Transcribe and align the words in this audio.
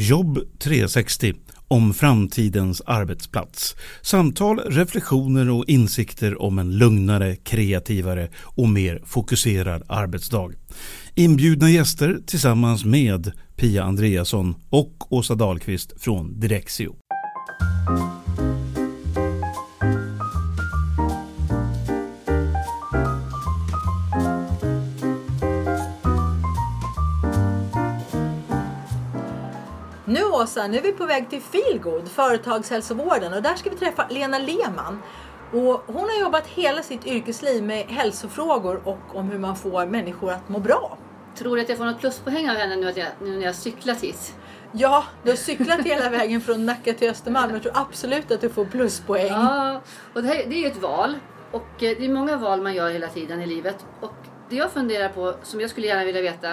Jobb 0.00 0.38
360 0.58 1.34
om 1.68 1.94
framtidens 1.94 2.82
arbetsplats. 2.86 3.76
Samtal, 4.02 4.58
reflektioner 4.58 5.50
och 5.50 5.64
insikter 5.68 6.42
om 6.42 6.58
en 6.58 6.78
lugnare, 6.78 7.36
kreativare 7.36 8.28
och 8.36 8.68
mer 8.68 9.02
fokuserad 9.04 9.82
arbetsdag. 9.88 10.50
Inbjudna 11.14 11.70
gäster 11.70 12.18
tillsammans 12.26 12.84
med 12.84 13.32
Pia 13.56 13.84
Andreasson 13.84 14.54
och 14.70 15.12
Åsa 15.12 15.34
Dahlqvist 15.34 16.02
från 16.02 16.40
Direxio. 16.40 16.96
Nu 30.48 30.52
Åsa, 30.52 30.66
nu 30.66 30.78
är 30.78 30.82
vi 30.82 30.92
på 30.92 31.06
väg 31.06 31.30
till 31.30 31.40
Feelgood, 31.40 32.08
företagshälsovården 32.08 33.34
och 33.34 33.42
där 33.42 33.54
ska 33.54 33.70
vi 33.70 33.76
träffa 33.76 34.06
Lena 34.10 34.38
Lehmann. 34.38 35.02
Och 35.52 35.84
hon 35.86 36.08
har 36.08 36.20
jobbat 36.20 36.46
hela 36.46 36.82
sitt 36.82 37.06
yrkesliv 37.06 37.62
med 37.62 37.86
hälsofrågor 37.86 38.80
och 38.84 39.16
om 39.16 39.30
hur 39.30 39.38
man 39.38 39.56
får 39.56 39.86
människor 39.86 40.32
att 40.32 40.48
må 40.48 40.58
bra. 40.58 40.98
Tror 41.36 41.56
du 41.56 41.62
att 41.62 41.68
jag 41.68 41.78
får 41.78 41.84
något 41.84 42.00
pluspoäng 42.00 42.50
av 42.50 42.56
henne 42.56 42.76
nu, 42.76 42.88
att 42.88 42.96
jag, 42.96 43.08
nu 43.22 43.36
när 43.36 43.44
jag 43.44 43.54
cyklat 43.54 44.02
hit? 44.02 44.34
Ja, 44.72 45.04
du 45.22 45.30
har 45.30 45.36
cyklat 45.36 45.80
hela 45.80 46.10
vägen 46.10 46.40
från 46.40 46.66
Nacka 46.66 46.92
till 46.92 47.10
Östermalm. 47.10 47.52
Jag 47.52 47.62
tror 47.62 47.72
absolut 47.76 48.30
att 48.30 48.40
du 48.40 48.48
får 48.48 48.64
pluspoäng. 48.64 49.26
Ja, 49.26 49.80
och 50.14 50.22
det, 50.22 50.28
här, 50.28 50.36
det 50.46 50.54
är 50.54 50.60
ju 50.60 50.66
ett 50.66 50.82
val. 50.82 51.18
Och 51.52 51.82
eh, 51.82 51.96
det 51.98 52.04
är 52.04 52.08
många 52.08 52.36
val 52.36 52.62
man 52.62 52.74
gör 52.74 52.90
hela 52.90 53.08
tiden 53.08 53.42
i 53.42 53.46
livet. 53.46 53.86
Och 54.00 54.14
det 54.50 54.56
jag 54.56 54.70
funderar 54.70 55.08
på, 55.08 55.34
som 55.42 55.60
jag 55.60 55.70
skulle 55.70 55.86
gärna 55.86 56.04
vilja 56.04 56.22
veta 56.22 56.52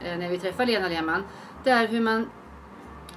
eh, 0.00 0.18
när 0.18 0.28
vi 0.28 0.38
träffar 0.38 0.66
Lena 0.66 0.88
Lehmann, 0.88 1.22
det 1.64 1.70
är 1.70 1.88
hur 1.88 2.00
man, 2.00 2.30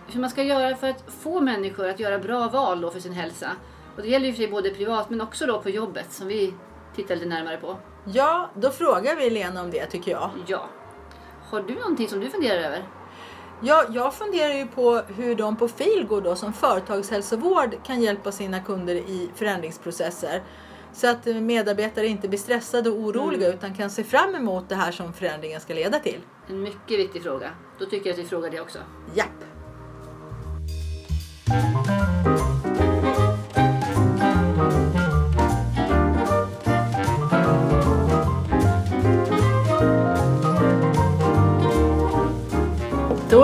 hur 0.08 0.22
man 0.22 0.30
ska 0.30 0.44
göra 0.44 0.76
för 0.76 0.90
att 0.90 1.04
få 1.08 1.42
människor 1.42 1.90
att 1.90 2.00
göra 2.00 2.20
bra 2.20 2.48
val 2.48 2.82
då 2.82 2.92
för 2.92 3.00
sin 3.00 3.14
hälsa. 3.14 3.52
Och 3.96 4.02
det 4.02 4.08
gäller 4.08 4.26
ju 4.26 4.34
för 4.34 4.38
sig 4.38 4.48
både 4.48 4.70
privat 4.70 5.10
men 5.10 5.22
också 5.22 5.46
då 5.46 5.62
på 5.62 5.70
jobbet 5.70 6.12
som 6.12 6.28
vi 6.28 6.54
tittar 6.96 7.16
lite 7.16 7.28
närmare 7.28 7.58
på. 7.58 7.78
Ja, 8.06 8.50
då 8.56 8.70
frågar 8.70 9.16
vi 9.16 9.30
Lena 9.30 9.62
om 9.62 9.72
det 9.72 9.86
tycker 9.86 10.12
jag. 10.12 10.30
Ja. 10.48 10.70
Har 11.50 11.62
du 11.62 11.76
någonting 11.76 12.08
som 12.08 12.20
du 12.20 12.30
funderar 12.30 12.64
över? 12.64 12.88
Ja, 13.62 13.86
jag 13.90 14.14
funderar 14.14 14.54
ju 14.54 14.68
på 14.68 15.02
hur 15.08 15.36
de 15.36 15.56
på 15.56 15.68
Feelgood 15.68 16.24
då 16.24 16.36
som 16.36 16.54
företagshälsovård 16.54 17.76
kan 17.84 18.02
hjälpa 18.02 18.32
sina 18.32 18.60
kunder 18.60 18.96
i 18.96 19.30
förändringsprocesser. 19.36 20.44
Så 20.94 21.10
att 21.10 21.26
medarbetare 21.26 22.08
inte 22.08 22.28
blir 22.28 22.40
stressade 22.40 22.90
och 22.90 23.00
oroliga 23.00 23.54
utan 23.54 23.76
kan 23.76 23.90
se 23.90 24.04
fram 24.04 24.36
emot 24.36 24.70
det 24.70 24.76
här 24.76 24.92
som 24.92 25.14
förändringen 25.14 25.62
ska 25.62 25.74
leda 25.74 26.00
till. 26.00 26.22
En 26.48 26.62
mycket 26.62 27.00
viktig 27.00 27.24
fråga. 27.24 27.50
Då 27.80 27.86
tycker 27.86 28.10
jag 28.10 28.14
att 28.14 28.20
vi 28.20 28.28
frågar 28.28 28.50
det 28.50 28.62
också. 28.62 28.80
Japp! 29.16 29.57
Då 31.48 31.54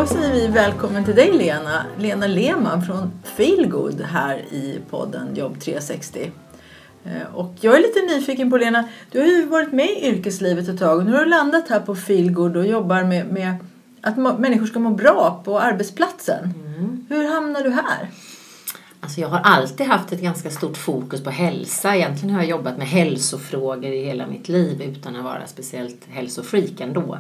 säger 0.06 0.34
vi 0.34 0.48
välkommen 0.48 1.06
till 1.06 1.16
dig 1.16 1.32
Lena, 1.32 1.86
Lena 1.98 2.28
Lehmann 2.28 2.82
från 2.82 3.12
Feelgood 3.24 4.02
här 4.02 4.38
i 4.38 4.80
podden 4.90 5.36
Jobb 5.36 5.60
360. 5.60 6.32
Eh, 7.06 7.36
och 7.36 7.54
jag 7.62 7.78
är 7.78 7.82
lite 7.82 8.16
nyfiken 8.16 8.50
på 8.50 8.58
Lena, 8.58 8.84
du 9.12 9.20
har 9.20 9.28
ju 9.28 9.46
varit 9.46 9.72
med 9.72 9.90
i 9.90 10.08
yrkeslivet 10.08 10.68
ett 10.68 10.80
tag 10.80 10.98
och 10.98 11.06
nu 11.06 11.12
har 11.12 11.20
du 11.20 11.26
landat 11.26 11.70
här 11.70 11.80
på 11.80 11.96
Feelgood 11.96 12.58
och 12.58 12.68
jobbar 12.68 13.04
med, 13.04 13.28
med 13.28 13.56
att 14.02 14.18
må- 14.18 14.38
människor 14.38 14.66
ska 14.66 14.80
må 14.80 14.90
bra 14.90 15.42
på 15.46 15.60
arbetsplatsen. 15.60 16.54
Hur 17.10 17.28
hamnar 17.28 17.64
du 17.64 17.70
här? 17.70 18.10
Alltså 19.00 19.22
jag 19.22 19.28
har 19.28 19.40
alltid 19.40 19.88
haft 19.88 20.12
ett 20.12 20.22
ganska 20.22 20.50
stort 20.50 20.78
fokus 20.78 21.24
på 21.24 21.30
hälsa. 21.30 21.96
Egentligen 21.96 22.36
har 22.36 22.42
jag 22.42 22.50
jobbat 22.50 22.78
med 22.78 22.88
hälsofrågor 22.88 23.92
i 23.92 24.06
hela 24.06 24.28
mitt 24.28 24.50
liv 24.50 24.82
utan 24.82 25.16
att 25.16 25.24
vara 25.24 25.48
speciellt 25.48 26.06
hälsofreak 26.10 26.80
ändå. 26.80 27.20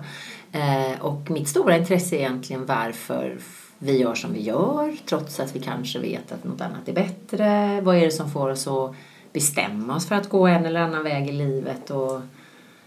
Eh, 0.52 1.02
och 1.02 1.32
mitt 1.32 1.48
stora 1.48 1.78
intresse 1.78 2.16
är 2.16 2.20
egentligen 2.20 2.66
varför 2.66 3.38
vi 3.78 3.98
gör 3.98 4.16
som 4.16 4.34
vi 4.34 4.42
gör 4.42 4.96
trots 5.06 5.40
att 5.40 5.56
vi 5.56 5.60
kanske 5.60 6.00
vet 6.00 6.32
att 6.32 6.44
något 6.44 6.62
annat 6.62 6.90
är 6.90 6.94
bättre. 6.94 7.82
Vad 7.82 7.96
är 7.96 8.06
det 8.06 8.12
som 8.12 8.32
får 8.32 8.50
oss 8.50 8.68
att 8.68 8.96
bestämma 9.34 9.96
oss 9.96 10.08
för 10.08 10.16
att 10.16 10.30
gå 10.30 10.48
en 10.48 10.66
eller 10.66 10.80
annan 10.80 11.04
väg 11.04 11.30
i 11.30 11.32
livet? 11.32 11.92
Och 11.92 12.22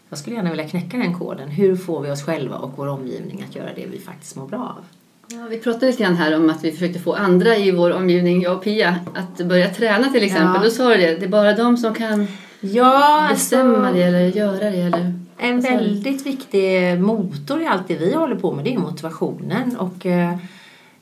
jag 0.09 0.19
skulle 0.19 0.37
gärna 0.37 0.51
vilja 0.51 0.69
knäcka 0.69 0.97
den 0.97 1.19
koden. 1.19 1.49
Hur 1.49 1.77
får 1.77 2.01
vi 2.01 2.11
oss 2.11 2.23
själva 2.23 2.57
och 2.57 2.73
vår 2.77 2.87
omgivning 2.87 3.45
att 3.49 3.57
göra 3.57 3.75
det 3.75 3.87
vi 3.87 3.99
faktiskt 3.99 4.37
mår 4.37 4.47
bra 4.47 4.77
av? 4.79 4.85
Ja, 5.29 5.47
vi 5.51 5.59
pratade 5.59 5.87
lite 5.87 6.03
grann 6.03 6.17
här 6.17 6.37
om 6.37 6.51
att 6.51 6.65
vi 6.65 6.73
försökte 6.73 6.99
få 6.99 7.15
andra 7.15 7.57
i 7.57 7.71
vår 7.71 7.91
omgivning, 7.91 8.43
jag 8.43 8.57
och 8.57 8.65
Pia, 8.65 8.97
att 9.15 9.47
börja 9.47 9.69
träna 9.69 10.09
till 10.09 10.23
exempel. 10.23 10.55
Ja. 10.55 10.65
Då 10.65 10.71
sa 10.71 10.89
du 10.89 10.97
det, 10.97 11.15
det 11.15 11.25
är 11.25 11.29
bara 11.29 11.53
de 11.53 11.77
som 11.77 11.95
kan 11.95 12.27
Ja, 12.61 13.27
bestämma 13.31 13.93
det 13.93 14.03
eller 14.03 14.21
göra 14.21 14.71
det. 14.71 14.81
Eller... 14.81 15.15
En 15.39 15.61
väldigt 15.61 16.27
viktig 16.27 17.01
motor 17.01 17.63
i 17.63 17.67
allt 17.67 17.89
det 17.89 17.97
vi 17.97 18.15
håller 18.15 18.37
på 18.37 18.53
med 18.53 18.65
det 18.65 18.75
är 18.75 18.79
motivationen. 18.79 19.77
Och 19.77 20.07
eh, 20.07 20.37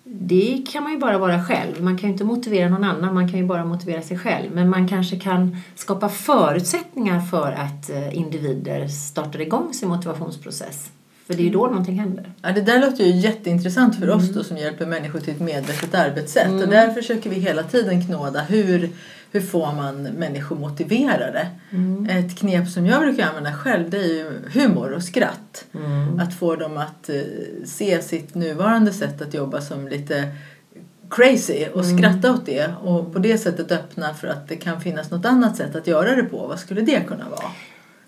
det 0.05 0.65
kan 0.73 0.83
man 0.83 0.93
ju 0.93 0.99
bara 0.99 1.19
vara 1.19 1.45
själv. 1.45 1.83
Man 1.83 1.99
kan 1.99 2.09
ju 2.09 2.13
inte 2.13 2.25
motivera 2.25 2.69
någon 2.69 2.85
annan, 2.85 3.15
man 3.15 3.29
kan 3.29 3.41
ju 3.41 3.47
bara 3.47 3.65
motivera 3.65 4.03
sig 4.03 4.19
själv. 4.19 4.51
Men 4.53 4.71
man 4.71 4.89
kanske 4.89 5.17
kan 5.17 5.57
skapa 5.75 6.09
förutsättningar 6.09 7.21
för 7.21 7.53
att 7.53 7.91
eh, 7.91 8.19
individer 8.19 8.89
startar 8.89 9.41
igång 9.41 9.75
sin 9.75 9.89
motivationsprocess. 9.89 10.91
För 11.27 11.35
det 11.35 11.43
är 11.43 11.45
ju 11.45 11.51
då 11.51 11.67
någonting 11.67 11.99
händer. 11.99 12.33
Ja, 12.43 12.53
det 12.53 12.61
där 12.61 12.81
låter 12.81 13.05
ju 13.05 13.11
jätteintressant 13.11 13.99
för 13.99 14.11
oss 14.11 14.29
då 14.29 14.45
som 14.45 14.57
hjälper 14.57 14.87
människor 14.87 15.21
till 15.21 15.35
ett 15.35 15.41
medvetet 15.41 15.95
arbetssätt. 15.95 16.63
Och 16.63 16.69
där 16.69 16.91
försöker 16.91 17.31
vi 17.31 17.37
hela 17.37 17.63
tiden 17.63 18.07
knåda 18.07 18.41
hur, 18.41 18.91
hur 19.33 19.41
får 19.41 19.73
man 19.73 20.03
människor 20.03 20.57
motiverade. 20.57 21.49
Ett 22.11 22.39
knep 22.39 22.69
som 22.69 22.87
jag 22.87 23.01
brukar 23.01 23.29
använda 23.29 23.53
själv 23.53 23.91
det 23.91 23.99
är 23.99 24.09
ju 24.09 24.31
humor 24.53 24.93
och 24.93 25.03
skratt. 25.03 25.65
Att 26.21 26.35
få 26.35 26.57
dem 26.57 26.77
att 26.77 27.09
eh, 27.09 27.21
se 27.65 28.03
sitt 28.03 28.35
nuvarande 28.35 28.93
sätt 28.93 29.23
att 29.23 29.35
jobba 29.35 29.61
som 29.61 29.89
lite 29.89 30.29
crazy 31.11 31.67
och 31.75 31.85
skratta 31.85 32.33
åt 32.33 32.47
det 32.47 32.71
och 32.83 33.13
på 33.13 33.19
det 33.19 33.39
sättet 33.39 33.73
öppna 33.73 34.15
för 34.15 34.29
att 34.29 34.49
det 34.49 34.57
kan 34.57 34.81
finnas 34.81 35.11
något 35.11 35.25
annat 35.25 35.57
sätt 35.57 35.77
att 35.77 35.87
göra 35.87 36.15
det 36.15 36.23
på. 36.23 36.47
Vad 36.47 36.59
skulle 36.59 36.81
det 36.81 37.01
kunna 37.01 37.25
vara? 37.29 37.51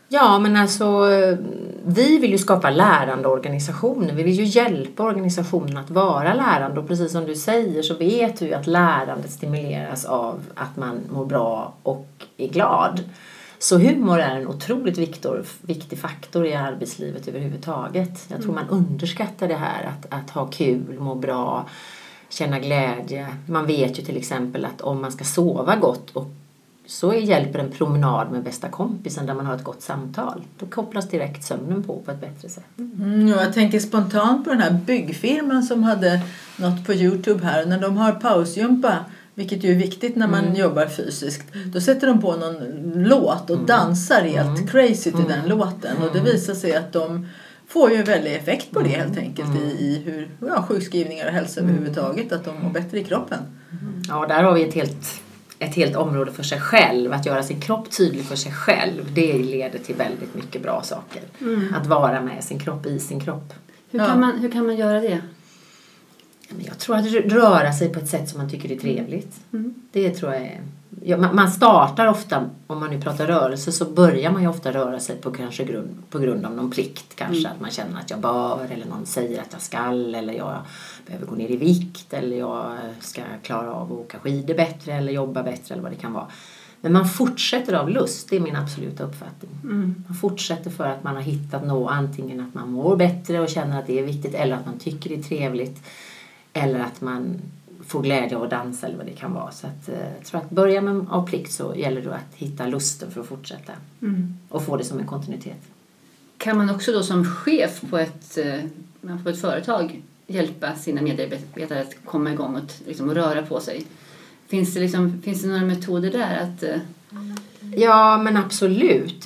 Ja, 0.09 0.39
men 0.39 0.57
alltså 0.57 1.09
vi 1.89 2.19
vill 2.19 2.31
ju 2.31 2.39
skapa 2.39 2.71
lärande 2.71 3.29
organisationer. 3.29 4.15
Vi 4.15 4.23
vill 4.23 4.35
ju 4.35 4.45
hjälpa 4.45 5.03
organisationen 5.03 5.77
att 5.77 5.91
vara 5.91 6.35
lärande 6.35 6.81
och 6.81 6.89
precis 6.89 7.13
som 7.13 7.25
du 7.25 7.35
säger 7.35 7.83
så 7.83 7.95
vet 7.95 8.39
du 8.39 8.47
ju 8.47 8.55
att 8.55 8.67
lärandet 8.67 9.31
stimuleras 9.31 10.05
av 10.05 10.43
att 10.55 10.77
man 10.77 11.01
mår 11.11 11.27
bra 11.27 11.75
och 11.83 12.09
är 12.37 12.49
glad. 12.49 13.01
Så 13.59 13.79
humor 13.79 14.19
är 14.19 14.37
en 14.37 14.49
otroligt 14.49 14.99
viktor, 14.99 15.45
viktig 15.61 15.99
faktor 15.99 16.47
i 16.47 16.55
arbetslivet 16.55 17.29
överhuvudtaget. 17.29 18.27
Jag 18.29 18.43
tror 18.43 18.55
man 18.55 18.69
underskattar 18.69 19.49
det 19.49 19.55
här 19.55 19.85
att, 19.85 20.13
att 20.13 20.31
ha 20.31 20.47
kul, 20.47 20.99
må 20.99 21.15
bra, 21.15 21.69
känna 22.29 22.59
glädje. 22.59 23.27
Man 23.47 23.67
vet 23.67 23.99
ju 23.99 24.03
till 24.03 24.17
exempel 24.17 24.65
att 24.65 24.81
om 24.81 25.01
man 25.01 25.13
ska 25.13 25.25
sova 25.25 25.77
gott 25.77 26.11
och 26.11 26.27
så 26.87 27.15
hjälper 27.15 27.59
en 27.59 27.71
promenad 27.71 28.31
med 28.33 28.43
bästa 28.43 28.69
kompisen 28.69 29.27
där 29.27 29.35
man 29.35 29.47
har 29.47 29.55
ett 29.55 29.65
gott 29.65 29.83
samtal. 29.83 30.43
Då 30.59 30.67
kopplas 30.67 31.09
direkt 31.09 31.45
sömnen 31.45 31.83
på 31.83 31.99
på 31.99 32.11
ett 32.11 32.21
bättre 32.21 32.49
sätt. 32.49 32.65
Mm, 32.79 33.29
jag 33.29 33.53
tänker 33.53 33.81
spontant 33.81 34.45
på 34.45 34.51
den 34.51 34.61
här 34.61 34.79
byggfirman 34.87 35.63
som 35.63 35.83
hade 35.83 36.21
något 36.57 36.87
på 36.87 36.95
Youtube 36.95 37.45
här. 37.45 37.67
När 37.67 37.81
de 37.81 37.97
har 37.97 38.13
pausgympa, 38.13 39.05
vilket 39.35 39.65
ju 39.65 39.71
är 39.71 39.77
viktigt 39.77 40.17
när 40.17 40.29
man 40.29 40.55
jobbar 40.55 40.87
fysiskt, 40.87 41.47
då 41.73 41.81
sätter 41.81 42.07
de 42.07 42.21
på 42.21 42.37
någon 42.37 42.57
låt 42.95 43.51
och 43.51 43.59
dansar 43.59 44.23
helt 44.23 44.71
crazy 44.71 45.13
till 45.13 45.25
den 45.29 45.49
låten. 45.49 45.97
Och 46.03 46.13
det 46.13 46.21
visar 46.21 46.55
sig 46.55 46.77
att 46.77 46.93
de 46.93 47.27
får 47.69 47.91
ju 47.91 47.97
en 47.97 48.05
väldig 48.05 48.35
effekt 48.35 48.71
på 48.71 48.81
det 48.81 48.89
helt 48.89 49.19
enkelt 49.19 49.57
i, 49.57 49.85
i 49.85 50.03
hur 50.05 50.29
ja, 50.49 50.63
sjukskrivningar 50.69 51.27
och 51.27 51.33
hälsa 51.33 51.61
överhuvudtaget, 51.61 52.33
att 52.33 52.45
de 52.45 52.63
mår 52.63 52.71
bättre 52.71 52.99
i 52.99 53.05
kroppen. 53.05 53.39
Ja, 54.09 54.27
där 54.27 54.43
har 54.43 54.55
vi 54.55 54.69
ett 54.69 54.75
helt, 54.75 55.23
ett 55.59 55.75
helt 55.75 55.97
område 55.97 56.33
för 56.33 56.43
sig 56.43 56.61
själv. 56.61 57.13
Att 57.13 57.27
göra 57.27 57.43
sin 57.43 57.61
kropp 57.61 57.91
tydlig 57.91 58.25
för 58.25 58.37
sig 58.37 58.53
själv, 58.53 59.15
det 59.15 59.33
leder 59.39 59.79
till 59.79 59.95
väldigt 59.95 60.35
mycket 60.35 60.63
bra 60.63 60.83
saker. 60.83 61.23
Att 61.75 61.87
vara 61.87 62.21
med 62.21 62.45
sin 62.45 62.59
kropp 62.59 62.87
i 62.87 62.99
sin 62.99 63.21
kropp. 63.21 63.55
Hur, 63.91 63.99
Ja. 63.99 64.07
kan 64.07 64.21
man, 64.21 64.39
hur 64.39 64.51
kan 64.51 64.67
man 64.67 64.77
göra 64.77 65.01
det? 65.01 65.21
Jag 66.59 66.79
tror 66.79 66.97
att 66.97 67.07
röra 67.13 67.73
sig 67.73 67.89
på 67.89 67.99
ett 67.99 68.09
sätt 68.09 68.29
som 68.29 68.39
man 68.39 68.51
tycker 68.51 68.73
är 68.73 68.79
trevligt. 68.79 69.41
Det 69.93 70.11
tror 70.11 70.33
jag 70.33 70.43
är... 70.43 70.61
Ja, 71.05 71.17
man 71.17 71.51
startar 71.51 72.07
ofta, 72.07 72.51
om 72.67 72.81
man 72.81 72.91
nu 72.91 73.01
pratar 73.01 73.27
rörelse, 73.27 73.73
så 73.73 73.85
börjar 73.85 74.33
man 74.33 74.43
ju 74.43 74.49
ofta 74.49 74.73
röra 74.73 75.01
sig 75.01 75.17
på, 75.17 75.31
kanske 75.31 75.65
grund, 75.65 75.89
på 76.11 76.19
grund 76.19 76.47
av 76.47 76.55
någon 76.55 76.71
plikt. 76.71 77.17
Kanske 77.17 77.49
att 77.49 77.61
man 77.61 77.71
känner 77.71 78.01
att 78.01 78.11
jag 78.11 78.21
bör 78.21 78.69
eller 78.71 78.87
någon 78.87 79.07
säger 79.07 79.41
att 79.41 79.53
jag 79.53 79.61
skall 79.61 80.15
eller 80.15 80.33
jag 80.33 80.57
behöver 81.07 81.27
gå 81.27 81.35
ner 81.35 81.51
i 81.51 81.57
vikt 81.57 82.13
eller 82.13 82.37
jag 82.37 82.77
ska 83.01 83.23
klara 83.43 83.73
av 83.73 83.93
att 83.93 83.99
åka 83.99 84.19
skidor 84.19 84.55
bättre 84.55 84.93
eller 84.93 85.13
jobba 85.13 85.43
bättre 85.43 85.75
eller 85.75 85.83
vad 85.83 85.93
det 85.93 85.97
kan 85.97 86.13
vara. 86.13 86.27
Men 86.81 86.93
man 86.93 87.09
fortsätter 87.09 87.73
av 87.73 87.91
lust, 87.91 88.31
det 88.31 88.37
är 88.37 88.41
min 88.41 88.57
absoluta 88.57 89.05
uppfattning. 89.05 89.51
Man 90.09 90.17
fortsätter 90.21 90.71
för 90.71 90.85
att 90.85 91.05
man 91.05 91.15
har 91.15 91.23
hittat 91.23 91.67
något, 91.67 91.93
antingen 91.93 92.41
att 92.41 92.55
man 92.55 92.73
mår 92.73 92.97
bättre 92.97 93.41
och 93.41 93.49
känner 93.49 93.79
att 93.79 93.87
det 93.87 93.99
är 93.99 94.03
viktigt 94.03 94.35
eller 94.35 94.57
att 94.57 94.67
man 94.67 94.79
tycker 94.79 95.11
det 95.11 95.17
är 95.17 95.23
trevligt. 95.23 95.83
Eller 96.57 96.81
att 96.81 97.01
man 97.01 97.41
får 97.87 98.03
glädje 98.03 98.37
av 98.37 98.43
att 98.43 98.51
dansa 98.51 98.87
eller 98.87 98.97
vad 98.97 99.07
det 99.07 99.13
kan 99.13 99.33
vara. 99.33 99.51
Så 99.51 99.67
att, 99.67 99.89
eh, 99.89 99.95
jag 100.17 100.25
tror 100.25 100.41
att 100.41 100.51
börja 100.51 100.81
med 100.81 101.07
av 101.11 101.27
plikt 101.27 101.53
så 101.53 101.75
gäller 101.77 102.03
det 102.03 102.15
att 102.15 102.35
hitta 102.35 102.67
lusten 102.67 103.11
för 103.11 103.21
att 103.21 103.27
fortsätta 103.27 103.73
och 104.49 104.63
få 104.63 104.77
det 104.77 104.85
som 104.85 104.99
en 104.99 105.07
kontinuitet. 105.07 105.63
Kan 106.39 106.57
man 106.59 106.71
också 106.71 106.93
då 106.93 107.03
som 107.03 107.25
chef 107.25 107.81
på 107.91 107.99
ett, 107.99 108.39
eh, 108.39 109.17
på 109.23 109.29
ett 109.29 109.41
företag 109.41 110.03
hjälpa 110.27 110.75
sina 110.75 111.03
medarbetare 111.03 111.81
att 111.81 111.95
komma 112.05 112.33
igång 112.33 112.57
och 112.57 112.73
liksom, 112.87 113.15
röra 113.15 113.43
på 113.43 113.61
sig? 113.61 113.87
Finns 114.49 114.75
det, 114.75 114.81
liksom, 114.81 115.23
finns 115.23 115.43
det 115.43 115.49
några 115.49 115.65
metoder 115.65 116.11
där? 116.11 116.37
att... 116.37 116.63
Eh, 116.63 116.79
Ja, 117.77 118.23
men 118.23 118.37
absolut. 118.37 119.23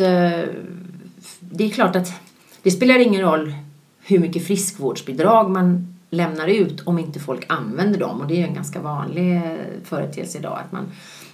Det 1.41 1.65
är 1.65 1.71
klart 1.71 1.97
att 1.97 2.12
det 2.62 2.71
spelar 2.71 2.99
ingen 2.99 3.23
roll 3.23 3.55
hur 4.00 4.19
mycket 4.19 4.47
friskvårdsbidrag 4.47 5.50
man 5.50 6.00
lämnar 6.11 6.49
ut 6.49 6.81
om 6.81 6.99
inte 6.99 7.21
folk 7.21 7.45
använder 7.49 7.99
dem. 7.99 8.21
Och 8.21 8.27
det 8.27 8.43
är 8.43 8.47
en 8.47 8.55
ganska 8.55 8.81
vanlig 8.81 9.37
eh, 9.37 9.43
företeelse 9.85 10.39
idag 10.39 10.59
att 10.65 10.73
man, 10.73 10.91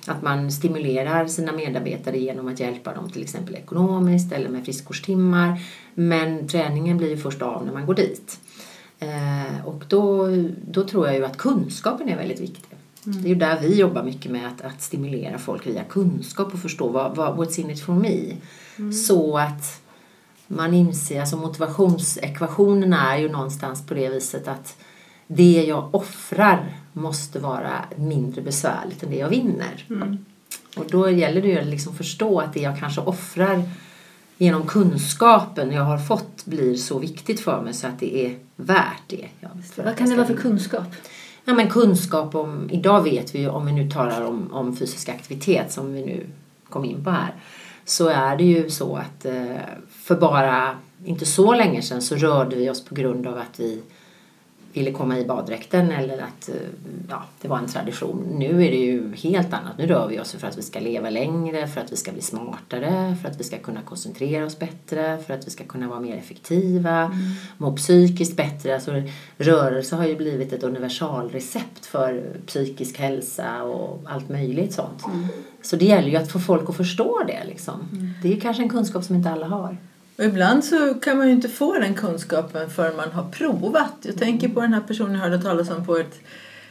att 0.06 0.22
man 0.22 0.52
stimulerar 0.52 1.26
sina 1.26 1.52
medarbetare 1.52 2.18
genom 2.18 2.48
att 2.48 2.60
hjälpa 2.60 2.94
dem 2.94 3.10
till 3.10 3.22
exempel 3.22 3.54
ekonomiskt 3.54 4.32
eller 4.32 4.48
med 4.48 4.64
friskvårdstimmar. 4.64 5.60
Men 5.94 6.48
träningen 6.48 6.98
blir 6.98 7.10
ju 7.10 7.16
först 7.16 7.42
av 7.42 7.66
när 7.66 7.72
man 7.72 7.86
går 7.86 7.94
dit. 7.94 8.40
Eh, 8.98 9.66
och 9.66 9.84
då, 9.88 10.28
då 10.70 10.84
tror 10.84 11.06
jag 11.06 11.16
ju 11.16 11.24
att 11.24 11.36
kunskapen 11.36 12.08
är 12.08 12.16
väldigt 12.16 12.40
viktig. 12.40 12.76
Det 13.04 13.28
är 13.28 13.28
ju 13.28 13.34
där 13.34 13.60
vi 13.60 13.78
jobbar 13.78 14.02
mycket 14.02 14.32
med 14.32 14.46
att, 14.46 14.60
att 14.60 14.82
stimulera 14.82 15.38
folk 15.38 15.66
via 15.66 15.84
kunskap 15.84 16.54
och 16.54 16.60
förstå 16.60 16.88
vad, 16.88 17.16
vad, 17.16 17.36
what's 17.36 17.60
in 17.60 17.70
it 17.70 17.80
for 17.80 17.92
me. 17.92 18.36
Så 18.92 19.38
att 19.38 19.82
man 20.46 20.74
inser, 20.74 21.20
alltså 21.20 21.36
motivationsekvationen 21.36 22.92
är 22.92 23.18
ju 23.18 23.28
någonstans 23.28 23.86
på 23.86 23.94
det 23.94 24.08
viset 24.08 24.48
att 24.48 24.76
det 25.26 25.64
jag 25.68 25.94
offrar 25.94 26.74
måste 26.92 27.38
vara 27.38 27.84
mindre 27.96 28.42
besvärligt 28.42 29.02
än 29.02 29.10
det 29.10 29.16
jag 29.16 29.28
vinner. 29.28 29.84
Och 30.76 30.84
då 30.90 31.10
gäller 31.10 31.42
det 31.42 31.48
ju 31.48 31.58
att 31.58 31.66
liksom 31.66 31.94
förstå 31.94 32.40
att 32.40 32.54
det 32.54 32.60
jag 32.60 32.78
kanske 32.78 33.00
offrar 33.00 33.62
genom 34.38 34.66
kunskapen 34.66 35.72
jag 35.72 35.82
har 35.82 35.98
fått 35.98 36.44
blir 36.44 36.76
så 36.76 36.98
viktigt 36.98 37.40
för 37.40 37.62
mig 37.62 37.74
så 37.74 37.86
att 37.86 38.00
det 38.00 38.26
är 38.26 38.38
värt 38.56 39.02
det. 39.06 39.28
Vad 39.76 39.96
kan 39.96 40.10
det 40.10 40.16
vara 40.16 40.26
för 40.26 40.36
kunskap? 40.36 40.94
Ja, 41.44 41.54
men 41.54 41.70
kunskap 41.70 42.34
om, 42.34 42.70
idag 42.70 43.02
vet 43.02 43.34
vi 43.34 43.38
ju, 43.38 43.48
om 43.48 43.66
vi 43.66 43.72
nu 43.72 43.90
talar 43.90 44.24
om, 44.24 44.52
om 44.52 44.76
fysisk 44.76 45.08
aktivitet 45.08 45.72
som 45.72 45.92
vi 45.92 46.04
nu 46.06 46.26
kom 46.68 46.84
in 46.84 47.04
på 47.04 47.10
här, 47.10 47.34
så 47.86 48.08
är 48.08 48.36
det 48.36 48.44
ju 48.44 48.70
så 48.70 48.96
att 48.96 49.24
eh, 49.24 49.56
för 49.90 50.14
bara 50.14 50.76
inte 51.04 51.26
så 51.26 51.54
länge 51.54 51.82
sedan 51.82 52.02
så 52.02 52.16
rörde 52.16 52.56
vi 52.56 52.70
oss 52.70 52.84
på 52.84 52.94
grund 52.94 53.26
av 53.26 53.38
att 53.38 53.60
vi 53.60 53.82
ville 54.76 54.92
komma 54.92 55.18
i 55.18 55.24
baddräkten 55.24 55.90
eller 55.90 56.18
att 56.18 56.48
eh, 56.48 56.54
ja, 57.08 57.22
det 57.40 57.48
var 57.48 57.58
en 57.58 57.66
tradition. 57.66 58.26
Nu 58.38 58.66
är 58.66 58.70
det 58.70 58.76
ju 58.76 59.14
helt 59.14 59.52
annat. 59.52 59.78
Nu 59.78 59.86
rör 59.86 60.08
vi 60.08 60.20
oss 60.20 60.32
för 60.32 60.46
att 60.46 60.58
vi 60.58 60.62
ska 60.62 60.80
leva 60.80 61.10
längre, 61.10 61.66
för 61.66 61.80
att 61.80 61.92
vi 61.92 61.96
ska 61.96 62.12
bli 62.12 62.22
smartare, 62.22 63.16
för 63.22 63.28
att 63.28 63.40
vi 63.40 63.44
ska 63.44 63.58
kunna 63.58 63.82
koncentrera 63.82 64.44
oss 64.44 64.58
bättre, 64.58 65.18
för 65.26 65.34
att 65.34 65.46
vi 65.46 65.50
ska 65.50 65.64
kunna 65.64 65.88
vara 65.88 66.00
mer 66.00 66.16
effektiva, 66.16 67.18
må 67.58 67.76
psykiskt 67.76 68.36
bättre. 68.36 68.74
Alltså, 68.74 69.02
rörelse 69.38 69.96
har 69.96 70.06
ju 70.06 70.16
blivit 70.16 70.52
ett 70.52 70.62
universalrecept 70.62 71.86
för 71.86 72.22
psykisk 72.46 72.98
hälsa 72.98 73.62
och 73.62 74.02
allt 74.06 74.28
möjligt 74.28 74.72
sånt. 74.72 75.02
Så 75.62 75.76
det 75.76 75.84
gäller 75.84 76.08
ju 76.08 76.16
att 76.16 76.32
få 76.32 76.38
folk 76.38 76.70
att 76.70 76.76
förstå 76.76 77.22
det. 77.26 77.44
Liksom. 77.44 77.88
Det 78.22 78.32
är 78.32 78.40
kanske 78.40 78.62
en 78.62 78.68
kunskap 78.68 79.04
som 79.04 79.16
inte 79.16 79.30
alla 79.30 79.46
har. 79.46 79.76
Och 80.18 80.24
ibland 80.24 80.64
så 80.64 80.94
kan 80.94 81.16
man 81.16 81.26
ju 81.26 81.32
inte 81.32 81.48
få 81.48 81.78
den 81.78 81.94
kunskapen 81.94 82.70
förrän 82.70 82.96
man 82.96 83.12
har 83.12 83.30
provat. 83.30 83.94
Jag 84.02 84.18
tänker 84.18 84.48
på 84.48 84.60
den 84.60 84.72
här 84.72 84.80
personen 84.80 85.12
jag 85.14 85.20
hörde 85.20 85.42
talas 85.42 85.70
om 85.70 85.86
på 85.86 85.96
ett, 85.96 86.20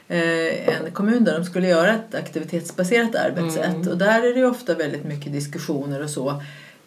eh, 0.08 0.70
en 0.70 0.92
kommun 0.94 1.24
där 1.24 1.40
de 1.40 1.46
skulle 1.46 1.68
göra 1.68 1.94
ett 1.94 2.16
aktivitetsbaserat 2.16 3.16
arbetssätt. 3.16 3.88
Och 3.88 3.98
där 3.98 4.22
är 4.22 4.34
det 4.34 4.40
ju 4.40 4.46
ofta 4.46 4.74
väldigt 4.74 5.04
mycket 5.04 5.34
diskussioner 5.34 6.04
och 6.04 6.10
så. 6.10 6.30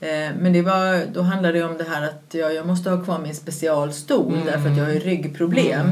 Eh, 0.01 0.31
men 0.39 0.53
det 0.53 0.63
var, 0.63 1.07
då 1.13 1.23
handlade 1.23 1.59
det 1.59 1.65
om 1.65 1.79
det 1.79 1.85
här 1.85 2.05
att 2.05 2.35
jag, 2.35 2.55
jag 2.55 2.67
måste 2.67 2.91
ha 2.91 3.05
kvar 3.05 3.19
min 3.19 3.35
specialstol 3.35 4.41
därför 4.45 4.71
att 4.71 4.77
jag 4.77 4.85
har 4.85 4.93
ju 4.93 4.99
ryggproblem. 4.99 5.87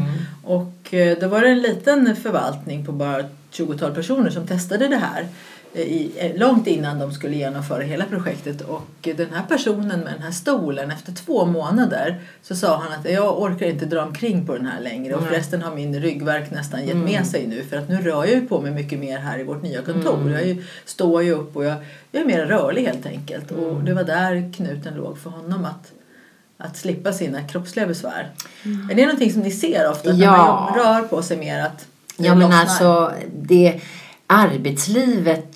Och 0.44 0.94
eh, 0.94 1.18
då 1.20 1.28
var 1.28 1.40
det 1.40 1.48
en 1.48 1.62
liten 1.62 2.16
förvaltning 2.16 2.86
på 2.86 2.92
bara 2.92 3.24
20-tal 3.52 3.94
personer 3.94 4.30
som 4.30 4.46
testade 4.46 4.88
det 4.88 4.96
här 4.96 5.26
i, 5.74 6.12
eh, 6.16 6.36
långt 6.36 6.66
innan 6.66 6.98
de 6.98 7.12
skulle 7.12 7.36
genomföra 7.36 7.82
hela 7.82 8.04
projektet. 8.04 8.60
Och 8.60 9.08
eh, 9.08 9.16
den 9.16 9.32
här 9.32 9.42
personen 9.48 10.00
med 10.00 10.12
den 10.12 10.22
här 10.22 10.30
stolen, 10.30 10.90
efter 10.90 11.12
två 11.12 11.44
månader 11.44 12.20
så 12.42 12.56
sa 12.56 12.76
han 12.76 13.00
att 13.00 13.10
jag 13.12 13.42
orkar 13.42 13.66
inte 13.66 13.86
dra 13.86 14.02
omkring 14.02 14.46
på 14.46 14.54
den 14.54 14.66
här 14.66 14.80
längre 14.80 15.14
och 15.14 15.20
Nej. 15.20 15.30
förresten 15.30 15.62
har 15.62 15.74
min 15.74 16.00
ryggvärk 16.00 16.50
nästan 16.50 16.86
gett 16.86 16.96
med 16.96 17.26
sig 17.26 17.46
nu 17.46 17.64
för 17.64 17.76
att 17.76 17.88
nu 17.88 17.96
rör 17.96 18.24
jag 18.24 18.34
ju 18.34 18.46
på 18.46 18.60
mig 18.60 18.70
mycket 18.70 18.98
mer 18.98 19.18
här 19.18 19.38
i 19.38 19.44
vårt 19.44 19.62
nya 19.62 19.82
kontor. 19.82 20.30
Jag 20.30 20.40
är 20.40 20.46
ju, 20.46 20.64
står 20.84 21.22
ju 21.22 21.32
upp 21.32 21.56
och 21.56 21.64
jag, 21.64 21.76
jag 22.12 22.22
är 22.22 22.26
mer 22.26 22.46
rörlig 22.46 22.84
helt 22.84 23.06
enkelt. 23.06 23.50
Och 23.50 23.84
det 23.84 23.94
var 23.94 24.04
där 24.04 24.52
knuten 24.52 24.94
låg 24.94 25.18
för 25.18 25.30
honom 25.30 25.64
att 25.64 25.92
att 26.58 26.76
slippa 26.76 27.12
sina 27.12 27.42
kroppsliga 27.42 27.86
besvär. 27.86 28.30
Är 28.90 28.94
det 28.94 29.02
någonting 29.02 29.32
som 29.32 29.42
ni 29.42 29.50
ser 29.50 29.90
ofta? 29.90 30.12
Ja. 30.12 30.30
När 30.30 30.36
man 30.38 30.94
rör 30.94 31.08
på 31.08 31.22
sig 31.22 31.36
mer 31.36 31.60
att 31.60 31.86
Ja 32.16 32.34
men 32.34 32.40
lossnar? 32.40 32.60
alltså 32.60 33.12
det 33.32 33.80
arbetslivet 34.26 35.56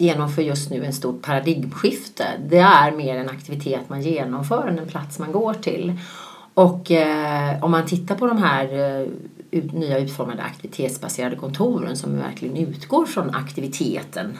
genomför 0.00 0.42
just 0.42 0.70
nu 0.70 0.84
en 0.84 0.92
stort 0.92 1.22
paradigmskifte. 1.22 2.24
Det 2.48 2.58
är 2.58 2.92
mer 2.92 3.16
en 3.16 3.28
aktivitet 3.28 3.88
man 3.88 4.02
genomför 4.02 4.68
än 4.68 4.78
en 4.78 4.86
plats 4.88 5.18
man 5.18 5.32
går 5.32 5.54
till. 5.54 5.92
Och 6.54 6.90
eh, 6.90 7.64
om 7.64 7.70
man 7.70 7.86
tittar 7.86 8.14
på 8.14 8.26
de 8.26 8.38
här 8.38 8.64
eh, 8.64 9.06
ut, 9.50 9.72
nya 9.72 9.98
utformade 9.98 10.42
aktivitetsbaserade 10.42 11.36
kontoren 11.36 11.96
som 11.96 12.16
verkligen 12.16 12.56
utgår 12.56 13.06
från 13.06 13.30
aktiviteten 13.30 14.38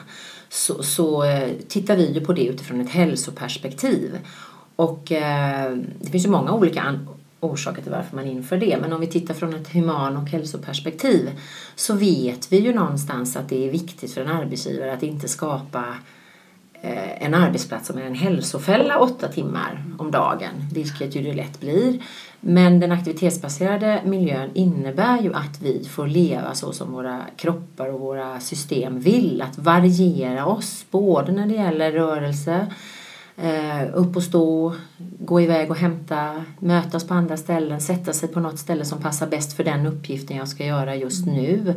så, 0.49 0.83
så 0.83 1.25
eh, 1.25 1.49
tittar 1.69 1.97
vi 1.97 2.13
ju 2.13 2.21
på 2.21 2.33
det 2.33 2.45
utifrån 2.45 2.81
ett 2.81 2.91
hälsoperspektiv. 2.91 4.19
Och 4.77 5.13
eh, 5.13 5.77
det 6.01 6.11
finns 6.11 6.27
ju 6.27 6.31
många 6.31 6.53
olika 6.53 6.83
an- 6.83 7.09
orsaker 7.41 7.83
till 7.83 7.93
varför 7.93 8.17
man 8.17 8.27
inför 8.27 8.57
det. 8.57 8.79
Men 8.81 8.93
om 8.93 9.01
vi 9.01 9.07
tittar 9.07 9.35
från 9.35 9.55
ett 9.55 9.73
human 9.73 10.17
och 10.17 10.29
hälsoperspektiv 10.29 11.31
så 11.75 11.95
vet 11.95 12.53
vi 12.53 12.59
ju 12.59 12.75
någonstans 12.75 13.37
att 13.37 13.49
det 13.49 13.69
är 13.69 13.71
viktigt 13.71 14.15
för 14.15 14.21
en 14.21 14.31
arbetsgivare 14.31 14.93
att 14.93 15.03
inte 15.03 15.29
skapa 15.29 15.85
eh, 16.83 17.25
en 17.25 17.35
arbetsplats 17.35 17.87
som 17.87 17.99
är 17.99 18.03
en 18.03 18.15
hälsofälla 18.15 18.99
åtta 18.99 19.29
timmar 19.29 19.85
om 19.99 20.11
dagen, 20.11 20.53
vilket 20.73 21.17
ju 21.17 21.23
det 21.23 21.33
lätt 21.33 21.61
blir. 21.61 22.03
Men 22.41 22.81
den 22.81 22.93
aktivitetsbaserade 22.93 24.03
miljön 24.05 24.51
innebär 24.55 25.23
ju 25.23 25.35
att 25.35 25.63
vi 25.63 25.85
får 25.85 26.07
leva 26.07 26.55
så 26.55 26.73
som 26.73 26.93
våra 26.93 27.21
kroppar 27.37 27.89
och 27.89 28.01
våra 28.01 28.41
system 28.41 29.01
vill, 29.01 29.43
att 29.43 29.59
variera 29.59 30.47
oss 30.47 30.85
både 30.91 31.33
när 31.33 31.47
det 31.47 31.55
gäller 31.55 31.93
rörelse, 31.93 32.67
eh, 33.43 33.83
upp 33.95 34.17
och 34.17 34.23
stå, 34.23 34.75
gå 35.19 35.41
iväg 35.41 35.71
och 35.71 35.77
hämta, 35.77 36.45
mötas 36.59 37.07
på 37.07 37.15
andra 37.15 37.37
ställen, 37.37 37.81
sätta 37.81 38.13
sig 38.13 38.29
på 38.29 38.41
något 38.41 38.59
ställe 38.59 38.85
som 38.85 39.01
passar 39.01 39.27
bäst 39.27 39.53
för 39.53 39.65
den 39.65 39.87
uppgiften 39.87 40.37
jag 40.37 40.49
ska 40.49 40.65
göra 40.65 40.97
just 40.97 41.27
nu. 41.27 41.75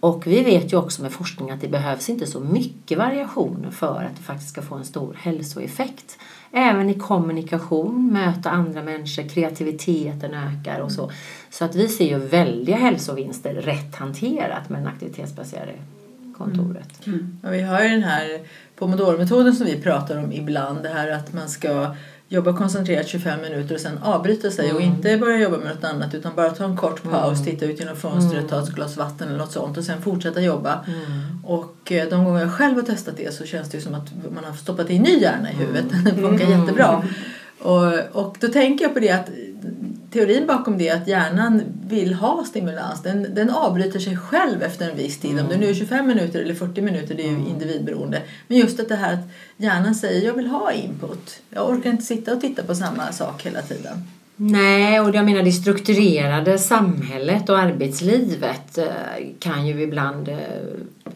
Och 0.00 0.26
vi 0.26 0.42
vet 0.42 0.72
ju 0.72 0.76
också 0.76 1.02
med 1.02 1.12
forskning 1.12 1.50
att 1.50 1.60
det 1.60 1.68
behövs 1.68 2.08
inte 2.08 2.26
så 2.26 2.40
mycket 2.40 2.98
variation 2.98 3.66
för 3.70 4.04
att 4.04 4.16
det 4.16 4.22
faktiskt 4.22 4.50
ska 4.50 4.62
få 4.62 4.74
en 4.74 4.84
stor 4.84 5.16
hälsoeffekt. 5.20 6.18
Även 6.52 6.90
i 6.90 6.94
kommunikation, 6.94 8.12
möta 8.12 8.50
andra 8.50 8.82
människor, 8.82 9.28
kreativiteten 9.28 10.34
ökar 10.34 10.80
och 10.80 10.92
så. 10.92 11.10
Så 11.50 11.64
att 11.64 11.74
vi 11.74 11.88
ser 11.88 12.08
ju 12.08 12.18
väldiga 12.18 12.76
hälsovinster 12.76 13.54
rätt 13.54 13.96
hanterat 13.96 14.68
med 14.68 14.80
den 14.80 14.88
aktivitetsbaserade 14.88 15.72
kontoret. 16.38 17.00
Ja, 17.42 17.50
vi 17.50 17.62
har 17.62 17.82
ju 17.82 17.88
den 17.88 18.02
här 18.02 18.40
Pomodoro-metoden 18.80 19.54
som 19.54 19.66
vi 19.66 19.80
pratar 19.80 20.18
om 20.18 20.32
ibland. 20.32 20.82
Det 20.82 20.88
här 20.88 21.10
att 21.10 21.32
man 21.32 21.48
ska 21.48 21.94
jobba 22.28 22.56
koncentrerat 22.56 23.08
25 23.08 23.40
minuter 23.40 23.74
och 23.74 23.80
sen 23.80 23.98
avbryta 24.02 24.50
sig 24.50 24.72
och 24.72 24.80
inte 24.80 25.16
börja 25.16 25.38
jobba 25.38 25.56
med 25.56 25.74
något 25.74 25.84
annat 25.84 26.14
utan 26.14 26.32
bara 26.36 26.50
ta 26.50 26.64
en 26.64 26.76
kort 26.76 27.02
paus, 27.02 27.44
titta 27.44 27.64
ut 27.64 27.80
genom 27.80 27.96
fönstret, 27.96 28.48
ta 28.48 28.62
ett 28.62 28.68
glas 28.68 28.96
vatten 28.96 29.28
eller 29.28 29.38
något 29.38 29.52
sånt 29.52 29.78
och 29.78 29.84
sen 29.84 30.02
fortsätta 30.02 30.40
jobba. 30.40 30.84
Och 31.44 31.92
eh, 31.92 32.08
de 32.08 32.24
gånger 32.24 32.40
jag 32.40 32.52
själv 32.52 32.74
har 32.74 32.82
testat 32.82 33.16
det 33.16 33.34
så 33.34 33.44
känns 33.44 33.70
det 33.70 33.78
ju 33.78 33.82
som 33.82 33.94
att 33.94 34.08
man 34.34 34.44
har 34.44 34.52
stoppat 34.52 34.90
in 34.90 35.02
ny 35.02 35.18
hjärna 35.18 35.52
i 35.52 35.54
huvudet. 35.54 35.84
Det 36.04 36.14
funkar 36.14 36.46
jättebra. 36.46 37.02
Och, 37.58 37.92
och 38.12 38.36
då 38.40 38.48
tänker 38.48 38.84
jag 38.84 38.94
på 38.94 39.00
det 39.00 39.10
att 39.10 39.28
teorin 40.10 40.46
bakom 40.46 40.78
det 40.78 40.88
är 40.88 40.96
att 40.96 41.08
hjärnan 41.08 41.62
vill 41.88 42.14
ha 42.14 42.44
stimulans. 42.44 43.02
Den, 43.02 43.34
den 43.34 43.50
avbryter 43.50 43.98
sig 43.98 44.16
själv 44.16 44.62
efter 44.62 44.90
en 44.90 44.96
viss 44.96 45.18
tid. 45.18 45.40
Om 45.40 45.48
det 45.48 45.56
nu 45.56 45.66
är 45.66 45.74
25 45.74 46.06
minuter 46.06 46.40
eller 46.40 46.54
40 46.54 46.80
minuter, 46.80 47.14
det 47.14 47.22
är 47.22 47.30
ju 47.30 47.36
individberoende. 47.36 48.22
Men 48.48 48.58
just 48.58 48.80
att 48.80 48.88
det 48.88 48.96
här 48.96 49.14
att 49.14 49.28
hjärnan 49.56 49.94
säger 49.94 50.26
jag 50.26 50.34
vill 50.34 50.46
ha 50.46 50.72
input. 50.72 51.42
Jag 51.50 51.70
orkar 51.70 51.90
inte 51.90 52.04
sitta 52.04 52.34
och 52.34 52.40
titta 52.40 52.62
på 52.62 52.74
samma 52.74 53.12
sak 53.12 53.46
hela 53.46 53.62
tiden. 53.62 54.04
Nej, 54.42 55.00
och 55.00 55.14
jag 55.14 55.24
menar 55.24 55.42
det 55.42 55.52
strukturerade 55.52 56.58
samhället 56.58 57.48
och 57.48 57.58
arbetslivet 57.58 58.78
eh, 58.78 58.86
kan 59.38 59.66
ju 59.66 59.82
ibland 59.82 60.28
eh, 60.28 60.36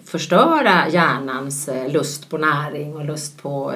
förstöra 0.04 0.88
hjärnans 0.88 1.68
eh, 1.68 1.92
lust 1.92 2.28
på 2.28 2.38
näring 2.38 2.96
och 2.96 3.04
lust 3.04 3.42
på 3.42 3.74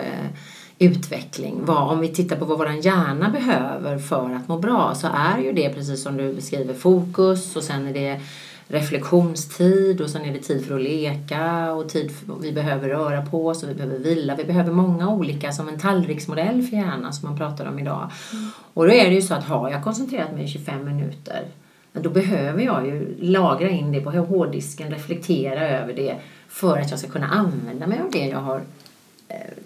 utveckling. 0.79 1.65
Vad, 1.65 1.93
om 1.93 2.01
vi 2.01 2.09
tittar 2.09 2.37
på 2.37 2.45
vad 2.45 2.59
vår 2.59 2.71
hjärna 2.71 3.31
behöver 3.31 3.99
för 3.99 4.35
att 4.35 4.49
må 4.49 4.59
bra 4.59 4.95
så 4.95 5.07
är 5.07 5.39
ju 5.39 5.53
det 5.53 5.69
precis 5.69 6.03
som 6.03 6.17
du 6.17 6.33
beskriver 6.33 6.75
fokus 6.75 7.57
och 7.57 7.63
sen 7.63 7.87
är 7.87 7.93
det 7.93 8.21
reflektionstid 8.69 10.01
och 10.01 10.11
sen 10.11 10.25
är 10.25 10.33
det 10.33 10.39
tid 10.39 10.67
för 10.67 10.75
att 10.75 10.83
leka 10.83 11.73
och 11.73 11.89
tid 11.89 12.11
för, 12.11 12.35
vi 12.43 12.53
behöver 12.53 12.89
röra 12.89 13.27
på 13.27 13.47
oss 13.47 13.63
och 13.63 13.69
vi 13.69 13.75
behöver 13.75 13.99
vila. 13.99 14.37
Vi 14.37 14.45
behöver 14.45 14.73
många 14.73 15.09
olika 15.09 15.53
som 15.53 15.69
en 15.69 15.79
tallriksmodell 15.79 16.63
för 16.63 16.77
hjärnan 16.77 17.13
som 17.13 17.29
man 17.29 17.39
pratar 17.39 17.67
om 17.67 17.79
idag. 17.79 18.11
Mm. 18.33 18.51
Och 18.75 18.87
då 18.87 18.93
är 18.93 19.09
det 19.09 19.15
ju 19.15 19.23
så 19.23 19.35
att 19.35 19.45
har 19.45 19.71
jag 19.71 19.85
koncentrerat 19.85 20.33
mig 20.33 20.45
i 20.45 20.49
25 20.49 20.85
minuter 20.85 21.45
då 21.93 22.11
behöver 22.11 22.63
jag 22.63 22.87
ju 22.87 23.17
lagra 23.21 23.69
in 23.69 23.93
det 23.93 24.01
på 24.01 24.11
hårddisken, 24.11 24.91
reflektera 24.91 25.69
över 25.69 25.95
det 25.95 26.17
för 26.49 26.79
att 26.79 26.91
jag 26.91 26.99
ska 26.99 27.09
kunna 27.09 27.29
använda 27.29 27.87
mig 27.87 28.01
av 28.01 28.11
det 28.11 28.27
jag 28.27 28.39
har 28.39 28.63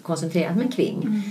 koncentrerat 0.01 0.57
mig 0.57 0.71
kring. 0.71 1.03
Mm. 1.03 1.21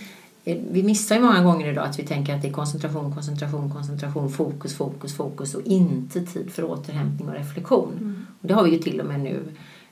Eh, 0.45 0.59
vi 0.71 0.83
missar 0.83 1.17
ju 1.17 1.23
många 1.23 1.43
gånger 1.43 1.73
idag 1.73 1.85
att 1.87 1.99
vi 1.99 2.03
tänker 2.03 2.35
att 2.35 2.43
det 2.43 2.49
är 2.49 2.53
koncentration, 2.53 3.15
koncentration, 3.15 3.73
koncentration, 3.73 4.33
fokus, 4.33 4.77
fokus, 4.77 5.17
fokus 5.17 5.55
och 5.55 5.63
inte 5.63 6.27
tid 6.27 6.53
för 6.53 6.65
återhämtning 6.65 7.29
och 7.29 7.35
reflektion. 7.35 7.93
Mm. 8.01 8.27
Och 8.41 8.49
det 8.49 8.55
har 8.55 8.65
vi 8.65 8.71
ju 8.71 8.79
till 8.79 9.01
och 9.01 9.07
med 9.07 9.21
nu 9.21 9.43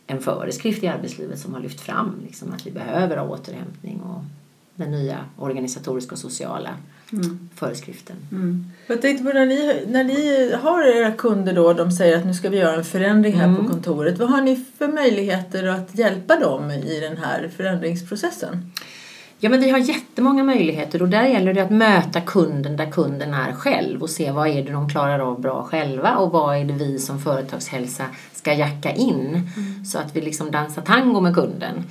en 0.06 0.20
föreskrift 0.20 0.82
i 0.82 0.88
arbetslivet 0.88 1.38
som 1.38 1.54
har 1.54 1.60
lyft 1.60 1.80
fram 1.80 2.14
liksom, 2.26 2.52
att 2.52 2.66
vi 2.66 2.70
behöver 2.70 3.16
ha 3.16 3.28
återhämtning 3.28 4.00
och 4.00 4.24
den 4.74 4.90
nya 4.90 5.18
organisatoriska 5.38 6.12
och 6.12 6.18
sociala 6.18 6.70
mm. 7.12 7.48
föreskriften. 7.54 8.16
Mm. 8.32 8.64
Jag 8.86 9.02
tänkte 9.02 9.24
på 9.24 9.32
när 9.32 9.46
ni, 9.46 9.84
när 9.88 10.04
ni 10.04 10.52
har 10.52 10.82
era 10.82 11.12
kunder 11.12 11.52
då, 11.52 11.72
de 11.72 11.92
säger 11.92 12.16
att 12.16 12.26
nu 12.26 12.34
ska 12.34 12.48
vi 12.48 12.58
göra 12.58 12.76
en 12.76 12.84
förändring 12.84 13.32
här 13.32 13.44
mm. 13.44 13.56
på 13.56 13.72
kontoret. 13.72 14.18
Vad 14.18 14.30
har 14.30 14.40
ni 14.40 14.64
för 14.78 14.88
möjligheter 14.88 15.66
att 15.66 15.98
hjälpa 15.98 16.36
dem 16.36 16.70
i 16.70 17.00
den 17.00 17.16
här 17.16 17.50
förändringsprocessen? 17.56 18.72
Ja, 19.42 19.50
men 19.50 19.60
vi 19.60 19.70
har 19.70 19.78
jättemånga 19.78 20.44
möjligheter 20.44 21.02
och 21.02 21.08
där 21.08 21.24
gäller 21.24 21.54
det 21.54 21.60
att 21.60 21.70
möta 21.70 22.20
kunden 22.20 22.76
där 22.76 22.90
kunden 22.90 23.34
är 23.34 23.52
själv 23.52 24.02
och 24.02 24.10
se 24.10 24.30
vad 24.30 24.48
är 24.48 24.64
det 24.64 24.72
de 24.72 24.88
klarar 24.88 25.18
av 25.18 25.40
bra 25.40 25.62
själva 25.62 26.16
och 26.16 26.32
vad 26.32 26.56
är 26.56 26.64
det 26.64 26.72
vi 26.72 26.98
som 26.98 27.18
företagshälsa 27.18 28.04
ska 28.32 28.54
jacka 28.54 28.92
in 28.92 29.26
mm. 29.56 29.84
så 29.84 29.98
att 29.98 30.16
vi 30.16 30.20
liksom 30.20 30.50
dansar 30.50 30.82
tango 30.82 31.20
med 31.20 31.34
kunden. 31.34 31.84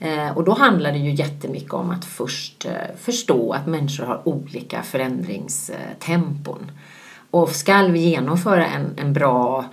Eh, 0.00 0.36
och 0.36 0.44
då 0.44 0.52
handlar 0.52 0.92
det 0.92 0.98
ju 0.98 1.14
jättemycket 1.14 1.72
om 1.72 1.90
att 1.90 2.04
först 2.04 2.64
eh, 2.64 2.96
förstå 3.00 3.52
att 3.52 3.66
människor 3.66 4.04
har 4.04 4.28
olika 4.28 4.82
förändringstempon. 4.82 6.70
Och 7.30 7.50
ska 7.50 7.82
vi 7.82 7.98
genomföra 7.98 8.66
en, 8.66 8.94
en 8.96 9.12
bra 9.12 9.64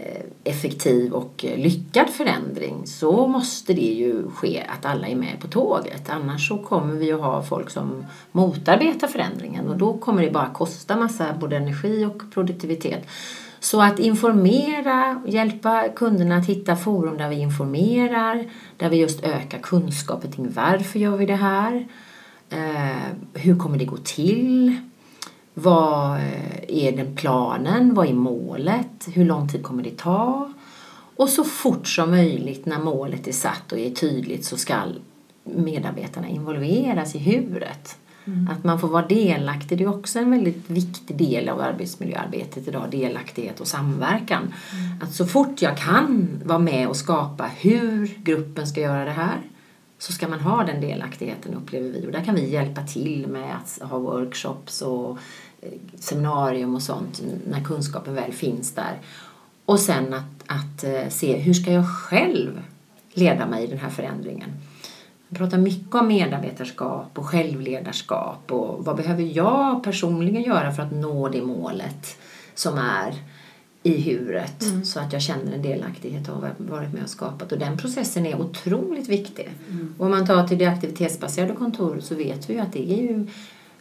Eh, 0.00 0.22
effektiv 0.44 1.12
och 1.12 1.44
eh, 1.44 1.58
lyckad 1.58 2.10
förändring 2.10 2.86
så 2.86 3.26
måste 3.26 3.74
det 3.74 3.80
ju 3.80 4.30
ske 4.30 4.66
att 4.68 4.86
alla 4.86 5.08
är 5.08 5.16
med 5.16 5.40
på 5.40 5.46
tåget. 5.48 6.10
Annars 6.10 6.48
så 6.48 6.58
kommer 6.58 6.94
vi 6.94 7.12
att 7.12 7.20
ha 7.20 7.42
folk 7.42 7.70
som 7.70 8.06
motarbetar 8.32 9.08
förändringen 9.08 9.68
och 9.68 9.76
då 9.76 9.98
kommer 9.98 10.22
det 10.22 10.30
bara 10.30 10.48
kosta 10.48 10.96
massa 10.96 11.34
både 11.40 11.56
energi 11.56 12.04
och 12.04 12.22
produktivitet. 12.34 13.06
Så 13.60 13.82
att 13.82 13.98
informera, 13.98 15.22
hjälpa 15.26 15.88
kunderna 15.88 16.36
att 16.36 16.46
hitta 16.46 16.76
forum 16.76 17.16
där 17.16 17.28
vi 17.28 17.36
informerar, 17.36 18.50
där 18.76 18.88
vi 18.88 18.96
just 18.96 19.24
ökar 19.24 19.58
kunskapen 19.58 20.32
kring 20.32 20.52
varför 20.52 20.98
gör 20.98 21.16
vi 21.16 21.26
det 21.26 21.36
här? 21.36 21.88
Eh, 22.50 23.14
hur 23.34 23.58
kommer 23.58 23.78
det 23.78 23.84
gå 23.84 23.96
till? 23.96 24.76
Vad 25.62 26.16
eh, 26.16 26.60
är 26.68 26.96
den 26.96 27.16
planen? 27.16 27.94
Vad 27.94 28.08
är 28.08 28.12
målet? 28.14 29.08
Hur 29.14 29.24
lång 29.24 29.48
tid 29.48 29.62
kommer 29.62 29.82
det 29.82 29.96
ta? 29.96 30.52
Och 31.16 31.28
så 31.28 31.44
fort 31.44 31.88
som 31.88 32.10
möjligt 32.10 32.66
när 32.66 32.78
målet 32.78 33.28
är 33.28 33.32
satt 33.32 33.72
och 33.72 33.78
är 33.78 33.90
tydligt 33.90 34.44
så 34.44 34.56
ska 34.56 34.74
medarbetarna 35.44 36.28
involveras 36.28 37.14
i 37.14 37.18
huret. 37.18 37.96
Mm. 38.24 38.48
Att 38.52 38.64
man 38.64 38.80
får 38.80 38.88
vara 38.88 39.06
delaktig, 39.06 39.78
det 39.78 39.84
är 39.84 39.88
också 39.88 40.18
en 40.18 40.30
väldigt 40.30 40.70
viktig 40.70 41.16
del 41.16 41.48
av 41.48 41.60
arbetsmiljöarbetet 41.60 42.68
idag, 42.68 42.90
delaktighet 42.90 43.60
och 43.60 43.66
samverkan. 43.66 44.42
Mm. 44.42 45.02
Att 45.02 45.12
så 45.12 45.26
fort 45.26 45.62
jag 45.62 45.78
kan 45.78 46.28
vara 46.44 46.58
med 46.58 46.88
och 46.88 46.96
skapa 46.96 47.50
hur 47.56 48.14
gruppen 48.22 48.66
ska 48.66 48.80
göra 48.80 49.04
det 49.04 49.10
här 49.10 49.40
så 49.98 50.12
ska 50.12 50.28
man 50.28 50.40
ha 50.40 50.64
den 50.64 50.80
delaktigheten 50.80 51.54
upplever 51.54 51.88
vi 51.88 52.06
och 52.06 52.12
där 52.12 52.24
kan 52.24 52.34
vi 52.34 52.48
hjälpa 52.48 52.82
till 52.82 53.26
med 53.26 53.56
att 53.56 53.90
ha 53.90 53.98
workshops 53.98 54.82
och 54.82 55.18
seminarium 55.98 56.74
och 56.74 56.82
sånt 56.82 57.22
när 57.46 57.64
kunskapen 57.64 58.14
väl 58.14 58.32
finns 58.32 58.74
där. 58.74 58.98
Och 59.64 59.80
sen 59.80 60.14
att, 60.14 60.44
att 60.46 60.84
eh, 60.84 61.08
se 61.08 61.36
hur 61.36 61.54
ska 61.54 61.72
jag 61.72 61.88
själv 61.88 62.62
leda 63.12 63.46
mig 63.46 63.64
i 63.64 63.66
den 63.66 63.78
här 63.78 63.90
förändringen. 63.90 64.50
Jag 65.28 65.38
pratar 65.38 65.58
mycket 65.58 65.94
om 65.94 66.08
medarbetarskap 66.08 67.18
och 67.18 67.26
självledarskap 67.26 68.52
och 68.52 68.84
vad 68.84 68.96
behöver 68.96 69.22
jag 69.22 69.84
personligen 69.84 70.42
göra 70.42 70.72
för 70.72 70.82
att 70.82 70.92
nå 70.92 71.28
det 71.28 71.42
målet 71.42 72.16
som 72.54 72.78
är 72.78 73.14
i 73.82 74.00
huret 74.00 74.62
mm. 74.62 74.84
så 74.84 75.00
att 75.00 75.12
jag 75.12 75.22
känner 75.22 75.52
en 75.52 75.62
delaktighet 75.62 76.28
och 76.28 76.34
har 76.34 76.54
varit 76.58 76.92
med 76.92 77.02
och 77.02 77.10
skapat. 77.10 77.52
Och 77.52 77.58
den 77.58 77.76
processen 77.76 78.26
är 78.26 78.40
otroligt 78.40 79.08
viktig. 79.08 79.48
Mm. 79.70 79.94
Och 79.98 80.04
om 80.04 80.10
man 80.10 80.26
tar 80.26 80.48
till 80.48 80.58
det 80.58 80.66
aktivitetsbaserade 80.66 81.54
kontoret 81.54 82.04
så 82.04 82.14
vet 82.14 82.50
vi 82.50 82.54
ju 82.54 82.60
att 82.60 82.72
det 82.72 82.92
är 82.92 83.02
ju 83.02 83.26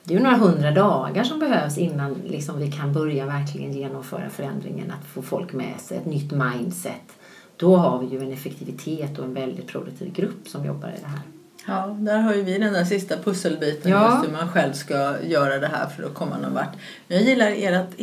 det 0.08 0.14
är 0.14 0.18
ju 0.18 0.24
några 0.24 0.38
hundra 0.38 0.72
dagar 0.72 1.24
som 1.24 1.40
behövs 1.40 1.78
innan 1.78 2.14
liksom 2.14 2.60
vi 2.60 2.72
kan 2.72 2.94
börja 2.94 3.26
verkligen 3.26 3.74
genomföra 3.74 4.30
förändringen, 4.30 4.92
att 4.92 5.06
få 5.06 5.22
folk 5.22 5.54
med 5.54 5.80
sig, 5.80 5.98
ett 5.98 6.06
nytt 6.06 6.32
mindset. 6.32 7.16
Då 7.58 7.76
har 7.76 8.00
vi 8.00 8.08
ju 8.08 8.22
en 8.22 8.32
effektivitet 8.32 9.20
och 9.20 9.26
en 9.26 9.34
väldigt 9.34 9.68
produktiv 9.68 10.14
grupp 10.14 10.48
som 10.48 10.66
jobbar 10.66 10.88
i 10.88 11.02
det 11.02 11.08
här. 11.08 11.20
Ja, 11.68 11.98
där 12.00 12.18
har 12.18 12.34
ju 12.34 12.44
vi 12.44 12.58
den 12.58 12.74
där 12.74 12.84
sista 12.84 13.18
pusselbiten 13.18 13.92
ja. 13.92 14.12
just 14.12 14.28
hur 14.28 14.38
man 14.38 14.48
själv 14.48 14.74
ska 14.74 15.16
göra 15.24 15.60
det 15.60 15.68
här 15.68 15.88
för 15.88 16.04
att 16.04 16.14
komma 16.14 16.38
någon 16.38 16.54
vart. 16.54 16.76
Jag 17.08 17.22
gillar 17.22 17.52
ert 17.56 18.00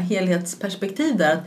helhetsperspektiv 0.00 1.16
där. 1.16 1.32
Att 1.32 1.46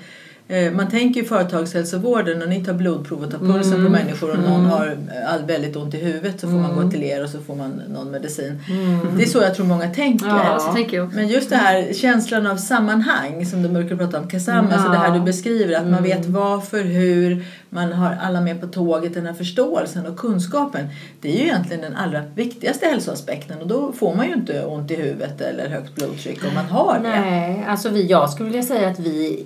man 0.74 0.90
tänker 0.90 1.22
ju 1.22 1.28
företagshälsovården 1.28 2.42
och 2.42 2.50
ni 2.50 2.66
tar 2.66 2.74
blodprov 2.74 3.24
och 3.24 3.32
tar 3.32 3.38
pulsen 3.38 3.74
mm. 3.74 3.86
på 3.86 3.92
människor 3.92 4.32
och 4.32 4.40
någon 4.40 4.60
mm. 4.60 4.72
har 4.72 4.98
eh, 5.40 5.46
väldigt 5.46 5.76
ont 5.76 5.94
i 5.94 5.98
huvudet 5.98 6.40
så 6.40 6.48
får 6.48 6.58
man 6.58 6.74
gå 6.74 6.80
mm. 6.80 6.92
till 6.92 7.04
er 7.04 7.24
och 7.24 7.30
så 7.30 7.40
får 7.40 7.56
man 7.56 7.82
någon 7.90 8.12
medicin. 8.12 8.62
Mm. 8.70 9.18
Det 9.18 9.24
är 9.24 9.28
så 9.28 9.38
jag 9.38 9.56
tror 9.56 9.66
många 9.66 9.94
tänker. 9.94 10.28
Ja, 10.28 10.72
tänker 10.76 11.10
Men 11.14 11.28
just 11.28 11.50
det 11.50 11.56
här 11.56 11.94
känslan 11.94 12.48
av 12.48 12.58
sammanhang 12.58 13.46
som 13.46 13.64
du 13.64 13.70
brukar 13.70 13.96
prata 13.96 14.20
om, 14.20 14.28
Kasam, 14.28 14.68
ja. 14.70 14.74
alltså 14.74 14.92
det 14.92 14.98
här 14.98 15.14
du 15.14 15.20
beskriver 15.20 15.76
att 15.76 15.88
man 15.88 16.04
vet 16.04 16.26
varför, 16.26 16.84
hur, 16.84 17.46
man 17.70 17.94
har 17.94 18.18
alla 18.22 18.42
med 18.42 18.62
på 18.62 18.68
tåget, 18.68 19.14
den 19.14 19.26
här 19.26 19.34
förståelsen 19.34 20.06
och 20.06 20.18
kunskapen. 20.18 20.88
Det 21.22 21.30
är 21.30 21.38
ju 21.38 21.44
egentligen 21.44 21.82
den 21.82 21.96
allra 21.96 22.24
viktigaste 22.36 22.86
hälsoaspekten 22.86 23.62
och 23.62 23.68
då 23.68 23.92
får 23.92 24.16
man 24.16 24.28
ju 24.28 24.34
inte 24.34 24.66
ont 24.66 24.92
i 24.92 24.96
huvudet 24.96 25.42
eller 25.42 25.70
högt 25.70 25.96
blodtryck 25.96 26.46
om 26.48 26.54
man 26.54 26.66
har 26.66 27.00
det. 27.04 27.10
Nej, 27.10 27.66
alltså 27.68 27.90
vi, 27.90 28.06
jag 28.06 28.30
skulle 28.30 28.50
vilja 28.50 28.64
säga 28.64 28.90
att 28.90 29.00
vi 29.00 29.44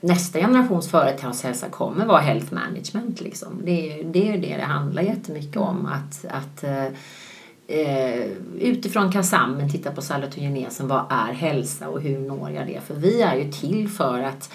nästa 0.00 0.38
generations 0.38 0.88
företagshälsa 0.88 1.68
kommer 1.68 2.06
vara 2.06 2.20
health 2.20 2.54
management. 2.54 3.20
Liksom. 3.20 3.60
Det, 3.64 4.00
är, 4.00 4.04
det 4.04 4.28
är 4.28 4.38
det 4.38 4.56
det 4.56 4.62
handlar 4.62 5.02
jättemycket 5.02 5.56
om. 5.56 5.86
Att, 5.86 6.24
att 6.30 6.64
eh, 6.64 8.26
utifrån 8.60 9.12
KASAMen 9.12 9.70
titta 9.70 9.92
på 9.92 10.02
salutogenesen. 10.02 10.88
Vad 10.88 11.04
är 11.10 11.32
hälsa 11.32 11.88
och 11.88 12.00
hur 12.00 12.18
når 12.18 12.50
jag 12.50 12.66
det? 12.66 12.80
För 12.86 12.94
vi 12.94 13.22
är 13.22 13.36
ju 13.36 13.52
till 13.52 13.88
för 13.88 14.22
att 14.22 14.52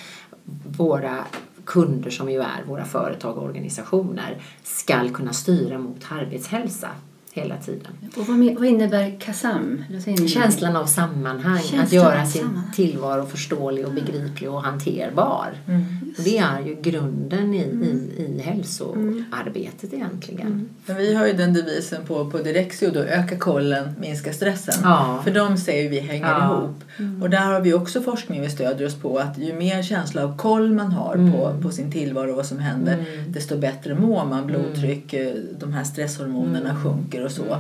våra 0.78 1.18
kunder 1.66 2.10
som 2.10 2.32
ju 2.32 2.40
är 2.42 2.64
våra 2.68 2.86
företag 2.86 3.38
och 3.38 3.44
organisationer 3.44 4.42
ska 4.64 5.10
kunna 5.10 5.34
styra 5.34 5.78
mot 5.78 6.06
arbetshälsa 6.10 6.90
hela 7.34 7.58
tiden. 7.58 7.92
Och 8.18 8.28
vad, 8.28 8.38
vad 8.38 8.66
innebär 8.66 9.20
KASAM? 9.20 9.84
Känslan 10.28 10.76
av 10.76 10.86
sammanhang, 10.86 11.60
Känslan 11.60 11.82
att 11.82 11.92
göra 11.92 12.26
sin 12.26 12.42
sammanhang. 12.42 12.72
tillvaro 12.76 13.26
förståelig 13.26 13.86
och 13.86 13.94
begriplig 13.94 14.50
och 14.50 14.64
hanterbar. 14.64 15.54
Mm. 15.68 16.03
Det 16.18 16.38
är 16.38 16.60
ju 16.60 16.76
grunden 16.82 17.54
i, 17.54 17.64
mm. 17.64 17.84
i, 17.84 18.22
i 18.22 18.42
hälsoarbetet 18.42 19.94
mm. 19.94 19.96
egentligen. 19.96 20.48
Mm. 20.48 20.70
Men 20.86 20.98
vi 20.98 21.14
har 21.14 21.28
ju 21.28 21.34
den 21.34 21.54
devisen 21.54 22.06
på, 22.06 22.30
på 22.30 22.38
Direxio 22.38 22.92
då, 22.94 23.00
öka 23.00 23.38
kollen, 23.38 23.90
minska 24.00 24.34
stressen. 24.34 24.76
Ja. 24.84 25.22
För 25.24 25.32
de 25.32 25.58
säger 25.58 25.90
vi 25.90 26.00
hänger 26.00 26.28
ja. 26.28 26.46
ihop. 26.46 26.84
Mm. 26.98 27.24
Och 27.24 27.30
där 27.30 27.46
har 27.46 27.62
vi 27.62 27.74
också 27.74 28.02
forskning 28.02 28.42
vi 28.42 28.50
stödjer 28.50 28.88
oss 28.88 28.96
på 28.96 29.18
att 29.18 29.38
ju 29.38 29.54
mer 29.54 29.84
känsla 29.84 30.24
av 30.24 30.38
koll 30.38 30.74
man 30.74 30.92
har 30.92 31.16
mm. 31.16 31.32
på, 31.32 31.58
på 31.62 31.70
sin 31.70 31.92
tillvaro 31.92 32.30
och 32.30 32.36
vad 32.36 32.46
som 32.46 32.60
händer 32.60 32.94
mm. 32.94 33.32
desto 33.32 33.58
bättre 33.58 33.96
mår 33.96 34.26
man. 34.26 34.48
Blodtryck, 34.48 35.14
eh, 35.14 35.34
de 35.60 35.74
här 35.74 35.84
stresshormonerna 35.84 36.76
sjunker 36.84 37.26
och 37.26 37.32
så. 37.32 37.58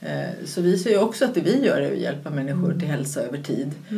Eh, 0.00 0.30
så 0.44 0.60
vi 0.60 0.78
ser 0.78 0.90
ju 0.90 0.98
också 0.98 1.24
att 1.24 1.34
det 1.34 1.40
vi 1.40 1.64
gör 1.66 1.80
är 1.80 1.92
att 1.92 1.98
hjälpa 1.98 2.30
människor 2.30 2.72
till 2.72 2.88
hälsa 2.88 3.20
över 3.20 3.38
tid. 3.38 3.70
Eh, 3.88 3.96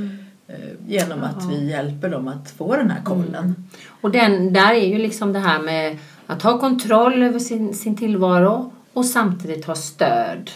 genom 0.86 1.22
att 1.22 1.36
ja. 1.40 1.48
vi 1.48 1.70
hjälper 1.70 2.08
dem 2.08 2.28
att 2.28 2.50
få 2.50 2.76
den 2.76 2.90
här 2.90 3.02
kollen. 3.04 3.44
Mm. 3.44 3.64
Och 4.00 4.10
den, 4.10 4.52
där 4.52 4.72
är 4.72 4.86
ju 4.86 4.98
liksom 4.98 5.32
det 5.32 5.38
här 5.38 5.62
med 5.62 5.98
att 6.26 6.42
ha 6.42 6.58
kontroll 6.58 7.22
över 7.22 7.38
sin, 7.38 7.74
sin 7.74 7.96
tillvaro 7.96 8.72
och 8.92 9.04
samtidigt 9.04 9.64
ha 9.64 9.74
stöd. 9.74 10.50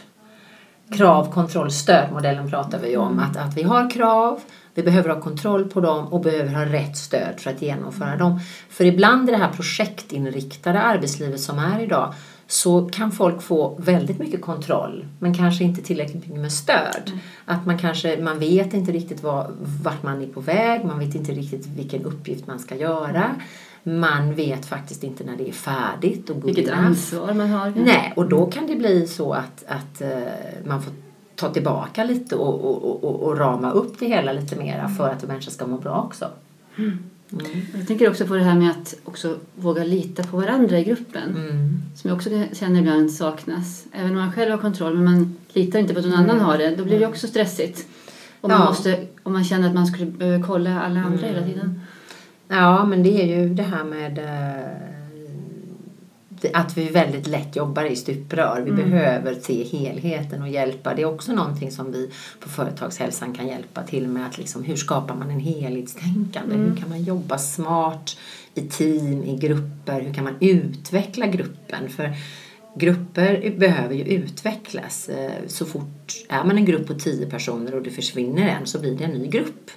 Krav, 0.97 1.33
kontroll, 1.33 1.71
stödmodellen 1.71 2.51
pratar 2.51 2.79
vi 2.79 2.97
om. 2.97 3.13
Mm. 3.13 3.25
Att, 3.25 3.37
att 3.37 3.57
vi 3.57 3.63
har 3.63 3.91
krav, 3.91 4.41
vi 4.75 4.83
behöver 4.83 5.09
ha 5.09 5.21
kontroll 5.21 5.65
på 5.69 5.81
dem 5.81 6.07
och 6.07 6.21
behöver 6.21 6.55
ha 6.55 6.65
rätt 6.65 6.97
stöd 6.97 7.35
för 7.41 7.51
att 7.51 7.63
genomföra 7.63 8.17
dem. 8.17 8.41
För 8.69 8.85
ibland 8.85 9.29
i 9.29 9.33
det 9.33 9.39
här 9.39 9.53
projektinriktade 9.53 10.81
arbetslivet 10.81 11.41
som 11.41 11.59
är 11.59 11.81
idag 11.81 12.15
så 12.51 12.89
kan 12.89 13.13
folk 13.13 13.43
få 13.43 13.77
väldigt 13.79 14.19
mycket 14.19 14.43
kontroll 14.43 15.05
men 15.19 15.35
kanske 15.35 15.65
inte 15.65 15.83
tillräckligt 15.83 16.27
mycket 16.27 16.41
med 16.41 16.53
stöd. 16.53 17.03
Mm. 17.07 17.19
Att 17.45 17.67
man 17.67 17.79
kanske, 17.79 18.23
man 18.23 18.39
vet 18.39 18.75
inte 18.75 18.93
riktigt 18.93 19.23
var, 19.23 19.51
vart 19.83 20.03
man 20.03 20.23
är 20.23 20.27
på 20.27 20.41
väg, 20.41 20.85
man 20.85 20.99
vet 20.99 21.15
inte 21.15 21.33
riktigt 21.33 21.67
vilken 21.67 22.05
uppgift 22.05 22.47
man 22.47 22.59
ska 22.59 22.77
göra. 22.77 23.35
Man 23.83 24.35
vet 24.35 24.67
faktiskt 24.67 25.05
inte 25.05 25.25
när 25.25 25.37
det 25.37 25.49
är 25.49 25.53
färdigt. 25.53 26.31
Och 26.31 26.49
Vilket 26.49 26.71
ansvar 26.71 27.35
man 27.35 27.51
har. 27.51 27.73
Nej, 27.77 28.13
och 28.17 28.29
då 28.29 28.47
kan 28.47 28.67
det 28.67 28.77
bli 28.77 29.07
så 29.07 29.33
att, 29.33 29.65
att 29.69 30.03
uh, 30.03 30.09
man 30.67 30.83
får 30.83 30.93
ta 31.37 31.53
tillbaka 31.53 32.05
lite 32.05 32.37
och, 32.37 32.65
och, 32.65 33.05
och, 33.05 33.23
och, 33.23 33.39
rama 33.39 33.71
upp 33.71 33.99
det 33.99 34.07
hela 34.07 34.33
lite 34.33 34.57
mera 34.57 34.89
för 34.89 35.09
att 35.09 35.23
människor 35.29 35.51
ska 35.51 35.67
må 35.67 35.77
bra 35.77 36.03
också. 36.03 36.29
Mm. 36.79 36.99
Mm. 37.33 37.47
Jag 37.79 37.87
tänker 37.87 38.11
också 38.11 38.27
på 38.27 38.35
det 38.35 38.43
här 38.43 38.55
med 38.55 38.71
att 38.71 38.95
också 39.05 39.39
våga 39.55 39.85
lita 39.85 40.23
på 40.23 40.37
varandra 40.37 40.79
i 40.79 40.85
gruppen. 40.85 41.37
Mm. 41.37 41.83
Som 41.95 42.09
jag 42.09 42.17
också 42.17 42.31
känner 42.53 42.81
ibland 42.81 43.13
saknas. 43.13 43.85
Även 43.93 44.11
om 44.11 44.17
man 44.17 44.33
själv 44.33 44.51
har 44.51 44.59
kontroll 44.59 44.95
men 44.95 45.05
man 45.05 45.37
litar 45.53 45.79
inte 45.79 45.95
på 45.95 46.01
att 46.01 46.07
någon 46.07 46.15
mm. 46.15 46.31
annan 46.31 46.41
har 46.41 46.59
det. 46.59 46.77
Då 46.77 46.85
blir 46.85 46.99
det 46.99 47.07
också 47.07 47.27
stressigt. 47.27 47.87
Om 48.41 48.51
man, 48.51 48.61
ja. 48.61 48.67
måste, 48.67 49.07
om 49.23 49.33
man 49.33 49.45
känner 49.45 49.69
att 49.69 49.75
man 49.75 49.87
skulle 49.87 50.07
behöva 50.07 50.47
kolla 50.47 50.81
alla 50.81 51.01
andra 51.01 51.27
hela 51.27 51.39
mm. 51.39 51.51
tiden. 51.51 51.81
Ja 52.49 52.85
men 52.85 53.03
det 53.03 53.23
är 53.23 53.27
ju 53.27 53.55
det 53.55 53.63
här 53.63 53.85
med 53.85 54.19
eh, 54.19 54.90
att 56.55 56.79
vi 56.79 56.89
väldigt 56.89 57.27
lätt 57.27 57.57
jobbar 57.57 57.85
i 57.85 57.97
stuprör. 57.97 58.63
Vi 58.65 58.71
mm. 58.71 58.91
behöver 58.91 59.35
se 59.35 59.65
helheten 59.65 60.43
och 60.43 60.49
hjälpa. 60.49 60.95
Det 60.95 61.03
är 61.03 61.07
också 61.07 61.33
någonting 61.33 61.71
som 61.71 61.93
vi 61.93 62.11
på 62.41 62.49
Företagshälsan 62.49 63.35
kan 63.35 63.49
hjälpa 63.49 63.83
till 63.83 64.09
med. 64.09 64.27
Att 64.27 64.39
liksom, 64.39 64.65
hur 64.65 64.77
skapar 64.77 65.15
man 65.15 65.31
en 65.31 65.41
helhetstänkande? 65.41 66.55
Mm. 66.55 66.71
Hur 66.71 66.77
kan 66.77 66.89
man 66.89 67.03
jobba 67.03 67.39
smart 67.39 68.17
i 68.55 68.61
team, 68.61 69.25
i 69.25 69.37
grupper? 69.37 70.01
Hur 70.01 70.15
kan 70.15 70.25
man 70.25 70.37
utveckla 70.41 71.27
gruppen? 71.27 71.89
För 71.89 72.15
grupper 72.75 73.55
behöver 73.59 73.95
ju 73.95 74.05
utvecklas. 74.05 75.09
Eh, 75.09 75.31
så 75.47 75.65
fort 75.65 76.15
är 76.29 76.45
man 76.45 76.57
en 76.57 76.65
grupp 76.65 76.87
på 76.87 76.95
tio 76.95 77.27
personer 77.31 77.75
och 77.75 77.83
det 77.83 77.91
försvinner 77.91 78.49
en 78.49 78.67
så 78.67 78.81
blir 78.81 78.99
det 78.99 79.05
en 79.05 79.11
ny 79.11 79.27
grupp. 79.27 79.71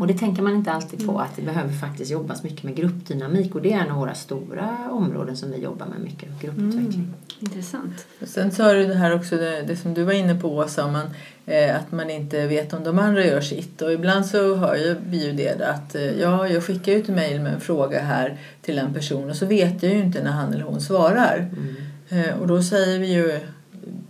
Och 0.00 0.06
det 0.06 0.14
tänker 0.14 0.42
man 0.42 0.54
inte 0.54 0.72
alltid 0.72 1.06
på 1.06 1.12
mm. 1.12 1.16
att 1.16 1.36
det 1.36 1.42
behöver 1.42 1.72
faktiskt 1.72 2.10
jobbas 2.10 2.42
mycket 2.42 2.62
med 2.62 2.76
gruppdynamik 2.76 3.54
och 3.54 3.62
det 3.62 3.72
är 3.72 3.78
en 3.78 3.90
av 3.90 3.98
våra 3.98 4.14
stora 4.14 4.76
områden 4.90 5.36
som 5.36 5.50
vi 5.50 5.58
jobbar 5.58 5.86
med 5.86 6.00
mycket, 6.00 6.28
grupputveckling. 6.40 6.94
Mm. 6.94 7.14
Intressant. 7.40 8.06
Och 8.20 8.28
sen 8.28 8.50
sa 8.50 8.72
du 8.72 8.86
det 8.86 8.94
här 8.94 9.14
också, 9.14 9.36
det, 9.36 9.62
det 9.62 9.76
som 9.76 9.94
du 9.94 10.02
var 10.02 10.12
inne 10.12 10.34
på 10.34 10.56
Åsa, 10.56 10.86
man, 10.86 11.06
eh, 11.46 11.76
att 11.76 11.92
man 11.92 12.10
inte 12.10 12.46
vet 12.46 12.72
om 12.72 12.84
de 12.84 12.98
andra 12.98 13.24
gör 13.24 13.40
sitt. 13.40 13.82
Och 13.82 13.92
ibland 13.92 14.26
så 14.26 14.54
hör 14.54 14.96
vi 15.06 15.26
ju 15.26 15.32
det 15.32 15.68
att 15.68 15.94
eh, 15.94 16.20
ja, 16.20 16.48
jag 16.48 16.64
skickar 16.64 16.92
ut 16.92 17.08
mejl 17.08 17.40
med 17.40 17.54
en 17.54 17.60
fråga 17.60 18.00
här 18.00 18.38
till 18.62 18.78
en 18.78 18.94
person 18.94 19.30
och 19.30 19.36
så 19.36 19.46
vet 19.46 19.82
jag 19.82 19.92
ju 19.92 19.98
inte 19.98 20.22
när 20.22 20.30
han 20.30 20.54
eller 20.54 20.64
hon 20.64 20.80
svarar. 20.80 21.48
Mm. 21.56 21.76
Eh, 22.08 22.40
och 22.40 22.46
då 22.46 22.62
säger 22.62 22.98
vi 22.98 23.12
ju, 23.12 23.40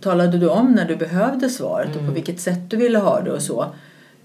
talade 0.01 0.37
du 0.37 0.47
om 0.47 0.71
när 0.71 0.85
du 0.85 0.95
behövde 0.95 1.49
svaret 1.49 1.87
och 1.87 1.93
på 1.93 1.99
mm. 1.99 2.13
vilket 2.13 2.39
sätt 2.39 2.69
du 2.69 2.77
ville 2.77 2.99
ha 2.99 3.21
det 3.21 3.31
och 3.31 3.41
så. 3.41 3.73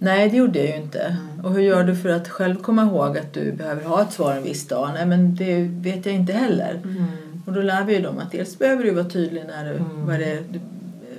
Nej, 0.02 0.28
det 0.28 0.36
gjorde 0.36 0.58
jag 0.58 0.68
ju 0.68 0.82
inte. 0.82 1.00
Mm. 1.00 1.44
Och 1.44 1.52
hur 1.52 1.60
gör 1.60 1.84
du 1.84 1.96
för 1.96 2.08
att 2.08 2.28
själv 2.28 2.56
komma 2.56 2.82
ihåg 2.82 3.18
att 3.18 3.32
du 3.32 3.52
behöver 3.52 3.84
ha 3.84 4.02
ett 4.02 4.12
svar 4.12 4.32
en 4.32 4.42
viss 4.42 4.68
dag? 4.68 4.90
Nej, 4.94 5.06
men 5.06 5.34
det 5.34 5.62
vet 5.62 6.06
jag 6.06 6.14
inte 6.14 6.32
heller. 6.32 6.80
Mm. 6.84 7.06
Och 7.46 7.52
då 7.52 7.62
lär 7.62 7.84
vi 7.84 7.94
ju 7.94 8.02
dem 8.02 8.18
att 8.18 8.32
dels 8.32 8.58
behöver 8.58 8.84
du 8.84 8.90
vara 8.90 9.04
tydlig 9.04 9.44
när 9.46 9.64
du, 9.64 9.70
mm. 9.70 10.06
vad 10.06 10.18
det 10.18 10.38
du 10.50 10.60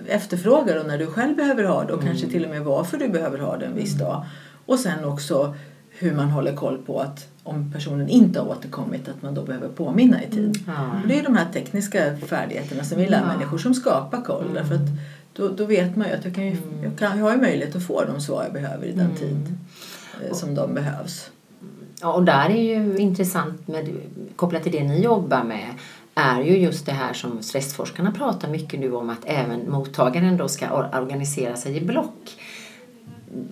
efterfrågar 0.07 0.79
och 0.79 0.87
när 0.87 0.97
du 0.97 1.07
själv 1.07 1.35
behöver 1.35 1.63
ha 1.63 1.83
det 1.83 1.93
och 1.93 2.03
kanske 2.03 2.25
mm. 2.25 2.33
till 2.33 2.45
och 2.45 2.49
med 2.49 2.61
varför 2.61 2.97
du 2.97 3.09
behöver 3.09 3.37
ha 3.39 3.57
det 3.57 3.65
en 3.65 3.75
viss 3.75 3.95
mm. 3.95 4.07
dag. 4.07 4.25
Och 4.65 4.79
sen 4.79 5.05
också 5.05 5.55
hur 5.89 6.13
man 6.13 6.29
håller 6.29 6.55
koll 6.55 6.77
på 6.77 6.99
att 6.99 7.27
om 7.43 7.71
personen 7.73 8.09
inte 8.09 8.39
har 8.39 8.47
återkommit 8.47 9.09
att 9.09 9.21
man 9.21 9.33
då 9.33 9.41
behöver 9.41 9.67
påminna 9.67 10.23
i 10.23 10.27
tid. 10.27 10.57
Mm. 10.67 11.07
Det 11.07 11.19
är 11.19 11.23
de 11.23 11.35
här 11.35 11.47
tekniska 11.53 12.17
färdigheterna 12.17 12.83
som 12.83 12.97
vi 12.97 13.07
lär 13.07 13.25
människor 13.25 13.57
som 13.57 13.73
skapar 13.73 14.21
koll. 14.21 14.53
Därför 14.53 14.75
att 14.75 14.89
då, 15.33 15.49
då 15.49 15.65
vet 15.65 15.95
man 15.95 16.07
ju 16.07 16.13
att 16.13 16.25
jag, 16.25 16.35
kan 16.35 16.43
ju, 16.43 16.51
mm. 16.51 16.83
jag, 16.83 16.97
kan, 16.97 17.17
jag 17.17 17.25
har 17.25 17.31
ju 17.31 17.41
möjlighet 17.41 17.75
att 17.75 17.87
få 17.87 18.05
de 18.05 18.21
svar 18.21 18.43
jag 18.43 18.53
behöver 18.53 18.85
i 18.85 18.91
den 18.91 19.05
mm. 19.05 19.17
tid 19.17 19.57
eh, 20.23 20.33
som 20.33 20.55
de 20.55 20.73
behövs. 20.73 21.31
Ja, 22.01 22.13
och 22.13 22.23
där 22.23 22.49
är 22.49 22.63
ju 22.63 22.97
intressant 22.97 23.67
med, 23.67 23.89
kopplat 24.35 24.63
till 24.63 24.71
det 24.71 24.83
ni 24.83 25.01
jobbar 25.01 25.43
med 25.43 25.67
är 26.15 26.41
ju 26.41 26.57
just 26.57 26.85
det 26.85 26.91
här 26.91 27.13
som 27.13 27.43
stressforskarna 27.43 28.11
pratar 28.11 28.47
mycket 28.47 28.79
nu 28.79 28.93
om 28.93 29.09
att 29.09 29.25
även 29.25 29.71
mottagaren 29.71 30.37
då 30.37 30.47
ska 30.47 30.89
organisera 30.93 31.55
sig 31.55 31.77
i 31.77 31.81
block. 31.81 32.37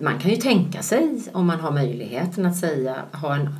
Man 0.00 0.18
kan 0.18 0.30
ju 0.30 0.36
tänka 0.36 0.82
sig 0.82 1.22
om 1.32 1.46
man 1.46 1.60
har 1.60 1.70
möjligheten 1.70 2.46
att 2.46 2.56
säga, 2.56 2.96
ha 3.12 3.34
en 3.34 3.54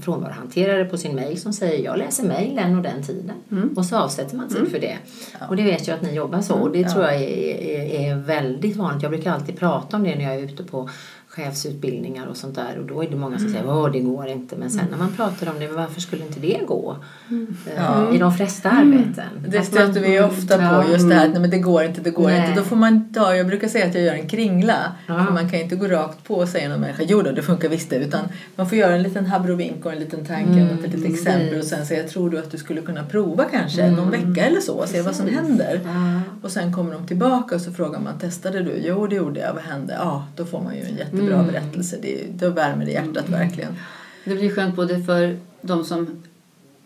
frånvarohanterare 0.00 0.84
på 0.84 0.98
sin 0.98 1.16
mail 1.16 1.40
som 1.40 1.52
säger 1.52 1.84
jag 1.84 1.98
läser 1.98 2.28
mail 2.28 2.56
den 2.56 2.76
och 2.76 2.82
den 2.82 3.02
tiden. 3.02 3.36
Mm. 3.50 3.74
Och 3.76 3.86
så 3.86 3.96
avsätter 3.96 4.36
man 4.36 4.48
tid 4.48 4.58
mm. 4.58 4.70
för 4.70 4.78
det. 4.78 4.98
Ja. 5.40 5.46
Och 5.48 5.56
det 5.56 5.62
vet 5.62 5.86
jag 5.86 5.94
att 5.94 6.02
ni 6.02 6.14
jobbar 6.14 6.40
så 6.40 6.54
och 6.54 6.70
det 6.70 6.78
mm. 6.78 6.92
tror 6.92 7.04
jag 7.04 7.14
är, 7.14 7.20
är, 7.20 8.10
är, 8.10 8.16
väldigt 8.16 8.76
vanligt. 8.76 9.02
Jag 9.02 9.12
brukar 9.12 9.32
alltid 9.32 9.58
prata 9.58 9.96
om 9.96 10.04
det 10.04 10.14
när 10.14 10.24
jag 10.24 10.34
är 10.34 10.38
ute 10.38 10.64
på 10.64 10.90
chefsutbildningar 11.36 12.26
och 12.26 12.36
sånt 12.36 12.54
där 12.54 12.78
och 12.78 12.86
då 12.86 13.02
är 13.02 13.10
det 13.10 13.16
många 13.16 13.38
som 13.38 13.48
säger 13.48 13.86
att 13.86 13.92
det 13.92 14.00
går 14.00 14.26
inte 14.26 14.56
men 14.56 14.70
sen 14.70 14.86
när 14.90 14.98
man 14.98 15.12
pratar 15.12 15.50
om 15.50 15.58
det, 15.58 15.68
varför 15.68 16.00
skulle 16.00 16.22
inte 16.24 16.40
det 16.40 16.60
gå? 16.66 16.96
Mm. 17.30 17.56
Ja. 17.76 18.14
I 18.14 18.18
de 18.18 18.34
flesta 18.34 18.70
arbeten. 18.70 19.24
Det 19.48 19.62
stöter 19.62 20.00
vi 20.00 20.20
ofta 20.20 20.58
på 20.58 20.90
just 20.90 21.08
det 21.08 21.14
här 21.14 21.26
att 21.26 21.32
nej, 21.32 21.40
men 21.40 21.50
det 21.50 21.58
går 21.58 21.84
inte, 21.84 22.00
det 22.00 22.10
går 22.10 22.26
nej. 22.26 22.48
inte. 22.48 22.60
Då 22.60 22.64
får 22.64 22.76
man 22.76 23.12
ta, 23.12 23.36
jag 23.36 23.46
brukar 23.46 23.68
säga 23.68 23.86
att 23.86 23.94
jag 23.94 24.04
gör 24.04 24.14
en 24.14 24.28
kringla. 24.28 24.76
Ja. 25.06 25.24
För 25.24 25.32
man 25.32 25.50
kan 25.50 25.60
inte 25.60 25.76
gå 25.76 25.86
rakt 25.86 26.24
på 26.24 26.34
och 26.34 26.48
säga 26.48 26.68
någon 26.68 26.80
människa, 26.80 27.02
jo 27.06 27.22
då, 27.22 27.32
det 27.32 27.42
funkar 27.42 27.68
visst 27.68 27.90
det. 27.90 27.96
Utan 27.96 28.20
man 28.56 28.68
får 28.68 28.78
göra 28.78 28.94
en 28.94 29.02
liten 29.02 29.26
habrovink 29.26 29.86
och 29.86 29.92
en 29.92 29.98
liten 29.98 30.24
tanke 30.24 30.60
mm. 30.60 30.78
och 30.78 30.84
ett 30.84 30.94
litet 30.94 31.12
exempel 31.12 31.58
och 31.58 31.64
sen 31.64 31.86
säga, 31.86 32.08
tror 32.08 32.30
du 32.30 32.38
att 32.38 32.50
du 32.50 32.58
skulle 32.58 32.80
kunna 32.80 33.04
prova 33.04 33.44
kanske 33.44 33.82
mm. 33.82 33.94
någon 33.94 34.10
vecka 34.10 34.46
eller 34.46 34.60
så 34.60 34.74
och 34.74 34.88
se 34.88 35.02
vad 35.02 35.16
som 35.16 35.28
händer. 35.28 35.80
Ja. 35.84 36.20
Och 36.44 36.50
sen 36.50 36.72
kommer 36.72 36.92
de 36.92 37.06
tillbaka 37.06 37.54
och 37.54 37.60
så 37.60 37.72
frågar 37.72 38.00
man, 38.00 38.18
testade 38.18 38.62
du? 38.62 38.72
Jo 38.76 39.06
det 39.06 39.16
gjorde 39.16 39.40
jag, 39.40 39.54
vad 39.54 39.62
hände? 39.62 39.94
Ja, 39.98 40.26
då 40.36 40.44
får 40.44 40.60
man 40.60 40.74
ju 40.74 40.82
en 40.82 40.96
jättebra 40.96 41.34
mm. 41.34 41.46
berättelse. 41.46 41.98
Det, 42.02 42.26
då 42.32 42.50
värmer 42.50 42.84
det 42.84 42.90
hjärtat 42.90 43.28
mm. 43.28 43.40
verkligen. 43.40 43.76
Det 44.24 44.34
blir 44.34 44.50
skönt 44.50 44.76
både 44.76 45.02
för 45.02 45.38
de 45.60 45.84
som 45.84 46.22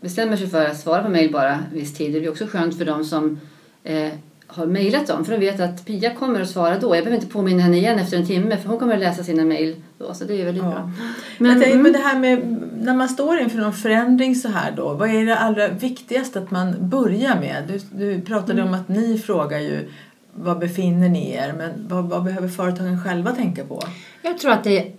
bestämmer 0.01 0.37
sig 0.37 0.49
för 0.49 0.67
att 0.67 0.81
svara 0.81 1.03
på 1.03 1.09
mejl 1.09 1.33
bara 1.33 1.65
viss 1.73 1.95
tid. 1.95 2.13
Det 2.13 2.21
blir 2.21 2.31
också 2.31 2.47
skönt 2.47 2.79
för 2.79 2.85
de 2.85 3.05
som 3.05 3.41
eh, 3.85 4.13
har 4.49 4.67
mejlat 4.67 5.07
dem. 5.07 5.25
För 5.25 5.33
de 5.33 5.39
vet 5.39 5.61
att 5.61 5.87
Pia 5.87 6.15
kommer 6.15 6.41
att 6.41 6.49
svara 6.49 6.79
då. 6.79 6.97
Jag 6.97 7.05
behöver 7.05 7.23
inte 7.23 7.33
påminna 7.33 7.63
henne 7.63 7.77
igen 7.77 7.99
efter 7.99 8.17
en 8.17 8.27
timme 8.27 8.57
för 8.57 8.69
hon 8.69 8.79
kommer 8.79 8.95
att 8.95 9.01
läsa 9.01 9.25
sina 9.25 9.45
mejl 9.45 9.77
då. 9.99 10.15
Så 10.15 10.25
det 10.25 10.41
är 10.41 10.45
väldigt 10.45 10.65
ja. 10.65 10.71
bra. 10.71 10.91
Men, 11.39 11.61
tänkte, 11.61 11.79
men 11.79 11.93
det 11.93 11.99
här 11.99 12.19
med 12.19 12.57
när 12.81 12.95
man 12.95 13.09
står 13.09 13.39
inför 13.39 13.59
någon 13.59 13.73
förändring 13.73 14.35
så 14.35 14.49
här 14.49 14.73
då. 14.77 14.95
Vad 14.95 15.11
är 15.11 15.27
det 15.27 15.39
allra 15.39 15.69
viktigaste 15.69 16.39
att 16.39 16.51
man 16.51 16.89
börjar 16.89 17.41
med? 17.41 17.65
Du, 17.69 18.05
du 18.05 18.21
pratade 18.21 18.61
mm. 18.61 18.69
om 18.69 18.81
att 18.81 18.89
ni 18.89 19.19
frågar 19.19 19.59
ju 19.59 19.89
vad 20.35 20.59
befinner 20.59 21.09
ni 21.09 21.33
er? 21.33 21.55
Men 21.59 21.89
vad, 21.89 22.05
vad, 22.05 22.25
behöver 22.25 22.49
företagen 22.49 23.05
själva 23.05 23.33
tänka 23.33 23.65
på? 23.65 23.83
Jag 24.23 24.39
tror 24.39 24.53
att 24.53 24.65
det, 24.65 24.93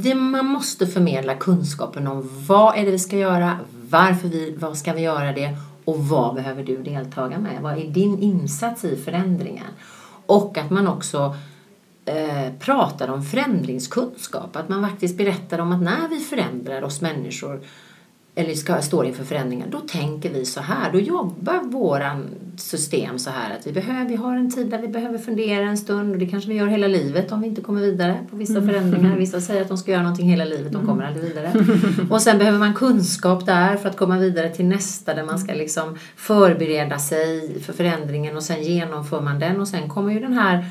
det, 0.00 0.14
man 0.14 0.46
måste 0.46 0.86
förmedla 0.86 1.34
kunskapen 1.34 2.06
om 2.06 2.44
vad 2.48 2.78
är 2.78 2.84
det 2.84 2.90
vi 2.90 2.98
ska 2.98 3.16
göra, 3.16 3.58
varför 3.90 4.28
vi, 4.28 4.56
vad 4.58 4.78
ska 4.78 4.92
vi 4.92 5.00
göra 5.00 5.32
det 5.32 5.56
och 5.88 5.98
vad 5.98 6.34
behöver 6.34 6.64
du 6.64 6.82
deltaga 6.82 7.38
med? 7.38 7.62
Vad 7.62 7.78
är 7.78 7.84
din 7.84 8.18
insats 8.18 8.84
i 8.84 8.96
förändringen? 8.96 9.70
Och 10.26 10.58
att 10.58 10.70
man 10.70 10.88
också 10.88 11.36
eh, 12.04 12.52
pratar 12.58 13.08
om 13.08 13.22
förändringskunskap. 13.22 14.56
Att 14.56 14.68
man 14.68 14.88
faktiskt 14.88 15.16
berättar 15.18 15.58
om 15.58 15.72
att 15.72 15.82
när 15.82 16.08
vi 16.08 16.18
förändrar 16.20 16.82
oss 16.82 17.00
människor 17.00 17.60
eller 18.38 18.54
ska, 18.54 18.82
står 18.82 19.06
inför 19.06 19.24
förändringar, 19.24 19.66
då 19.70 19.78
tänker 19.78 20.30
vi 20.30 20.44
så 20.44 20.60
här. 20.60 20.92
Då 20.92 21.00
jobbar 21.00 21.62
våran 21.62 22.26
system 22.56 23.18
så 23.18 23.30
här 23.30 23.56
att 23.58 23.66
vi, 23.66 23.72
behöver, 23.72 24.08
vi 24.08 24.16
har 24.16 24.36
en 24.36 24.50
tid 24.50 24.70
där 24.70 24.78
vi 24.78 24.88
behöver 24.88 25.18
fundera 25.18 25.68
en 25.68 25.78
stund 25.78 26.12
och 26.12 26.18
det 26.18 26.26
kanske 26.26 26.50
vi 26.50 26.56
gör 26.56 26.66
hela 26.66 26.86
livet 26.86 27.32
om 27.32 27.40
vi 27.40 27.46
inte 27.48 27.60
kommer 27.60 27.80
vidare 27.80 28.26
på 28.30 28.36
vissa 28.36 28.58
mm. 28.58 28.68
förändringar. 28.68 29.16
Vissa 29.18 29.40
säger 29.40 29.62
att 29.62 29.68
de 29.68 29.78
ska 29.78 29.90
göra 29.90 30.02
någonting 30.02 30.30
hela 30.30 30.44
livet, 30.44 30.72
de 30.72 30.86
kommer 30.86 31.04
aldrig 31.04 31.24
vidare. 31.24 31.52
Och 32.10 32.22
sen 32.22 32.38
behöver 32.38 32.58
man 32.58 32.74
kunskap 32.74 33.46
där 33.46 33.76
för 33.76 33.88
att 33.88 33.96
komma 33.96 34.18
vidare 34.18 34.48
till 34.48 34.66
nästa 34.66 35.14
där 35.14 35.24
man 35.24 35.38
ska 35.38 35.54
liksom 35.54 35.98
förbereda 36.16 36.98
sig 36.98 37.60
för 37.60 37.72
förändringen 37.72 38.36
och 38.36 38.42
sen 38.42 38.62
genomför 38.62 39.20
man 39.20 39.38
den 39.38 39.60
och 39.60 39.68
sen 39.68 39.88
kommer 39.88 40.12
ju 40.12 40.20
den 40.20 40.32
här 40.32 40.66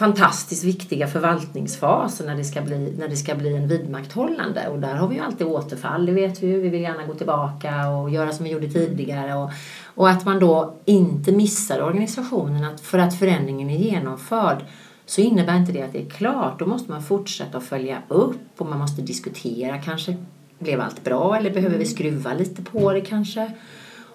fantastiskt 0.00 0.64
viktiga 0.64 1.06
förvaltningsfaser 1.06 2.26
när 2.26 2.36
det 2.36 2.44
ska 2.44 2.60
bli, 2.62 2.94
när 2.98 3.08
det 3.08 3.16
ska 3.16 3.34
bli 3.34 3.56
en 3.56 3.68
vidmakthållande. 3.68 4.68
Och 4.68 4.78
där 4.78 4.94
har 4.94 5.08
vi 5.08 5.14
ju 5.14 5.20
alltid 5.20 5.46
återfall, 5.46 6.06
det 6.06 6.12
vet 6.12 6.42
vi 6.42 6.46
ju. 6.46 6.60
Vi 6.60 6.68
vill 6.68 6.80
gärna 6.80 7.06
gå 7.06 7.14
tillbaka 7.14 7.88
och 7.88 8.10
göra 8.10 8.32
som 8.32 8.44
vi 8.44 8.50
gjorde 8.50 8.68
tidigare. 8.68 9.34
Och, 9.34 9.50
och 9.84 10.10
att 10.10 10.24
man 10.24 10.38
då 10.38 10.74
inte 10.84 11.32
missar 11.32 11.82
organisationen 11.82 12.64
att 12.64 12.80
för 12.80 12.98
att 12.98 13.18
förändringen 13.18 13.70
är 13.70 13.76
genomförd 13.76 14.64
så 15.06 15.20
innebär 15.20 15.56
inte 15.56 15.72
det 15.72 15.82
att 15.82 15.92
det 15.92 16.06
är 16.06 16.10
klart. 16.10 16.58
Då 16.58 16.66
måste 16.66 16.90
man 16.90 17.02
fortsätta 17.02 17.58
att 17.58 17.64
följa 17.64 18.02
upp 18.08 18.60
och 18.60 18.66
man 18.66 18.78
måste 18.78 19.02
diskutera 19.02 19.78
kanske 19.78 20.16
blev 20.58 20.80
allt 20.80 21.04
bra 21.04 21.36
eller 21.36 21.50
behöver 21.50 21.78
vi 21.78 21.86
skruva 21.86 22.34
lite 22.34 22.62
på 22.62 22.92
det 22.92 23.00
kanske? 23.00 23.52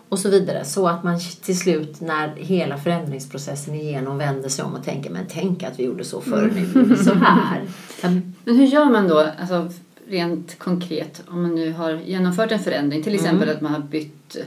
Och 0.10 0.20
så 0.20 0.30
vidare. 0.30 0.66
Så 0.66 0.88
att 0.88 1.04
man 1.04 1.20
till 1.42 1.60
slut 1.60 2.02
när 2.02 2.36
hela 2.36 2.78
förändringsprocessen 2.78 3.76
är 3.76 3.80
igenom 3.80 4.18
vänder 4.18 4.50
sig 4.50 4.66
om 4.66 4.74
och 4.74 4.84
tänker 4.84 5.10
men 5.10 5.26
tänk 5.30 5.64
att 5.64 5.80
vi 5.80 5.84
gjorde 5.84 6.04
så 6.04 6.22
förr, 6.22 6.52
nu 6.56 6.62
gjorde 6.62 6.96
vi 6.96 7.04
så 7.04 7.14
här. 7.14 7.62
Men 8.02 8.34
hur 8.46 8.66
gör 8.66 8.86
man 8.86 9.08
då, 9.08 9.28
alltså, 9.40 9.70
rent 10.08 10.60
konkret, 10.60 11.24
om 11.28 11.42
man 11.42 11.56
nu 11.56 11.72
har 11.72 11.92
genomfört 11.92 12.52
en 12.52 12.60
förändring, 12.60 13.04
till 13.04 13.16
exempel 13.16 13.44
mm. 13.44 13.56
att 13.56 13.62
man 13.62 13.74
har 13.74 13.80
bytt 13.80 14.38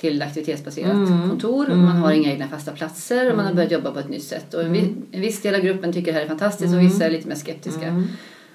till 0.00 0.22
aktivitetsbaserat 0.22 1.08
kontor. 1.28 1.70
Och 1.70 1.76
man 1.76 1.96
har 1.96 2.12
inga 2.12 2.32
egna 2.32 2.48
fasta 2.48 2.72
platser 2.72 3.30
och 3.30 3.36
man 3.36 3.46
har 3.46 3.54
börjat 3.54 3.72
jobba 3.72 3.90
på 3.90 3.98
ett 3.98 4.08
nytt 4.08 4.24
sätt. 4.24 4.54
Och 4.54 4.62
en, 4.62 4.72
vi, 4.72 4.94
en 5.12 5.20
viss 5.20 5.42
del 5.42 5.54
av 5.54 5.60
gruppen 5.60 5.92
tycker 5.92 6.12
det 6.12 6.18
här 6.18 6.24
är 6.24 6.28
fantastiskt 6.28 6.74
och 6.74 6.80
vissa 6.80 7.04
är 7.04 7.10
lite 7.10 7.28
mer 7.28 7.34
skeptiska. 7.34 8.04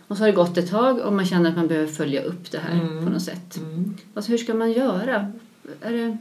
Och 0.08 0.18
så 0.18 0.24
har 0.24 0.28
det 0.28 0.36
gått 0.36 0.58
ett 0.58 0.70
tag 0.70 1.00
och 1.00 1.14
man 1.14 1.26
känner 1.26 1.50
att 1.50 1.56
man 1.56 1.68
behöver 1.68 1.88
följa 1.88 2.24
upp 2.24 2.52
det 2.52 2.58
här 2.58 3.04
på 3.04 3.10
något 3.10 3.22
sätt. 3.22 3.60
Alltså 4.14 4.32
hur 4.32 4.38
ska 4.38 4.54
man 4.54 4.72
göra? 4.72 5.32
Är 5.82 5.92
det, 5.92 6.18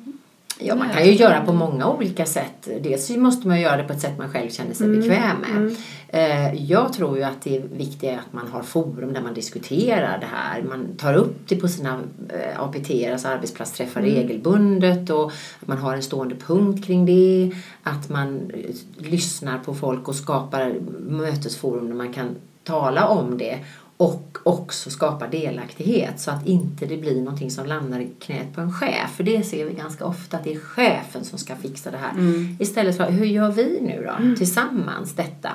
Ja, 0.59 0.75
man 0.75 0.91
kan 0.91 1.07
ju 1.07 1.13
göra 1.13 1.45
på 1.45 1.53
många 1.53 1.89
olika 1.89 2.27
sätt. 2.27 2.69
Dels 2.81 3.11
måste 3.11 3.49
man 3.49 3.61
göra 3.61 3.77
det 3.77 3.85
på 3.85 3.93
ett 3.93 4.01
sätt 4.01 4.19
man 4.19 4.29
själv 4.31 4.51
känner 4.51 4.75
sig 4.75 4.89
bekväm 4.89 5.37
med. 5.39 5.77
Eh, 6.09 6.65
Jag 6.65 6.93
tror 6.93 7.17
ju 7.19 7.23
att 7.25 7.43
det 7.43 7.57
är 7.57 7.61
viktigt 7.61 8.11
att 8.11 8.33
man 8.33 8.49
har 8.49 8.63
forum 8.63 9.13
där 9.13 9.21
man 9.21 9.35
diskuterar 9.35 10.19
det 10.19 10.27
här. 10.27 10.63
Man 10.63 10.87
tar 10.97 11.15
upp 11.15 11.49
det 11.49 11.57
på 11.57 11.69
sina 11.69 12.01
eh, 12.29 12.61
APT, 12.61 12.91
alltså 13.13 13.29
arbetsplatsträffar 13.29 14.03
regelbundet 14.03 15.11
och 15.11 15.27
att 15.61 15.69
man 15.69 15.79
har 15.79 15.95
en 15.95 16.03
stående 16.03 16.35
punkt 16.35 16.87
kring 16.87 17.07
det. 17.07 17.53
Att 17.83 18.09
man 18.09 18.51
eh, 18.55 19.11
lyssnar 19.11 19.59
på 19.59 19.75
folk 19.75 20.09
och 20.09 20.15
skapar 20.15 20.75
mötesforum 21.09 21.89
där 21.89 21.95
man 21.95 22.13
kan 22.13 22.37
tala 22.65 23.09
om 23.09 23.39
det 23.39 23.59
och 24.03 24.39
också 24.45 24.91
skapa 24.91 25.27
delaktighet 25.29 26.21
så 26.21 26.31
att 26.31 26.47
inte 26.47 26.87
det 26.87 26.97
blir 26.97 27.17
någonting 27.23 27.51
som 27.51 27.67
landar 27.67 28.01
i 28.01 28.09
knät 28.21 28.55
på 28.55 28.61
en 28.61 28.73
chef. 28.73 29.11
För 29.17 29.25
det 29.25 29.43
ser 29.43 29.65
vi 29.65 29.75
ganska 29.75 30.05
ofta 30.05 30.37
att 30.37 30.45
det 30.45 30.53
är 30.55 30.59
chefen 30.59 31.25
som 31.25 31.39
ska 31.39 31.57
fixa 31.57 31.91
det 31.91 31.97
här. 31.97 32.13
Istället 32.59 32.97
för 32.97 33.11
hur 33.11 33.27
gör 33.27 33.51
vi 33.53 33.79
nu 33.81 34.07
då 34.07 34.37
tillsammans 34.37 35.15
detta? 35.15 35.51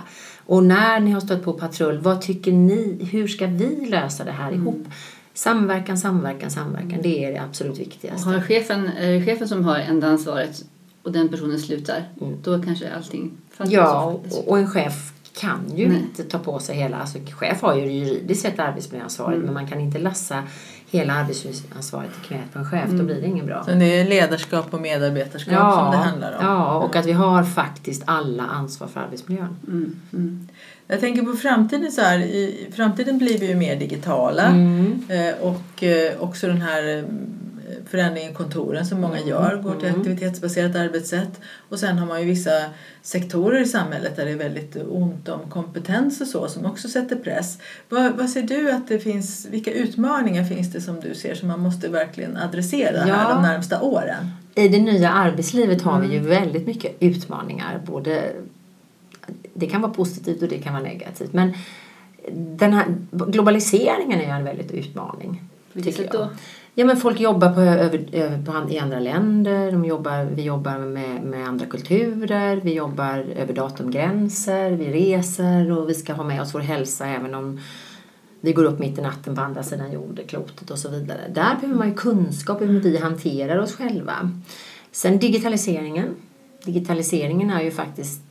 Och 0.45 0.63
när 0.63 0.99
ni 0.99 1.11
har 1.11 1.19
stött 1.19 1.43
på 1.43 1.53
patrull, 1.53 1.97
vad 1.99 2.21
tycker 2.21 2.51
ni? 2.51 3.07
Hur 3.11 3.27
ska 3.27 3.47
vi 3.47 3.85
lösa 3.89 4.23
det 4.23 4.31
här 4.31 4.51
ihop? 4.51 4.85
Samverkan, 5.33 5.97
samverkan, 5.97 6.51
samverkan. 6.51 6.99
Det 7.03 7.25
är 7.25 7.31
det 7.31 7.41
absolut 7.41 7.79
viktigaste. 7.79 8.29
har 8.29 8.41
chefen, 8.41 8.87
är 8.99 9.11
det 9.11 9.25
chefen 9.25 9.47
som 9.47 9.63
har 9.65 9.75
enda 9.75 10.07
ansvaret 10.07 10.63
och 11.03 11.11
den 11.11 11.29
personen 11.29 11.59
slutar, 11.59 12.03
då 12.43 12.61
kanske 12.63 12.93
allting 12.95 13.31
faller 13.51 13.71
Ja, 13.73 14.03
och- 14.31 14.47
och 14.47 14.57
en 14.59 14.67
chef 14.69 15.13
kan 15.39 15.59
ju 15.75 15.87
Nej. 15.87 15.97
inte 15.97 16.23
ta 16.23 16.39
på 16.39 16.59
sig 16.59 16.75
hela, 16.75 16.97
alltså 16.97 17.17
chef 17.39 17.61
har 17.61 17.75
ju 17.75 17.91
juridiskt 17.91 18.41
sett 18.41 18.59
arbetsmiljöansvaret 18.59 19.39
men 19.39 19.53
man 19.53 19.67
kan 19.67 19.79
inte 19.79 19.99
lassa 19.99 20.43
hela 20.89 21.13
arbetsmiljöansvaret 21.13 22.09
i 22.23 22.27
knät 22.27 22.53
på 22.53 22.59
en 22.59 22.65
chef, 22.65 22.89
då 22.89 23.03
blir 23.03 23.21
det 23.21 23.27
inget 23.27 23.45
bra. 23.45 23.63
Så 23.63 23.71
det 23.71 23.85
är 23.85 24.07
ledarskap 24.07 24.73
och 24.73 24.81
medarbetarskap 24.81 25.73
som 25.73 25.91
det 25.91 25.97
handlar 25.97 26.31
om. 26.31 26.45
ja, 26.45 26.77
och 26.77 26.95
att 26.95 27.05
vi 27.05 27.11
har 27.11 27.43
faktiskt 27.43 28.03
alla 28.05 28.43
ansvar 28.43 28.87
för 28.87 28.99
arbetsmiljön. 28.99 29.55
Mm, 29.67 29.99
mm. 30.13 30.47
Jag 30.87 30.99
tänker 30.99 31.21
på 31.21 31.33
framtiden 31.33 31.91
så 31.91 32.01
här. 32.01 32.19
I 32.19 32.67
framtiden 32.75 33.17
blir 33.17 33.39
vi 33.39 33.47
ju 33.47 33.55
mer 33.55 33.75
digitala. 33.75 34.45
Mm. 34.45 35.03
Eh, 35.09 35.35
och 35.41 35.83
eh, 35.83 36.21
också 36.21 36.47
den 36.47 36.61
här 36.61 37.05
förändringen 37.89 38.31
i 38.31 38.35
kontoren 38.35 38.85
som 38.85 39.01
många 39.01 39.19
gör 39.19 39.61
går 39.63 39.75
till 39.75 39.89
aktivitetsbaserat 39.89 40.75
arbetssätt. 40.75 41.39
Och 41.69 41.79
sen 41.79 41.97
har 41.97 42.07
man 42.07 42.19
ju 42.21 42.25
vissa 42.27 42.51
sektorer 43.01 43.61
i 43.61 43.65
samhället 43.65 44.15
där 44.15 44.25
det 44.25 44.31
är 44.31 44.35
väldigt 44.37 44.77
ont 44.89 45.29
om 45.29 45.39
kompetens 45.49 46.21
och 46.21 46.27
så 46.27 46.47
som 46.47 46.65
också 46.65 46.87
sätter 46.87 47.15
press. 47.15 47.59
Vad, 47.89 48.13
vad 48.17 48.29
ser 48.29 48.41
du 48.41 48.71
att 48.71 48.87
det 48.87 48.99
finns, 48.99 49.47
vilka 49.51 49.71
utmaningar 49.71 50.43
finns 50.43 50.71
det 50.71 50.81
som 50.81 50.99
du 50.99 51.15
ser 51.15 51.35
som 51.35 51.47
man 51.47 51.59
måste 51.59 51.87
verkligen 51.89 52.37
adressera 52.37 52.97
här 52.99 53.07
Ja. 53.07 53.33
de 53.33 53.41
närmsta 53.41 53.81
åren? 53.81 54.31
I 54.55 54.67
det 54.67 54.79
nya 54.81 55.09
arbetslivet 55.11 55.81
har 55.81 55.99
vi 56.01 56.07
ju 56.07 56.17
Mm. 56.17 56.29
väldigt 56.29 56.67
mycket 56.67 56.95
utmaningar. 56.99 57.81
Både, 57.85 58.31
det 59.53 59.67
kan 59.67 59.81
vara 59.81 59.91
positivt 59.93 60.41
och 60.41 60.47
det 60.49 60.57
kan 60.57 60.73
vara 60.73 60.83
negativt. 60.83 61.33
Men 61.33 61.53
den 62.31 62.73
här, 62.73 62.85
globaliseringen 63.11 64.19
är 64.19 64.23
ju 64.23 64.29
en 64.29 64.43
väldigt 64.43 64.71
utmaning. 64.71 65.41
Vilket 65.73 66.11
då? 66.11 66.29
Ja, 66.79 66.85
men 66.85 66.97
folk 66.97 67.19
jobbar 67.19 67.53
på, 67.53 67.61
över, 67.61 68.05
över, 68.11 68.41
på, 68.45 68.71
i 68.71 68.79
andra 68.79 68.99
länder, 68.99 69.71
de 69.71 69.85
jobbar, 69.85 70.25
vi 70.25 70.41
jobbar 70.41 70.77
med, 70.77 71.23
med 71.23 71.47
andra 71.47 71.65
kulturer, 71.65 72.61
vi 72.63 72.73
jobbar 72.73 73.17
över 73.17 73.53
datumgränser, 73.53 74.71
vi 74.71 74.93
reser 74.93 75.71
och 75.71 75.89
vi 75.89 75.93
ska 75.93 76.13
ha 76.13 76.23
med 76.23 76.41
oss 76.41 76.55
vår 76.55 76.59
hälsa 76.59 77.07
även 77.07 77.35
om 77.35 77.59
vi 78.41 78.53
går 78.53 78.63
upp 78.63 78.79
mitt 78.79 78.97
i 78.97 79.01
natten 79.01 79.35
på 79.35 79.41
andra 79.41 79.63
sidan 79.63 79.91
jordklotet 79.91 80.71
och 80.71 80.79
så 80.79 80.89
vidare. 80.89 81.21
Där 81.33 81.55
behöver 81.61 81.79
man 81.79 81.87
ju 81.87 81.93
kunskap 81.93 82.61
om 82.61 82.67
hur 82.67 82.81
vi 82.81 82.97
hanterar 82.97 83.57
oss 83.57 83.75
själva. 83.75 84.31
Sen 84.91 85.19
digitaliseringen. 85.19 86.15
Digitaliseringen 86.63 87.49
är 87.49 87.61
ju 87.61 87.71
faktiskt 87.71 88.21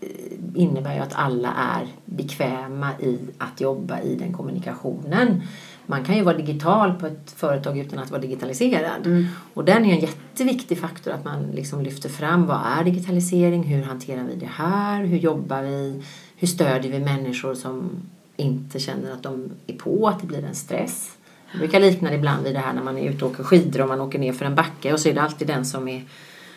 eh, 0.00 0.08
innebär 0.54 0.94
ju 0.94 1.00
att 1.00 1.14
alla 1.14 1.52
är 1.52 1.86
bekväma 2.04 2.90
i 3.00 3.18
att 3.38 3.60
jobba 3.60 4.00
i 4.00 4.16
den 4.16 4.32
kommunikationen. 4.32 5.42
Man 5.86 6.04
kan 6.04 6.16
ju 6.16 6.22
vara 6.22 6.36
digital 6.36 6.92
på 6.92 7.06
ett 7.06 7.30
företag 7.36 7.78
utan 7.78 7.98
att 7.98 8.10
vara 8.10 8.20
digitaliserad. 8.20 9.26
Och 9.54 9.64
den 9.64 9.84
är 9.84 9.94
en 9.94 10.00
jätteviktig 10.00 10.78
faktor 10.78 11.12
att 11.12 11.24
man 11.24 11.42
liksom 11.42 11.80
lyfter 11.80 12.08
fram 12.08 12.46
vad 12.46 12.60
är 12.78 12.84
digitalisering, 12.84 13.62
hur 13.62 13.82
hanterar 13.82 14.24
vi 14.24 14.34
det 14.34 14.50
här, 14.52 15.04
hur 15.04 15.18
jobbar 15.18 15.62
vi, 15.62 16.02
hur 16.36 16.46
stödjer 16.48 16.92
vi 16.92 16.98
människor 16.98 17.54
som 17.54 17.90
inte 18.36 18.78
känner 18.78 19.12
att 19.12 19.22
de 19.22 19.50
är 19.66 19.74
på, 19.74 20.08
att 20.08 20.20
det 20.20 20.26
blir 20.26 20.44
en 20.44 20.54
stress. 20.54 21.10
Jag 21.50 21.58
brukar 21.58 21.80
likna 21.80 22.10
det 22.10 22.16
ibland 22.16 22.44
vid 22.44 22.54
det 22.54 22.58
här 22.58 22.72
när 22.72 22.82
man 22.82 22.98
är 22.98 23.10
ute 23.10 23.24
och 23.24 23.30
åker 23.30 23.44
skidor 23.44 23.82
och 23.82 23.88
man 23.88 24.00
åker 24.00 24.18
ner 24.18 24.32
för 24.32 24.44
en 24.44 24.54
backe 24.54 24.92
och 24.92 25.00
så 25.00 25.08
är 25.08 25.14
det 25.14 25.22
alltid 25.22 25.48
den 25.48 25.64
som 25.64 25.88
är 25.88 26.04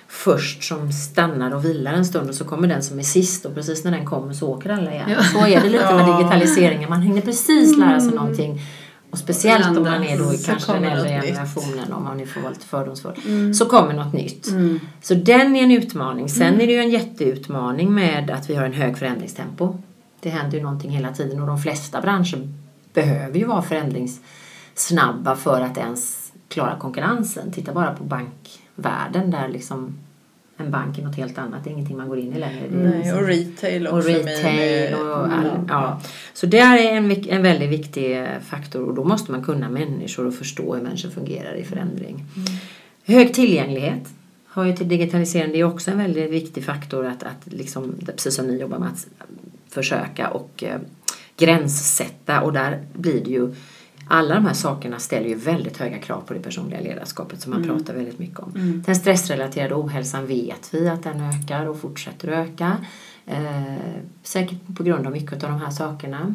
först 0.08 0.64
som 0.64 0.92
stannar 0.92 1.56
och 1.56 1.66
vilar 1.66 1.94
en 1.94 2.06
stund 2.06 2.30
och 2.30 2.36
så 2.36 2.46
kommer 2.46 2.68
den 2.68 2.84
som 2.84 3.00
är 3.00 3.04
sist 3.04 3.46
och 3.46 3.56
precis 3.56 3.84
när 3.84 3.92
den 3.92 4.06
kommer 4.06 4.34
så 4.34 4.48
åker 4.48 4.70
alla 4.70 4.94
igen. 4.94 5.10
Ja. 5.10 5.24
Så 5.24 5.46
är 5.46 5.62
det 5.62 5.70
lite 5.70 5.96
med 5.96 6.18
digitaliseringen. 6.18 6.90
Man 6.90 7.02
hinner 7.02 7.22
precis 7.22 7.78
lära 7.78 8.00
sig 8.00 8.12
någonting. 8.12 8.60
Och 9.18 9.24
speciellt 9.24 9.78
om 9.78 9.84
man 9.84 10.04
är 10.04 10.18
då 10.18 10.34
i 10.34 10.38
kanske 10.38 10.74
den 10.74 10.84
äldre 10.84 11.16
något 11.16 11.26
nytt. 11.26 11.36
generationen, 11.36 11.94
om 11.94 12.04
man 12.04 12.18
nu 12.18 12.26
får 12.26 12.42
vara 12.42 12.52
lite 12.52 12.66
fördomsfull, 12.66 13.16
så 13.56 13.66
kommer 13.66 13.94
något 13.94 14.14
nytt. 14.14 14.48
Mm. 14.48 14.80
Så 15.02 15.14
den 15.14 15.56
är 15.56 15.64
en 15.64 15.72
utmaning. 15.72 16.30
Sen 16.30 16.62
är 16.62 16.68
det 16.68 16.74
ju 16.74 16.80
en 16.80 16.90
jätteutmaning 16.90 17.94
med 17.94 18.32
att 18.32 18.50
vi 18.50 18.56
har 18.56 18.66
en 18.66 18.74
hög 18.74 18.98
förändringstempo. 18.98 19.78
Det 20.20 20.30
händer 20.30 20.58
ju 20.58 20.64
någonting 20.64 20.92
hela 20.92 21.14
tiden 21.14 21.42
och 21.42 21.48
de 21.48 21.58
flesta 21.58 22.02
branscher 22.02 22.50
behöver 22.94 23.40
ju 23.40 23.46
vara 23.46 23.62
förändringssnabba 23.62 25.36
för 25.36 25.62
att 25.62 25.78
ens 25.78 26.32
klara 26.48 26.80
konkurrensen. 26.80 27.52
Titta 27.52 27.74
bara 27.74 27.94
på 27.94 28.04
bankvärlden 28.04 29.32
där 29.32 29.48
liksom 29.48 29.98
en 30.58 30.72
bank 30.72 30.98
är 30.98 31.02
något 31.04 31.16
helt 31.16 31.38
annat. 31.38 31.64
Det 31.64 31.70
är 31.70 31.72
ingenting 31.72 31.98
man 31.98 32.08
går 32.10 32.20
in 32.20 32.34
i 32.34 32.40
längre. 32.40 32.64
Nej, 32.72 32.98
liksom- 32.98 33.18
och 33.20 33.28
retail 33.28 33.88
också. 33.88 33.98
och 33.98 34.04
med- 34.06 34.26
retail 34.26 34.92
med- 34.92 34.96
och 35.02 35.34
all, 35.34 35.52
ja. 35.70 36.02
Så 36.34 36.46
det 36.46 36.60
är 36.60 36.78
en, 36.98 37.12
en 37.12 37.42
väldigt 37.44 37.70
viktig 37.70 38.18
eh, 38.20 38.26
faktor 38.50 38.84
och 38.84 38.94
då 38.94 39.04
måste 39.04 39.32
man 39.32 39.44
kunna 39.44 39.70
människor 39.70 40.28
och 40.28 40.34
förstå 40.36 40.76
hur 40.76 40.82
människor 40.82 41.10
fungerar 41.10 41.54
i 41.56 41.64
förändring. 41.64 42.26
Hög 43.06 43.34
tillgänglighet 43.34 44.04
har 44.48 44.64
ju 44.66 44.74
till 44.76 44.88
digitalisering, 44.90 45.52
det 45.52 45.60
är 45.60 45.64
också 45.64 45.92
en 45.92 45.98
väldigt 45.98 46.32
viktig 46.32 46.64
faktor 46.64 47.06
att, 47.06 47.24
att 47.24 47.42
liksom, 47.54 47.96
precis 48.06 48.36
som 48.36 48.48
ni 48.48 48.60
jobbar 48.62 48.80
med 48.80 48.88
att 48.88 49.08
försöka 49.70 50.30
och 50.30 50.64
eh, 50.64 50.80
gränssätta 51.38 52.42
och 52.42 52.54
där 52.54 52.80
blir 52.94 53.24
det 53.24 53.30
ju 53.30 53.54
alla 54.08 54.36
de 54.36 54.46
här 54.46 54.54
sakerna 54.54 55.00
ställer 55.00 55.28
ju 55.28 55.36
väldigt 55.36 55.78
höga 55.78 55.98
krav 55.98 56.22
på 56.22 56.34
det 56.34 56.40
personliga 56.40 56.82
ledarskapet 56.82 57.42
som 57.42 57.52
man 57.52 57.64
pratar 57.64 57.94
väldigt 57.94 58.20
mycket 58.20 58.40
om. 58.40 58.84
Den 58.86 58.96
stressrelaterade 58.96 59.76
ohälsan 59.76 60.28
vet 60.28 60.74
vi 60.74 60.90
att 60.90 61.04
den 61.04 61.22
ökar 61.22 61.66
och 61.66 61.80
fortsätter 61.80 62.28
att 62.28 62.48
öka. 62.48 62.78
Eh, 63.26 63.74
säkert 64.24 64.58
på 64.78 64.84
grund 64.84 65.08
av 65.08 65.12
mycket 65.12 65.44
av 65.44 65.50
de 65.50 65.62
här 65.62 65.72
sakerna. 65.72 66.34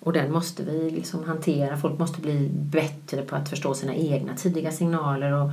Och 0.00 0.12
den 0.12 0.32
måste 0.32 0.62
vi 0.62 0.90
liksom 0.90 1.24
hantera. 1.24 1.76
Folk 1.76 1.98
måste 1.98 2.20
bli 2.20 2.50
bättre 2.52 3.22
på 3.22 3.36
att 3.36 3.48
förstå 3.48 3.74
sina 3.74 3.94
egna 3.94 4.34
tidiga 4.34 4.72
signaler 4.72 5.32
och 5.32 5.50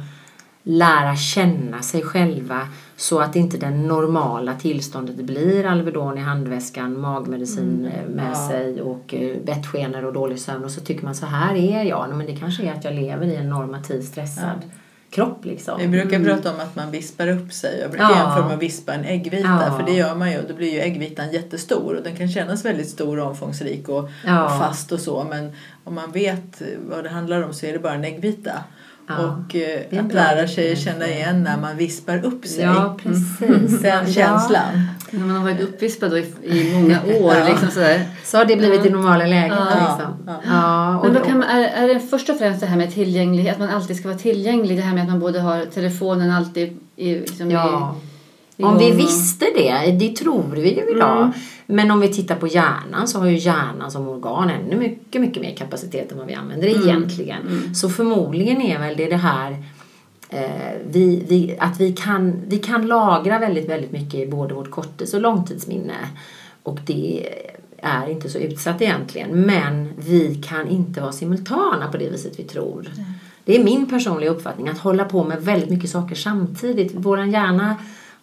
lära 0.72 1.16
känna 1.16 1.82
sig 1.82 2.02
själva 2.02 2.68
så 2.98 3.20
att 3.20 3.36
inte 3.36 3.58
det 3.58 3.70
normala 3.70 4.54
tillståndet 4.54 5.16
blir 5.16 5.66
Alvedon 5.66 6.18
i 6.18 6.22
handväskan, 6.22 7.00
magmedicin 7.00 7.86
eh, 7.94 8.10
med 8.16 8.32
Ja. 8.34 8.48
sig 8.50 8.82
och 8.82 9.14
eh, 9.14 9.38
bettskenor 9.46 10.06
och 10.06 10.14
dålig 10.14 10.40
sömn 10.40 10.64
och 10.64 10.72
så 10.72 10.82
tycker 10.82 11.06
man 11.06 11.16
så 11.16 11.26
här 11.26 11.56
är 11.56 11.84
jag. 11.84 12.10
Men 12.16 12.26
det 12.26 12.36
kanske 12.36 12.64
är 12.64 12.74
att 12.74 12.84
jag 12.84 12.94
lever 12.94 13.26
i 13.26 13.36
en 13.36 13.50
normativ 13.50 14.02
stressad 14.02 14.62
kropp 15.10 15.46
liksom. 15.46 15.80
Vi 15.80 15.88
brukar 15.88 16.24
prata 16.24 16.54
om 16.54 16.60
att 16.60 16.76
man 16.76 16.92
vispar 16.92 17.28
upp 17.28 17.54
sig. 17.54 17.80
Jag 17.82 17.90
brukar 17.92 18.10
Ja. 18.10 18.18
jämföra 18.18 18.46
med 18.46 18.56
att 18.56 18.64
vispa 18.64 18.94
en 18.94 19.06
äggvita. 19.06 19.60
Ja. 19.70 19.78
För 19.80 19.86
det 19.86 19.94
gör 19.98 20.16
man 20.16 20.32
ju. 20.32 20.38
Då 20.48 20.54
blir 20.54 20.74
ju 20.74 20.80
äggvitan 20.80 21.32
jättestor. 21.32 21.96
Och 21.96 22.04
den 22.04 22.16
kan 22.16 22.28
kännas 22.28 22.66
väldigt 22.66 22.90
stor 22.90 23.20
och 23.20 23.28
omfångsrik 23.28 23.90
och, 23.90 24.10
Ja. 24.26 24.46
och 24.46 24.52
fast 24.66 24.92
och 24.92 25.00
så. 25.00 25.24
Men 25.30 25.52
om 25.84 25.96
man 25.96 26.12
vet 26.12 26.62
vad 26.90 27.04
det 27.04 27.10
handlar 27.10 27.42
om 27.44 27.54
så 27.54 27.66
är 27.66 27.74
det 27.74 27.80
bara 27.80 27.94
en 27.94 28.04
äggvita. 28.04 28.52
Ja. 29.10 29.15
Och 29.48 29.56
eh, 29.56 30.00
att 30.06 30.13
lära 30.13 30.48
sig 30.48 30.63
liknelse. 30.69 30.84
känna 30.91 31.08
igen 31.08 31.43
när 31.43 31.58
man 31.58 31.78
vispar 31.78 32.26
upp 32.26 32.45
sig. 32.45 32.63
Ja, 32.63 32.98
precis. 33.04 33.39
Den 33.82 34.06
Ja. 34.08 34.13
känslan. 34.13 34.88
När 35.12 35.26
man 35.26 35.36
har 35.36 35.43
varit 35.43 35.62
uppvispad 35.62 36.17
i, 36.17 36.26
i 36.43 36.74
många 36.74 37.00
år. 37.22 37.36
Ja. 37.36 37.45
liksom 37.50 37.69
sådär. 37.72 38.02
Så 38.24 38.38
har 38.38 38.45
det 38.45 38.56
blivit 38.56 38.84
det 38.84 38.89
normala 38.89 39.26
läget. 39.26 39.58
Ja. 39.58 39.65
Liksom. 39.65 40.39
Ja. 40.45 41.02
Men 41.04 41.13
då 41.13 41.19
då- 41.19 41.26
kan 41.26 41.38
man, 41.38 41.50
är, 41.50 41.63
är 41.84 41.93
det 41.93 42.00
först 42.00 42.30
och 42.30 42.38
främst 42.38 42.60
det 42.60 42.65
här 42.67 42.78
med 42.78 42.93
tillgänglighet, 42.93 43.54
att 43.54 43.60
man 43.60 43.69
alltid 43.69 43.98
ska 43.98 44.08
vara 44.08 44.17
tillgänglig? 44.17 44.78
Det 44.78 44.82
här 44.84 44.93
med 44.93 45.04
att 45.04 45.10
man 45.10 45.19
både 45.19 45.39
har 45.39 45.65
telefonen 45.65 46.32
alltid 46.32 46.80
i, 46.95 47.15
liksom 47.19 47.52
Ja. 47.52 47.95
i, 48.04 48.09
Om 48.63 48.78
vi 48.78 48.91
visste 48.91 49.45
det, 49.56 49.98
det 50.00 50.15
tror 50.15 50.43
vi 50.56 50.76
ju 50.76 50.95
idag. 50.95 51.32
Men 51.65 51.91
om 51.91 52.00
vi 52.00 52.08
tittar 52.08 52.36
på 52.36 52.48
hjärnan 52.48 53.08
så 53.08 53.19
har 53.19 53.28
ju 53.28 53.38
hjärnan 53.38 53.91
som 53.91 54.08
organ 54.08 54.50
ännu 54.50 54.76
mycket, 54.76 55.22
mycket 55.22 55.41
mer 55.41 55.56
kapacitet 55.56 56.12
än 56.12 56.17
vad 56.17 56.28
vi 56.28 56.34
använder 56.34 56.67
egentligen. 56.67 57.76
Så 57.76 57.89
förmodligen 57.89 58.62
är 58.62 58.80
väl 58.80 58.98
det 58.98 59.10
det 59.10 59.15
här 59.15 59.63
Eh, 60.30 60.78
vi, 60.91 61.26
vi, 61.28 61.56
att 61.60 61.80
vi 61.80 61.91
kan, 61.91 62.41
vi 62.48 62.60
kan 62.60 62.88
lagra 62.88 63.39
väldigt, 63.39 63.69
väldigt 63.69 63.91
mycket 63.91 64.19
i 64.19 64.28
både 64.28 64.54
vårt 64.54 64.72
korttids 64.72 65.13
och 65.13 65.22
långtidsminne. 65.22 65.95
Och 66.63 66.80
det 66.86 67.30
är 67.78 68.10
inte 68.10 68.30
så 68.30 68.38
utsatt 68.38 68.82
egentligen. 68.82 69.41
Men 69.41 69.89
vi 69.98 70.36
kan 70.36 70.67
inte 70.67 71.02
vara 71.02 71.12
simultana 71.12 71.91
på 71.91 71.98
det 71.98 72.10
viset 72.10 72.39
vi 72.39 72.43
tror. 72.43 72.80
Mm. 72.80 73.13
Det 73.45 73.56
är 73.60 73.63
min 73.63 73.89
personliga 73.89 74.30
uppfattning 74.30 74.69
att 74.69 74.78
hålla 74.78 75.06
på 75.06 75.24
med 75.24 75.41
väldigt 75.41 75.69
mycket 75.69 75.89
saker 75.89 76.15
samtidigt. 76.15 76.91
Vår 76.95 77.26
hjärna 77.26 77.76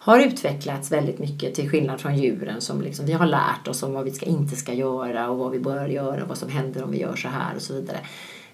har 0.07 0.19
utvecklats 0.19 0.91
väldigt 0.91 1.19
mycket 1.19 1.55
till 1.55 1.69
skillnad 1.69 2.01
från 2.01 2.17
djuren 2.17 2.61
som 2.61 2.81
liksom, 2.81 3.05
vi 3.05 3.13
har 3.13 3.25
lärt 3.25 3.67
oss 3.67 3.83
om 3.83 3.93
vad 3.93 4.05
vi 4.05 4.11
ska, 4.11 4.25
inte 4.25 4.55
ska 4.55 4.73
göra 4.73 5.29
och 5.29 5.37
vad 5.37 5.51
vi 5.51 5.59
bör 5.59 5.87
göra 5.87 6.21
och 6.21 6.29
vad 6.29 6.37
som 6.37 6.49
händer 6.49 6.83
om 6.83 6.91
vi 6.91 6.99
gör 6.99 7.15
så 7.15 7.27
här 7.27 7.55
och 7.55 7.61
så 7.61 7.73
vidare. 7.73 7.97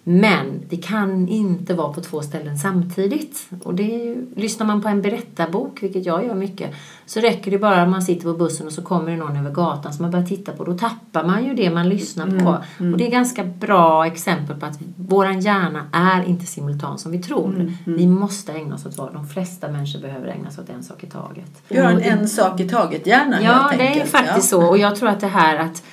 Men 0.04 0.62
vi 0.70 0.78
kan 0.78 1.28
inte 1.28 1.74
vara 1.74 1.94
på 1.94 2.02
två 2.02 2.22
ställen 2.22 2.58
samtidigt. 2.58 3.48
Och 3.64 3.74
det 3.74 3.84
ju, 3.84 4.28
lyssnar 4.36 4.66
man 4.66 4.82
på 4.82 4.88
en 4.88 5.02
berättarbok, 5.02 5.84
vilket 5.84 6.06
jag 6.06 6.26
gör 6.26 6.36
mycket, 6.36 6.76
så 7.06 7.20
räcker 7.20 7.52
det 7.52 7.58
bara 7.58 7.84
om 7.84 7.92
man 7.92 8.02
sitter 8.02 8.24
på 8.24 8.34
bussen 8.34 8.68
och 8.68 8.74
så 8.74 8.82
kommer 8.82 9.12
det 9.12 9.18
någon 9.18 9.38
över 9.38 9.52
gatan 9.52 9.94
som 9.94 10.04
man 10.04 10.12
börjar 10.12 10.26
titta 10.26 10.52
på. 10.52 10.64
Då 10.64 10.78
tappar 10.78 11.24
man 11.24 11.46
ju 11.46 11.54
det 11.54 11.70
man 11.70 11.90
lyssnar 11.90 12.26
på. 12.26 12.32
Mm, 12.32 12.62
mm. 12.80 12.94
Och 12.94 12.98
det 12.98 13.08
är 13.08 13.12
ganska 13.12 13.44
bra 13.44 14.06
exempel 14.06 14.60
på 14.60 14.66
att 14.66 14.80
våran 14.96 15.40
hjärna 15.40 15.88
är 15.92 16.24
inte 16.24 16.46
simultan 16.46 17.00
som 17.00 17.12
vi 17.12 17.20
tror. 17.20 17.50
Mm, 17.50 17.62
mm. 17.62 17.98
vi 17.98 18.08
måste 18.08 18.54
ägna 18.54 18.76
oss 18.76 18.86
åt 18.86 18.98
vad 18.98 19.14
de 19.14 19.28
flesta 19.28 19.72
människor 19.72 20.00
behöver 20.00 20.28
ägna 20.28 20.52
sig 20.52 20.64
åt 20.64 20.70
en 20.70 20.84
sak 20.84 21.04
i 21.04 21.08
taget. 21.08 21.64
Göra 21.70 21.90
en, 21.90 22.02
en 22.02 22.30
sak 22.30 22.60
i 22.60 22.70
taget-hjärna 22.70 23.44
Ja, 23.44 23.72
det 23.78 24.02
är 24.02 24.06
faktiskt 24.06 24.52
ja. 24.52 24.60
så. 24.60 24.70
Och 24.70 24.78
jag 24.78 24.96
tror 24.96 25.10
att 25.10 25.20
det 25.20 25.28
här 25.28 25.58
att 25.58 25.84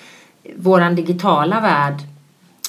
våran 0.57 0.95
digitala 0.95 1.61
värld 1.61 2.10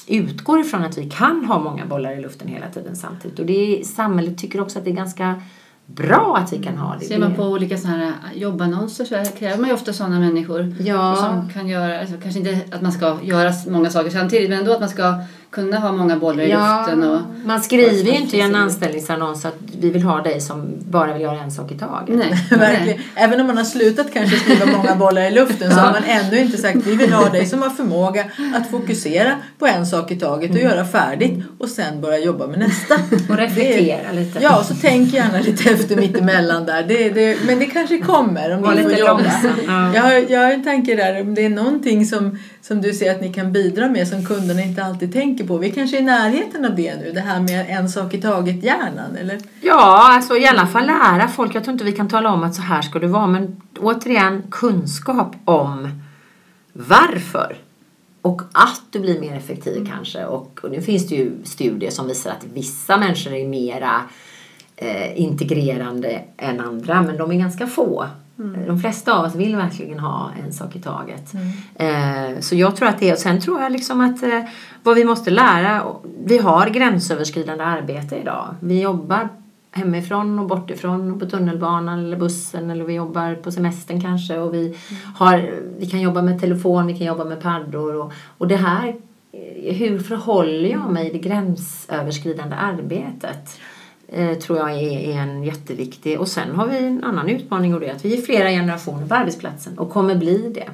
utgår 0.06 0.60
ifrån 0.60 0.84
att 0.84 0.98
vi 0.98 1.10
kan 1.10 1.44
ha 1.44 1.58
många 1.58 1.86
bollar 1.86 2.12
i 2.12 2.20
luften 2.20 2.48
hela 2.48 2.68
tiden 2.68 2.96
samtidigt. 2.96 3.38
Och 3.38 3.46
det 3.46 3.80
är, 3.80 3.84
samhället 3.84 4.38
tycker 4.38 4.60
också 4.60 4.78
att 4.78 4.84
det 4.84 4.90
är 4.90 4.94
ganska 4.94 5.42
bra 5.86 6.36
att 6.36 6.52
vi 6.52 6.62
kan 6.62 6.76
ha 6.76 6.96
det. 6.96 7.04
Ser 7.04 7.18
man 7.18 7.34
på 7.34 7.42
olika 7.42 7.78
såna 7.78 7.96
här 7.96 8.12
jobbannonser 8.34 9.04
så 9.04 9.36
kräver 9.38 9.58
man 9.58 9.68
ju 9.68 9.74
ofta 9.74 9.92
sådana 9.92 10.20
människor 10.20 10.74
ja. 10.80 11.16
som 11.16 11.48
kan 11.48 11.68
göra, 11.68 12.00
alltså 12.00 12.16
kanske 12.22 12.38
inte 12.38 12.58
att 12.70 12.82
man 12.82 12.92
ska 12.92 13.18
göra 13.22 13.52
många 13.68 13.90
saker 13.90 14.10
samtidigt 14.10 14.50
men 14.50 14.58
ändå 14.58 14.72
att 14.72 14.80
man 14.80 14.88
ska 14.88 15.14
kunna 15.52 15.78
ha 15.78 15.92
många 15.92 16.16
bollar 16.16 16.44
i 16.44 16.50
ja, 16.50 16.78
luften. 16.78 17.10
Och, 17.10 17.20
man 17.44 17.60
skriver 17.60 18.02
ju 18.02 18.10
inte 18.10 18.36
i 18.36 18.40
en 18.40 18.54
anställningsannons 18.54 19.44
att 19.44 19.56
vi 19.80 19.90
vill 19.90 20.02
ha 20.02 20.22
dig 20.22 20.40
som 20.40 20.74
bara 20.90 21.12
vill 21.12 21.22
göra 21.22 21.40
en 21.40 21.50
sak 21.50 21.72
i 21.72 21.78
taget. 21.78 22.16
Nej, 22.16 22.46
verkligen. 22.58 23.00
Även 23.14 23.40
om 23.40 23.46
man 23.46 23.56
har 23.56 23.64
slutat 23.64 24.12
kanske 24.12 24.36
skriva 24.36 24.66
många 24.66 24.96
bollar 24.96 25.22
i 25.22 25.30
luften 25.30 25.70
så 25.70 25.76
har 25.76 25.92
man 25.92 26.02
ändå 26.04 26.36
inte 26.36 26.58
sagt 26.58 26.86
vi 26.86 26.94
vill 26.94 27.12
ha 27.12 27.28
dig 27.28 27.46
som 27.46 27.62
har 27.62 27.70
förmåga 27.70 28.24
att 28.54 28.70
fokusera 28.70 29.36
på 29.58 29.66
en 29.66 29.86
sak 29.86 30.10
i 30.10 30.16
taget 30.16 30.50
och 30.50 30.56
mm. 30.56 30.70
göra 30.70 30.84
färdigt 30.84 31.44
och 31.58 31.68
sen 31.68 32.00
börja 32.00 32.18
jobba 32.18 32.46
med 32.46 32.58
nästa. 32.58 32.94
Och 33.28 33.36
reflektera 33.36 34.08
är, 34.08 34.12
lite. 34.12 34.38
Ja, 34.42 34.64
så 34.64 34.74
tänk 34.80 35.12
gärna 35.12 35.40
lite 35.40 35.70
efter 35.70 35.96
mitt 35.96 36.18
emellan 36.18 36.66
där. 36.66 36.82
Det, 36.82 37.08
det, 37.08 37.38
men 37.46 37.58
det 37.58 37.66
kanske 37.66 37.98
kommer 37.98 38.50
om 38.50 38.76
vi 38.76 38.82
får 38.82 38.92
jobba. 38.92 39.24
Ja. 39.66 39.94
Jag, 39.94 40.02
har, 40.02 40.12
jag 40.12 40.40
har 40.40 40.52
en 40.52 40.64
tanke 40.64 40.94
där 40.94 41.20
om 41.20 41.34
det 41.34 41.44
är 41.44 41.50
någonting 41.50 42.06
som 42.06 42.38
som 42.62 42.80
du 42.80 42.92
ser 42.92 43.10
att 43.10 43.20
ni 43.20 43.32
kan 43.32 43.52
bidra 43.52 43.88
med 43.88 44.08
som 44.08 44.24
kunderna 44.24 44.62
inte 44.62 44.84
alltid 44.84 45.12
tänker 45.12 45.41
på. 45.46 45.58
Vi 45.58 45.70
kanske 45.70 45.96
är 45.96 46.00
i 46.00 46.04
närheten 46.04 46.64
av 46.64 46.76
det 46.76 46.96
nu, 46.96 47.12
det 47.12 47.20
här 47.20 47.40
med 47.40 47.66
en 47.68 47.88
sak 47.88 48.14
i 48.14 48.20
taget-hjärnan, 48.20 49.16
eller? 49.16 49.40
Ja, 49.60 50.14
alltså 50.14 50.36
i 50.36 50.46
alla 50.46 50.66
fall 50.66 50.86
lära 50.86 51.28
folk. 51.28 51.54
Jag 51.54 51.64
tror 51.64 51.72
inte 51.72 51.84
vi 51.84 51.92
kan 51.92 52.08
tala 52.08 52.32
om 52.32 52.42
att 52.42 52.54
så 52.54 52.62
här 52.62 52.82
ska 52.82 52.98
det 52.98 53.06
vara, 53.06 53.26
men 53.26 53.62
återigen 53.78 54.42
kunskap 54.50 55.36
om 55.44 56.02
varför. 56.72 57.56
Och 58.22 58.42
att 58.52 58.82
du 58.90 59.00
blir 59.00 59.20
mer 59.20 59.36
effektiv 59.36 59.76
mm. 59.76 59.86
kanske. 59.92 60.24
Och, 60.24 60.60
och 60.62 60.70
nu 60.70 60.82
finns 60.82 61.08
det 61.08 61.14
ju 61.14 61.32
studier 61.44 61.90
som 61.90 62.08
visar 62.08 62.30
att 62.30 62.44
vissa 62.54 62.96
människor 62.96 63.32
är 63.32 63.46
mera 63.46 64.00
eh, 64.76 65.20
integrerande 65.20 66.22
än 66.36 66.60
andra, 66.60 67.02
men 67.02 67.16
de 67.16 67.32
är 67.32 67.38
ganska 67.38 67.66
få. 67.66 68.06
Mm. 68.38 68.66
De 68.66 68.80
flesta 68.80 69.12
av 69.12 69.24
oss 69.24 69.34
vill 69.34 69.56
verkligen 69.56 69.98
ha 69.98 70.30
en 70.44 70.52
sak 70.52 70.76
i 70.76 70.80
taget. 70.80 71.32
Mm. 71.34 72.34
Eh, 72.34 72.40
så 72.40 72.54
jag 72.54 72.76
tror 72.76 72.88
att 72.88 72.98
det 72.98 73.08
är, 73.08 73.12
och 73.12 73.18
sen 73.18 73.40
tror 73.40 73.60
jag 73.60 73.72
liksom 73.72 74.00
att 74.00 74.22
eh, 74.22 74.40
vad 74.82 74.96
vi 74.96 75.04
måste 75.04 75.30
lära, 75.30 75.82
vi 76.24 76.38
har 76.38 76.66
gränsöverskridande 76.66 77.64
arbete 77.64 78.16
idag. 78.16 78.54
Vi 78.60 78.80
jobbar 78.80 79.28
hemifrån 79.72 80.38
och 80.38 80.46
bortifrån 80.46 81.12
och 81.12 81.20
på 81.20 81.26
tunnelbanan 81.26 81.98
eller 81.98 82.16
bussen 82.16 82.70
eller 82.70 82.84
vi 82.84 82.94
jobbar 82.94 83.34
på 83.34 83.52
semestern 83.52 84.00
kanske 84.00 84.38
och 84.38 84.54
vi, 84.54 84.66
mm. 84.66 84.76
har, 85.14 85.50
vi 85.78 85.86
kan 85.86 86.00
jobba 86.00 86.22
med 86.22 86.40
telefon, 86.40 86.86
vi 86.86 86.98
kan 86.98 87.06
jobba 87.06 87.24
med 87.24 87.40
paddor 87.42 87.94
och, 87.94 88.12
och 88.38 88.48
det 88.48 88.56
här, 88.56 88.88
eh, 89.32 89.74
hur 89.74 89.98
förhåller 89.98 90.68
jag 90.68 90.90
mig 90.90 91.08
i 91.08 91.12
det 91.12 91.18
gränsöverskridande 91.18 92.56
arbetet? 92.56 93.58
Eh, 94.12 94.38
tror 94.38 94.58
jag 94.58 94.72
är, 94.72 95.18
en 95.18 95.42
jätteviktig. 95.42 96.20
Och 96.20 96.28
sen 96.28 96.54
har 96.54 96.66
vi 96.66 96.78
en 96.78 97.04
annan 97.04 97.28
utmaning 97.28 97.74
och 97.74 97.80
det 97.80 97.86
är 97.86 97.94
att 97.94 98.04
vi 98.04 98.18
är 98.18 98.22
flera 98.22 98.48
generationer 98.48 99.06
på 99.06 99.14
arbetsplatsen 99.14 99.78
och 99.78 99.90
kommer 99.90 100.14
bli 100.14 100.52
det. 100.54 100.68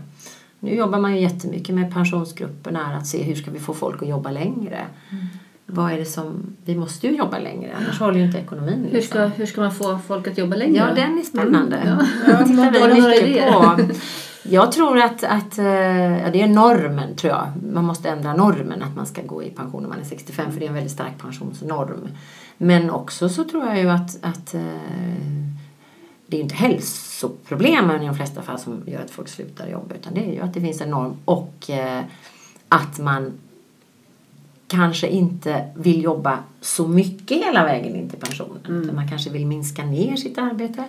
Nu 0.61 0.75
jobbar 0.75 0.99
man 0.99 1.17
ju 1.17 1.23
jättemycket 1.23 1.75
med 1.75 1.95
pensionsgrupperna 1.95 2.97
att 2.97 3.07
se 3.07 3.23
hur 3.23 3.35
ska 3.35 3.51
vi 3.51 3.59
få 3.59 3.75
folk 3.75 4.03
att 4.03 4.09
jobba 4.09 4.31
längre. 4.31 4.87
Mm. 5.11 5.27
Vad 5.67 5.93
är 5.93 5.99
det 5.99 6.05
som, 6.05 6.57
vi 6.65 6.75
måste 6.77 7.07
ju 7.07 7.17
jobba 7.17 7.39
längre 7.39 7.77
annars 7.81 8.01
håller 8.01 8.19
ju 8.19 8.25
inte 8.25 8.39
ekonomin. 8.39 8.89
Liksom. 8.93 9.21
Hur, 9.21 9.29
ska, 9.29 9.37
hur 9.37 9.47
ska 9.47 9.61
man 9.61 9.73
få 9.73 9.99
folk 10.07 10.29
att 10.29 10.39
jobba 10.39 10.57
längre? 10.57 10.77
Ja, 10.77 10.95
den 10.95 11.19
är 11.19 11.23
spännande. 11.23 11.77
Mm. 11.77 11.99
Ja. 12.27 12.45
tittar 12.45 12.95
vi 12.95 13.27
mycket 13.27 13.53
på. 13.53 13.79
Jag 14.43 14.73
tror 14.73 14.99
att, 14.99 15.25
att 15.25 15.59
eh, 15.59 16.19
ja, 16.19 16.31
det 16.33 16.43
är 16.43 16.49
normen 16.49 17.17
tror 17.17 17.33
jag. 17.33 17.49
Man 17.73 17.85
måste 17.85 18.09
ändra 18.09 18.35
normen 18.35 18.83
att 18.83 18.97
man 18.97 19.07
ska 19.07 19.23
gå 19.23 19.43
i 19.43 19.51
pension 19.51 19.83
när 19.83 19.89
man 19.89 20.01
är 20.01 20.05
65 20.05 20.53
för 20.53 20.61
det 20.61 20.67
är 20.67 20.69
en 20.69 20.75
väldigt 20.75 20.93
stark 20.93 21.19
pensionsnorm. 21.19 22.09
Men 22.59 22.91
också 22.91 23.29
så 23.29 23.45
tror 23.45 23.67
jag 23.67 23.79
ju 23.79 23.91
att, 23.91 24.19
att 24.23 24.55
eh, 24.55 24.61
det 26.27 26.37
är 26.37 26.41
inte 26.41 26.55
hälsoproblemen 26.55 28.03
i 28.03 28.07
de 28.07 28.17
flesta 28.17 28.43
fall 28.43 28.59
som 28.59 28.83
gör 28.87 29.01
att 29.01 29.11
folk 29.11 29.29
slutar 29.29 29.69
jobba 29.69 29.95
utan 29.95 30.15
det 30.15 30.29
är 30.29 30.33
ju 30.33 30.41
att 30.41 30.55
det 30.55 30.61
finns 30.61 30.81
en 30.81 30.91
norm 30.91 31.17
och 31.25 31.71
eh, 31.71 32.03
att 32.69 32.99
man 32.99 33.33
kanske 34.69 35.09
inte 35.09 35.69
vill 35.75 36.03
jobba 36.03 36.39
så 36.61 36.89
mycket 36.89 37.39
hela 37.39 37.65
vägen 37.65 37.97
in 37.97 38.11
till 38.11 38.19
pensionen. 38.19 38.61
Mm. 38.69 38.97
Man 38.97 39.09
kanske 39.09 39.31
vill 39.31 39.47
minska 39.47 39.85
ner 39.85 40.17
sitt 40.17 40.39
arbete 40.39 40.85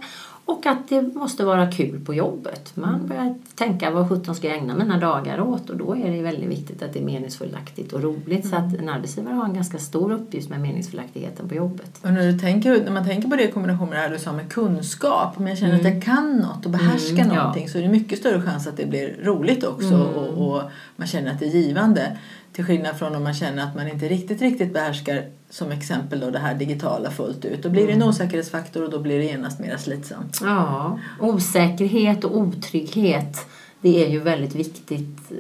och 0.50 0.66
att 0.66 0.90
det 0.90 1.02
måste 1.02 1.46
vara 1.46 1.72
kul 1.72 2.06
på 2.06 2.14
jobbet. 2.14 2.72
Man 2.76 2.96
mm. 2.96 3.08
börjar 3.08 3.36
tänka 3.56 3.92
vad 3.92 4.10
sjutton 4.10 4.36
ska 4.36 4.48
jag 4.48 4.58
ägna 4.58 4.76
mina 4.76 4.98
dagar 4.98 5.42
åt 5.42 5.70
och 5.70 5.78
då 5.78 5.96
är 5.96 6.12
det 6.12 6.22
väldigt 6.22 6.50
viktigt 6.50 6.84
att 6.84 6.94
det 6.94 7.00
är 7.00 7.04
meningsfullaktigt 7.04 7.94
och 7.94 8.04
roligt 8.04 8.50
så 8.50 8.56
att 8.56 8.74
mm. 8.74 8.80
en 8.80 8.90
arbetsgivare 8.90 9.34
har 9.34 9.46
en 9.46 9.54
ganska 9.54 9.78
stor 9.78 10.12
uppgift 10.12 10.50
med 10.50 10.62
meningsfullaktigheten 10.62 11.50
på 11.50 11.56
jobbet. 11.56 12.00
Och 12.04 12.14
när, 12.14 12.32
du 12.32 12.40
tänker, 12.40 12.84
när 12.84 12.92
man 12.92 13.06
tänker 13.06 13.30
på 13.30 13.36
det 13.36 13.44
i 13.44 13.52
kombination 13.52 13.90
med 13.90 14.12
det 14.12 14.16
du 14.18 14.24
sa 14.24 14.34
med 14.34 14.52
kunskap, 14.52 15.38
om 15.38 15.48
jag 15.48 15.58
känner 15.58 15.80
mm. 15.80 15.86
att 15.86 15.94
jag 15.94 16.04
kan 16.04 16.38
något 16.38 16.66
och 16.66 16.72
behärskar 16.72 17.24
mm, 17.24 17.36
någonting 17.36 17.64
ja. 17.64 17.72
så 17.72 17.78
är 17.78 17.82
det 17.82 17.90
mycket 17.90 18.20
större 18.20 18.42
chans 18.42 18.68
att 18.68 18.78
det 18.78 18.86
blir 18.86 19.20
roligt 19.24 19.64
också 19.64 19.94
mm. 19.94 20.02
och, 20.02 20.48
och 20.48 20.62
man 20.96 21.08
känner 21.08 21.32
att 21.32 21.40
det 21.40 21.46
är 21.46 21.52
givande. 21.52 22.18
Till 22.54 22.66
skillnad 22.66 22.98
från 22.98 23.16
om 23.16 23.24
man 23.24 23.34
känner 23.34 23.64
att 23.64 23.76
man 23.76 23.88
inte 23.88 24.08
riktigt, 24.08 24.42
riktigt 24.42 24.74
behärskar 24.74 25.26
som 25.50 25.72
exempel 25.72 26.20
då 26.20 26.30
det 26.30 26.40
här 26.40 26.56
digitala 26.56 27.12
fullt 27.12 27.46
ut. 27.46 27.64
Då 27.64 27.70
blir 27.70 27.88
det 27.88 27.94
en 27.94 27.98
mm. 27.98 28.10
osäkerhetsfaktor 28.10 28.84
och 28.84 28.90
då 28.90 29.00
blir 29.00 29.18
det 29.18 29.26
genast 29.26 29.60
mer 29.60 29.78
slitsamt. 29.78 30.40
Ja, 30.44 31.00
osäkerhet 31.20 32.24
och 32.24 32.38
otrygghet 32.38 33.46
det 33.82 34.06
är 34.06 34.10
ju 34.10 34.20
väldigt 34.20 34.56
viktigt, 34.56 35.32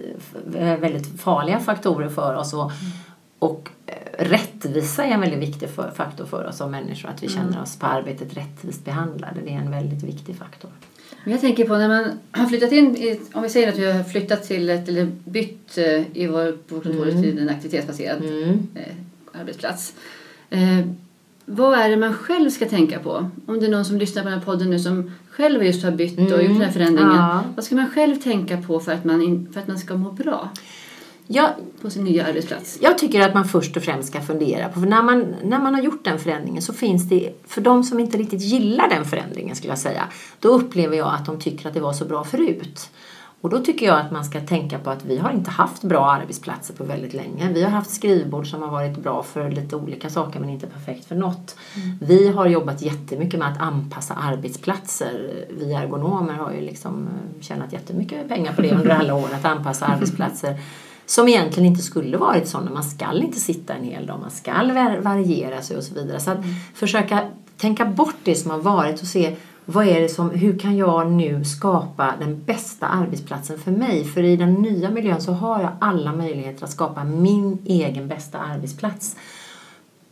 eh, 0.56 0.78
väldigt 0.78 1.22
farliga 1.22 1.60
faktorer 1.60 2.10
för 2.10 2.36
oss. 2.36 2.54
Och, 2.54 2.72
mm. 2.72 2.92
och 3.40 3.70
eh, 3.86 4.24
rättvisa 4.24 5.04
är 5.04 5.12
en 5.12 5.22
väldigt 5.22 5.40
viktig 5.40 5.70
faktor 5.70 6.26
för 6.26 6.48
oss 6.48 6.58
som 6.58 6.72
människor. 6.72 7.10
Att 7.10 7.24
vi 7.24 7.30
känner 7.30 7.48
mm. 7.48 7.62
oss 7.62 7.80
på 7.80 7.86
arbetet 7.86 8.38
rättvist 8.38 8.86
behandlade. 8.86 9.42
Det 9.46 9.50
är 9.50 9.60
en 9.60 9.72
väldigt 9.72 10.04
viktig 10.04 10.36
faktor. 10.36 10.72
Men 11.24 11.32
jag 11.32 11.42
tänker 11.42 11.66
på 11.66 11.78
när 11.78 11.88
man 11.88 12.20
har 12.32 12.46
flyttat 12.46 12.72
in, 12.72 12.98
i, 12.98 13.20
om 13.34 13.44
vi 13.44 13.50
säger 13.50 13.70
att 13.70 13.78
vi 13.78 13.92
har 13.92 14.04
flyttat 14.04 14.44
till 14.44 14.70
ett, 14.70 14.90
eller 14.90 15.12
bytt 15.26 15.78
eh, 15.78 16.18
i 16.18 16.28
vår, 16.28 16.52
på 16.52 16.82
kontoret 16.82 17.14
mm. 17.14 17.24
till 17.24 17.40
en 17.40 17.50
aktivitetsbaserad 17.50 18.24
mm. 18.24 18.68
eh, 18.76 19.40
arbetsplats. 19.42 19.94
Eh, 20.50 20.80
vad 21.46 21.80
är 21.80 21.90
det 21.90 21.98
man 21.98 22.14
själv 22.14 22.50
ska 22.50 22.66
tänka 22.66 23.00
på? 23.00 23.30
Om 23.46 23.60
det 23.60 23.66
är 23.66 23.72
någon 23.72 23.86
som 23.86 23.98
lyssnar 23.98 24.24
på 24.24 24.30
den 24.30 24.40
här 24.40 24.46
podden 24.46 24.70
nu 24.70 24.80
som 24.80 25.12
själv 25.30 25.64
just 25.64 25.84
har 25.84 25.92
bytt 25.92 26.18
och 26.18 26.24
mm. 26.24 26.42
gjort 26.42 26.54
den 26.54 26.62
här 26.62 26.72
förändringen. 26.72 27.16
Ja. 27.16 27.44
Vad 27.56 27.66
ska 27.66 27.76
man 27.76 27.90
själv 27.92 28.16
tänka 28.16 28.58
på 28.58 28.80
för 28.80 28.92
att 28.92 29.06
man, 29.06 29.22
in, 29.22 29.50
för 29.54 29.62
att 29.62 29.68
man 29.68 29.80
ska 29.80 29.96
må 29.96 30.12
bra? 30.12 30.50
Jag, 31.32 31.50
på 31.82 31.90
sin 31.90 32.04
nya 32.04 32.28
arbetsplats? 32.28 32.78
Jag 32.82 32.98
tycker 32.98 33.28
att 33.28 33.34
man 33.34 33.46
först 33.46 33.78
och 33.78 33.84
främst 33.84 34.10
ska 34.10 34.22
fundera 34.22 34.70
på, 34.70 34.80
för 34.80 34.88
när 34.88 35.04
man, 35.04 35.36
när 35.44 35.60
man 35.60 35.74
har 35.74 35.82
gjort 35.82 36.04
den 36.04 36.20
förändringen 36.20 36.62
så 36.62 36.74
finns 36.74 37.10
det, 37.10 37.34
för 37.48 37.62
de 37.62 37.84
som 37.84 38.00
inte 38.00 38.18
riktigt 38.18 38.42
gillar 38.42 38.90
den 38.90 39.06
förändringen 39.06 39.56
skulle 39.56 39.72
jag 39.72 39.80
säga, 39.80 40.04
då 40.40 40.50
upplever 40.50 40.98
jag 40.98 41.14
att 41.14 41.26
de 41.26 41.40
tycker 41.40 41.68
att 41.68 41.74
det 41.74 41.80
var 41.80 41.94
så 41.94 42.06
bra 42.06 42.24
förut. 42.24 42.90
Och 43.42 43.50
då 43.50 43.60
tycker 43.60 43.86
jag 43.86 44.00
att 44.00 44.12
man 44.12 44.26
ska 44.26 44.42
tänka 44.42 44.80
på 44.80 44.90
att 44.90 45.06
vi 45.06 45.18
har 45.18 45.32
inte 45.32 45.52
haft 45.52 45.84
bra 45.84 46.12
arbetsplatser 46.12 46.74
på 46.74 46.84
väldigt 46.84 47.14
länge. 47.14 47.54
Vi 47.54 47.64
har 47.64 47.70
haft 47.70 47.90
skrivbord 47.90 48.48
som 48.48 48.62
har 48.62 48.70
varit 48.70 48.98
bra 48.98 49.24
för 49.24 49.52
lite 49.52 49.76
olika 49.76 50.10
saker 50.10 50.40
men 50.40 50.50
inte 50.50 50.68
perfekt 50.68 51.06
för 51.06 51.16
något. 51.16 51.56
Mm. 51.76 51.98
Vi 52.02 52.30
har 52.30 52.48
jobbat 52.48 52.82
jättemycket 52.82 53.40
med 53.40 53.52
att 53.52 53.62
anpassa 53.62 54.14
arbetsplatser. 54.14 55.46
Vi 55.50 55.74
ergonomer 55.74 56.34
har 56.34 56.52
ju 56.52 56.62
liksom 56.62 57.08
eh, 57.08 57.42
tjänat 57.42 57.74
jättemycket 57.74 58.28
pengar 58.28 58.54
på 58.54 58.62
det 58.62 58.72
under 58.72 58.90
alla 58.90 59.14
år, 59.16 59.30
att 59.34 59.46
anpassa 59.46 59.86
arbetsplatser 59.86 60.60
som 61.10 61.28
egentligen 61.28 61.70
inte 61.70 61.82
skulle 61.82 62.18
varit 62.18 62.48
sådana. 62.48 62.72
Man 62.72 62.84
skall 62.84 63.24
inte 63.24 63.40
sitta 63.40 63.74
en 63.74 63.84
hel 63.84 64.06
dag, 64.06 64.20
man 64.20 64.32
skall 64.32 64.72
variera 65.02 65.62
sig 65.62 65.78
och 65.78 65.84
så 65.84 65.94
vidare. 65.94 66.20
Så 66.20 66.32
att 66.32 66.38
mm. 66.38 66.50
försöka 66.74 67.22
tänka 67.58 67.86
bort 67.86 68.16
det 68.24 68.36
som 68.36 68.52
har 68.52 68.60
varit 68.60 69.02
och 69.02 69.08
se 69.08 69.36
vad 69.66 69.88
är 69.88 70.02
det 70.02 70.10
som, 70.10 70.30
hur 70.30 70.60
kan 70.60 70.78
jag 70.78 71.12
nu 71.12 71.46
skapa 71.46 72.14
den 72.20 72.44
bästa 72.44 72.88
arbetsplatsen 72.88 73.60
för 73.60 73.72
mig? 73.72 74.06
För 74.06 74.24
i 74.24 74.36
den 74.36 74.54
nya 74.54 74.90
miljön 74.90 75.22
så 75.22 75.32
har 75.32 75.62
jag 75.62 75.72
alla 75.82 76.14
möjligheter 76.14 76.64
att 76.64 76.72
skapa 76.72 77.04
min 77.04 77.58
egen 77.66 78.08
bästa 78.08 78.40
arbetsplats 78.40 79.16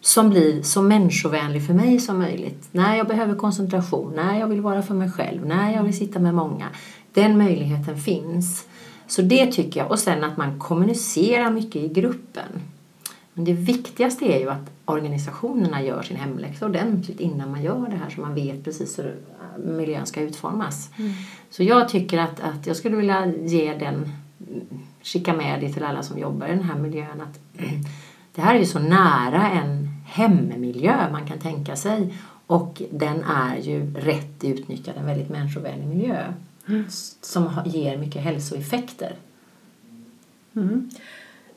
som 0.01 0.29
blir 0.29 0.61
så 0.61 0.81
människovänlig 0.81 1.67
för 1.67 1.73
mig 1.73 1.99
som 1.99 2.19
möjligt. 2.19 2.67
När 2.71 2.95
jag 2.95 3.07
behöver 3.07 3.35
koncentration, 3.35 4.13
när 4.15 4.39
jag 4.39 4.47
vill 4.47 4.61
vara 4.61 4.81
för 4.81 4.93
mig 4.93 5.11
själv, 5.11 5.45
när 5.45 5.73
jag 5.73 5.83
vill 5.83 5.97
sitta 5.97 6.19
med 6.19 6.33
många. 6.33 6.67
Den 7.13 7.37
möjligheten 7.37 7.97
finns. 7.97 8.65
Så 9.07 9.21
det 9.21 9.51
tycker 9.51 9.79
jag. 9.79 9.91
Och 9.91 9.99
sen 9.99 10.23
att 10.23 10.37
man 10.37 10.59
kommunicerar 10.59 11.51
mycket 11.51 11.75
i 11.75 11.87
gruppen. 11.87 12.49
Men 13.33 13.45
det 13.45 13.53
viktigaste 13.53 14.25
är 14.25 14.39
ju 14.39 14.49
att 14.49 14.71
organisationerna 14.85 15.83
gör 15.83 16.01
sin 16.01 16.17
hemläxa 16.17 16.65
ordentligt 16.65 17.19
innan 17.19 17.51
man 17.51 17.63
gör 17.63 17.87
det 17.89 17.97
här 17.97 18.09
så 18.09 18.21
man 18.21 18.35
vet 18.35 18.63
precis 18.63 18.99
hur 18.99 19.15
miljön 19.57 20.05
ska 20.05 20.21
utformas. 20.21 20.89
Mm. 20.97 21.11
Så 21.49 21.63
jag 21.63 21.89
tycker 21.89 22.17
att, 22.17 22.39
att 22.39 22.67
jag 22.67 22.75
skulle 22.75 22.95
vilja 22.95 23.33
ge 23.35 23.73
den, 23.73 24.09
skicka 25.03 25.33
med 25.33 25.61
det 25.61 25.73
till 25.73 25.83
alla 25.83 26.03
som 26.03 26.19
jobbar 26.19 26.47
i 26.47 26.49
den 26.49 26.63
här 26.63 26.79
miljön 26.79 27.21
att 27.21 27.39
det 28.35 28.41
här 28.41 28.55
är 28.55 28.59
ju 28.59 28.65
så 28.65 28.79
nära 28.79 29.49
en 29.49 29.87
hemmiljö 30.05 31.11
man 31.11 31.27
kan 31.27 31.39
tänka 31.39 31.75
sig 31.75 32.13
och 32.47 32.81
den 32.91 33.23
är 33.23 33.57
ju 33.57 33.93
rätt 33.93 34.43
utnyttjad 34.43 34.97
en 34.97 35.05
väldigt 35.05 35.29
människovänlig 35.29 35.87
miljö 35.87 36.33
mm. 36.67 36.85
som 37.21 37.49
ger 37.65 37.97
mycket 37.97 38.21
hälsoeffekter. 38.21 39.15
Mm. 40.55 40.89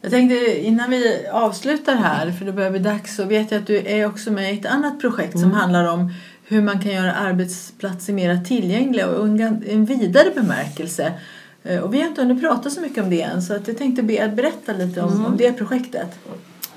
Jag 0.00 0.10
tänkte 0.10 0.66
innan 0.66 0.90
vi 0.90 1.26
avslutar 1.32 1.94
här, 1.94 2.32
för 2.32 2.44
det 2.44 2.52
börjar 2.52 2.70
bli 2.70 2.80
dags, 2.80 3.16
så 3.16 3.24
vet 3.24 3.50
jag 3.50 3.60
att 3.60 3.66
du 3.66 3.76
är 3.76 4.06
också 4.06 4.30
med 4.30 4.54
i 4.54 4.58
ett 4.58 4.66
annat 4.66 5.00
projekt 5.00 5.34
mm. 5.34 5.42
som 5.42 5.52
handlar 5.52 5.92
om 5.92 6.12
hur 6.44 6.62
man 6.62 6.80
kan 6.80 6.92
göra 6.92 7.14
arbetsplatser 7.14 8.12
mer 8.12 8.44
tillgängliga 8.44 9.08
och 9.08 9.26
en 9.26 9.84
vidare 9.84 10.30
bemärkelse. 10.34 11.12
Eh, 11.62 11.78
och 11.78 11.94
vi 11.94 12.00
har 12.00 12.08
inte 12.08 12.22
hunnit 12.22 12.40
prata 12.40 12.70
så 12.70 12.80
mycket 12.80 13.04
om 13.04 13.10
det 13.10 13.22
än 13.22 13.42
så 13.42 13.54
att 13.54 13.68
jag 13.68 13.78
tänkte 13.78 14.02
be 14.02 14.24
att 14.24 14.36
berätta 14.36 14.72
lite 14.72 15.02
om, 15.02 15.12
mm. 15.12 15.26
om 15.26 15.36
det 15.36 15.52
projektet. 15.52 16.18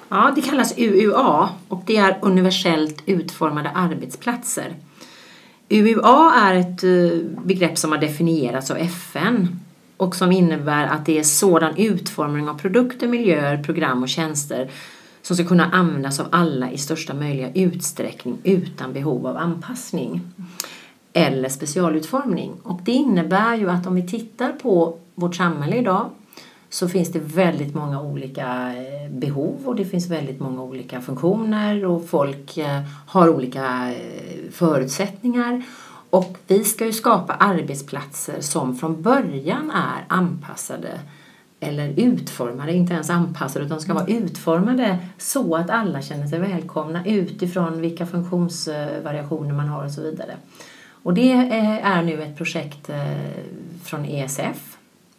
Ja, 0.09 0.31
det 0.35 0.41
kallas 0.41 0.73
UUA 0.77 1.49
och 1.67 1.83
det 1.85 1.97
är 1.97 2.17
universellt 2.21 3.03
utformade 3.05 3.69
arbetsplatser. 3.69 4.73
UUA 5.73 6.33
är 6.35 6.53
ett 6.53 6.83
eh, 6.83 7.43
begrepp 7.45 7.77
som 7.77 7.91
har 7.91 7.99
definierats 7.99 8.71
av 8.71 8.77
FN 8.77 9.59
och 9.97 10.15
som 10.15 10.31
innebär 10.31 10.87
att 10.87 11.05
det 11.05 11.19
är 11.19 11.23
sådan 11.23 11.77
utformning 11.77 12.49
av 12.49 12.59
produkter, 12.59 13.07
miljöer, 13.07 13.63
program 13.63 14.03
och 14.03 14.09
tjänster 14.09 14.71
som 15.21 15.35
ska 15.35 15.45
kunna 15.45 15.71
användas 15.71 16.19
av 16.19 16.27
alla 16.31 16.71
i 16.71 16.77
största 16.77 17.13
möjliga 17.13 17.53
utsträckning 17.53 18.37
utan 18.43 18.93
behov 18.93 19.27
av 19.27 19.37
anpassning 19.37 20.21
eller 21.13 21.49
specialutformning. 21.49 22.51
Och 22.63 22.79
det 22.83 22.91
innebär 22.91 23.55
ju 23.55 23.69
att 23.69 23.87
om 23.87 23.95
vi 23.95 24.07
tittar 24.07 24.51
på 24.51 24.97
vårt 25.15 25.35
samhälle 25.35 25.75
idag 25.75 26.09
så 26.73 26.87
finns 26.87 27.11
det 27.11 27.19
väldigt 27.19 27.75
många 27.75 28.01
olika 28.01 28.73
eh, 28.75 29.11
behov 29.11 29.57
och 29.65 29.75
det 29.75 29.85
finns 29.85 30.09
väldigt 30.09 30.39
många 30.39 30.63
olika 30.63 31.01
funktioner 31.01 31.85
och 31.85 32.07
folk 32.07 32.57
eh, 32.57 32.81
har 33.07 33.29
olika 33.29 33.91
eh, 33.91 34.51
förutsättningar. 34.51 35.63
Och 36.09 36.37
vi 36.47 36.63
ska 36.63 36.85
ju 36.85 36.93
skapa 36.93 37.33
arbetsplatser 37.33 38.41
som 38.41 38.75
från 38.75 39.01
början 39.01 39.71
är 39.71 40.05
anpassade 40.07 40.99
eller 41.59 41.93
utformade, 41.99 42.73
inte 42.73 42.93
ens 42.93 43.09
anpassade 43.09 43.65
utan 43.65 43.81
ska 43.81 43.93
vara 43.93 44.07
utformade 44.07 44.97
så 45.17 45.55
att 45.55 45.69
alla 45.69 46.01
känner 46.01 46.27
sig 46.27 46.39
välkomna 46.39 47.05
utifrån 47.05 47.81
vilka 47.81 48.05
funktionsvariationer 48.05 49.53
man 49.53 49.67
har 49.67 49.85
och 49.85 49.91
så 49.91 50.01
vidare. 50.01 50.35
Och 51.03 51.13
det 51.13 51.31
är 51.83 52.01
nu 52.03 52.23
ett 52.23 52.37
projekt 52.37 52.89
från 53.83 54.05
ESF 54.05 54.72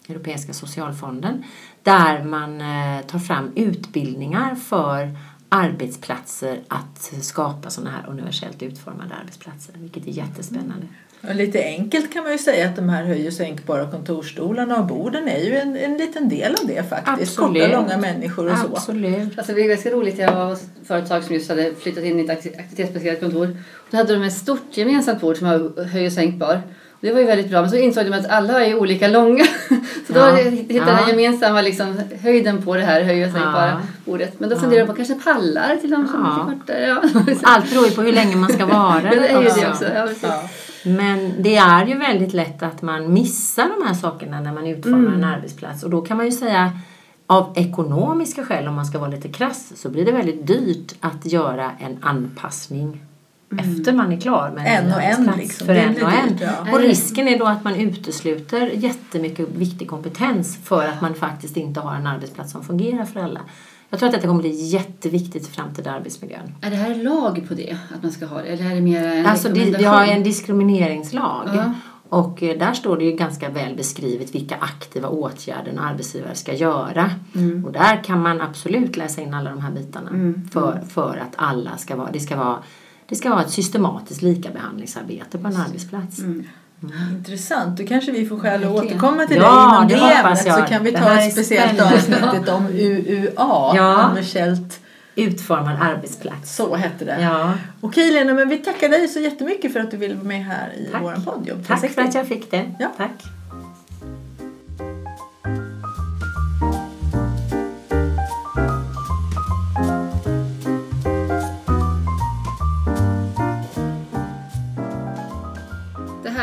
Europeiska 0.09 0.53
socialfonden, 0.53 1.45
där 1.83 2.25
man 2.25 2.61
eh, 2.61 3.07
tar 3.07 3.19
fram 3.19 3.53
utbildningar 3.57 4.55
för 4.55 5.17
arbetsplatser 5.49 6.61
att 6.69 7.13
skapa 7.21 7.71
sådana 7.71 7.91
här 7.91 8.11
universellt 8.11 8.63
utformade 8.63 9.15
arbetsplatser, 9.15 9.75
vilket 9.79 10.07
är 10.07 10.11
jättespännande. 10.11 10.87
Och 11.29 11.35
lite 11.35 11.65
enkelt 11.65 12.13
kan 12.13 12.23
man 12.23 12.33
ju 12.33 12.39
säga 12.39 12.69
att 12.69 12.77
de 12.77 12.89
här 12.89 13.05
höj 13.05 13.27
och 13.27 13.33
sänkbara 13.33 13.91
kontorsstolarna 13.91 14.79
och 14.79 14.87
borden 14.87 15.29
är 15.29 15.39
ju 15.39 15.57
en, 15.57 15.77
en 15.77 15.97
liten 15.97 16.29
del 16.29 16.55
av 16.55 16.67
det 16.67 16.89
faktiskt. 16.89 17.39
Absolut. 17.39 17.63
Korta, 17.63 17.81
långa 17.81 17.99
människor 17.99 18.53
och 18.53 18.59
så. 18.59 18.67
Absolut. 18.67 19.39
Alltså 19.39 19.53
det 19.55 19.61
var 19.61 19.69
ganska 19.69 19.91
roligt. 19.91 20.19
Jag 20.19 20.35
var 20.35 20.53
ett 20.53 20.71
företag 20.85 21.25
som 21.25 21.35
just 21.35 21.49
hade 21.49 21.75
flyttat 21.75 22.05
in 22.05 22.21
i 22.21 22.25
ett 22.25 22.31
aktivitetsbaserat 22.31 23.21
kontor. 23.21 23.57
Då 23.91 23.97
hade 23.97 24.15
de 24.15 24.23
ett 24.23 24.33
stort 24.33 24.77
gemensamt 24.77 25.21
bord 25.21 25.37
som 25.37 25.49
var 25.49 25.85
höj 25.85 26.07
och 26.07 26.13
sänkbar. 26.13 26.63
Det 27.05 27.13
var 27.13 27.21
ju 27.21 27.27
väldigt 27.27 27.51
bra. 27.51 27.61
Men 27.61 27.71
så 27.71 27.77
insåg 27.77 28.05
de 28.05 28.13
att 28.13 28.31
alla 28.31 28.65
är 28.65 28.79
olika 28.79 29.09
långa. 29.09 29.45
Så 30.07 30.13
då 30.13 30.21
ja. 30.21 30.35
hittade 30.35 30.91
ja. 30.91 31.07
den 31.07 31.09
gemensamma 31.09 31.63
liksom, 31.63 32.01
höjden 32.23 32.63
på 32.63 32.77
det 32.77 32.83
här 32.83 33.03
höj 33.03 33.25
och 33.25 33.33
sänkbara 33.33 33.69
ja. 33.69 33.81
bordet. 34.05 34.41
Men 34.41 34.49
då 34.49 34.57
funderade 34.57 34.79
jag 34.79 34.89
på 34.89 34.95
kanske 34.95 35.15
pallar 35.15 35.77
till 35.77 35.91
de 35.91 36.09
som 36.09 36.25
är 36.25 36.31
lite 36.31 36.59
kortare. 36.59 36.87
Ja. 36.87 37.35
Allt 37.43 37.71
beror 37.71 37.87
ju 37.87 37.91
på 37.91 38.03
hur 38.03 38.13
länge 38.13 38.37
man 38.37 38.53
ska 38.53 38.67
vara 38.67 39.03
ja, 39.05 39.11
det 39.11 39.29
är 39.29 39.43
ju 39.43 39.49
det 39.49 39.71
också. 39.71 39.85
Ja, 40.27 40.43
Men 40.85 41.43
det 41.43 41.57
är 41.57 41.87
ju 41.87 41.99
väldigt 41.99 42.35
lätt 42.35 42.63
att 42.63 42.83
man 42.83 43.13
missar 43.13 43.69
de 43.79 43.87
här 43.87 43.95
sakerna 43.95 44.41
när 44.41 44.53
man 44.53 44.67
utformar 44.67 44.99
mm. 44.99 45.15
en 45.15 45.25
arbetsplats. 45.25 45.83
Och 45.83 45.91
då 45.91 46.01
kan 46.01 46.17
man 46.17 46.27
ju 46.27 46.33
säga 46.33 46.73
av 47.27 47.53
ekonomiska 47.57 48.45
skäl, 48.45 48.69
om 48.69 48.75
man 48.75 48.87
ska 48.87 48.99
vara 48.99 49.11
lite 49.11 49.29
krass, 49.29 49.73
så 49.77 49.89
blir 49.89 50.05
det 50.05 50.13
väldigt 50.13 50.47
dyrt 50.47 50.95
att 51.01 51.27
göra 51.27 51.71
en 51.81 51.99
anpassning 52.03 53.03
Mm. 53.59 53.79
efter 53.79 53.93
man 53.93 54.13
är 54.13 54.21
klar 54.21 54.53
med 54.55 54.79
en 54.79 54.93
och 54.93 55.03
en. 55.03 55.39
Liksom. 55.39 55.67
För 55.67 55.75
en 55.75 56.03
och 56.03 56.13
en. 56.13 56.39
Ja. 56.41 56.73
Och 56.73 56.79
risken 56.79 57.29
är 57.29 57.39
då 57.39 57.47
att 57.47 57.65
man 57.65 57.75
utesluter 57.75 58.71
jättemycket 58.75 59.49
viktig 59.49 59.89
kompetens 59.89 60.59
för 60.65 60.85
att 60.87 61.01
man 61.01 61.15
faktiskt 61.15 61.57
inte 61.57 61.81
har 61.81 61.95
en 61.95 62.07
arbetsplats 62.07 62.53
som 62.53 62.65
fungerar 62.65 63.05
för 63.05 63.21
alla. 63.21 63.41
Jag 63.91 63.99
tror 63.99 64.09
att 64.09 64.15
detta 64.15 64.29
kommer 64.29 64.41
bli 64.41 64.67
jätteviktigt 64.67 65.47
för 65.47 65.55
framtida 65.55 65.91
arbetsmiljön. 65.93 66.55
Är 66.61 66.71
det 66.71 66.77
här 66.77 66.95
lag 66.95 67.45
på 67.49 67.55
det? 67.55 67.77
Att 67.95 68.03
man 68.03 68.13
ska 68.13 68.27
ha 68.27 68.43
det? 68.43 68.49
Eller 68.49 68.71
är 68.71 68.75
det 68.75 68.81
mer 68.81 69.05
en 69.05 69.27
alltså 69.27 69.49
Vi 69.49 69.85
har 69.85 70.05
en 70.05 70.23
diskrimineringslag. 70.23 71.49
Ja. 71.55 71.73
Och 72.09 72.43
eh, 72.43 72.59
där 72.59 72.73
står 72.73 72.97
det 72.97 73.05
ju 73.05 73.13
ganska 73.13 73.49
väl 73.49 73.77
beskrivet 73.77 74.35
vilka 74.35 74.55
aktiva 74.55 75.09
åtgärder 75.09 75.71
en 75.71 75.79
arbetsgivare 75.79 76.35
ska 76.35 76.55
göra. 76.55 77.11
Mm. 77.35 77.65
Och 77.65 77.73
där 77.73 78.05
kan 78.05 78.23
man 78.23 78.41
absolut 78.41 78.97
läsa 78.97 79.21
in 79.21 79.35
alla 79.35 79.51
de 79.51 79.61
här 79.61 79.71
bitarna. 79.71 80.11
Mm. 80.11 80.49
För, 80.53 80.81
för 80.89 81.17
att 81.17 81.33
alla 81.37 81.77
ska 81.77 81.97
vara, 81.97 82.11
det 82.13 82.21
ska 82.21 82.37
vara 82.37 82.59
det 83.09 83.15
ska 83.15 83.31
vara 83.31 83.43
ett 83.43 83.51
systematiskt 83.51 84.23
likabehandlingsarbete 84.23 85.39
på 85.39 85.49
en 85.49 85.57
arbetsplats. 85.57 86.19
Mm. 86.19 86.45
Mm. 86.83 87.17
Intressant, 87.17 87.79
då 87.79 87.87
kanske 87.87 88.13
vi 88.13 88.27
får 88.27 88.39
skäl 88.39 88.65
att 88.65 88.71
återkomma 88.71 89.27
till 89.27 89.37
ja, 89.37 89.87
dig 89.89 89.97
inom 89.97 90.09
det, 90.09 90.15
ämnet 90.15 90.39
så 90.39 90.63
kan 90.69 90.85
vi 90.85 90.93
ta 90.93 91.19
ett 91.19 91.33
speciellt 91.33 91.81
avsnitt 91.81 92.49
om 92.49 92.67
UUA, 92.67 93.73
ja. 93.77 94.07
universellt 94.07 94.81
utformad 95.17 95.77
arbetsplats. 95.81 96.57
Så 96.57 96.75
hette 96.75 97.05
det. 97.05 97.21
Ja. 97.21 97.55
Okej 97.81 98.11
Lena, 98.11 98.35
men 98.35 98.49
vi 98.49 98.59
tackar 98.59 98.89
dig 98.89 99.09
så 99.09 99.21
jättemycket 99.21 99.73
för 99.73 99.81
att 99.81 99.91
du 99.91 99.97
ville 99.97 100.15
vara 100.15 100.25
med 100.25 100.45
här 100.45 100.73
i 100.79 100.89
Tack. 100.93 101.03
vår 101.03 101.13
podd. 101.25 101.65
Tack 101.67 101.91
för 101.91 102.03
att 102.03 102.15
jag 102.15 102.27
fick 102.29 102.51
det. 102.51 102.75
Ja. 102.79 102.93
Tack. 102.97 103.25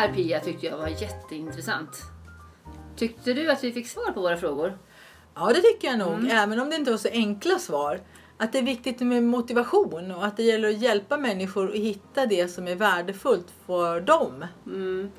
Här 0.02 0.14
Pia 0.14 0.40
tyckte 0.40 0.66
jag 0.66 0.78
var 0.78 0.88
jätteintressant. 0.88 2.02
Tyckte 2.96 3.34
du 3.34 3.52
att 3.52 3.64
vi 3.64 3.72
fick 3.72 3.88
svar 3.88 4.12
på 4.12 4.22
våra 4.22 4.38
frågor? 4.38 4.78
Ja, 5.36 5.52
det 5.54 5.62
tycker 5.62 5.88
jag 5.88 6.00
nog. 6.00 6.14
Mm. 6.14 6.38
Även 6.38 6.60
om 6.60 6.70
det 6.70 6.76
inte 6.76 6.92
var 6.92 6.98
så 6.98 7.10
enkla 7.12 7.60
svar. 7.60 8.02
Att 8.38 8.52
det 8.52 8.58
är 8.58 8.64
viktigt 8.64 9.00
med 9.00 9.24
motivation 9.24 10.12
och 10.12 10.26
att 10.26 10.38
det 10.38 10.44
gäller 10.44 10.70
att 10.70 10.82
hjälpa 10.82 11.18
människor 11.18 11.70
att 11.70 11.76
hitta 11.76 12.26
det 12.26 12.48
som 12.48 12.68
är 12.68 12.76
värdefullt 12.76 13.54
för 13.66 14.02
dem. 14.02 14.46
Mm. 14.66 15.12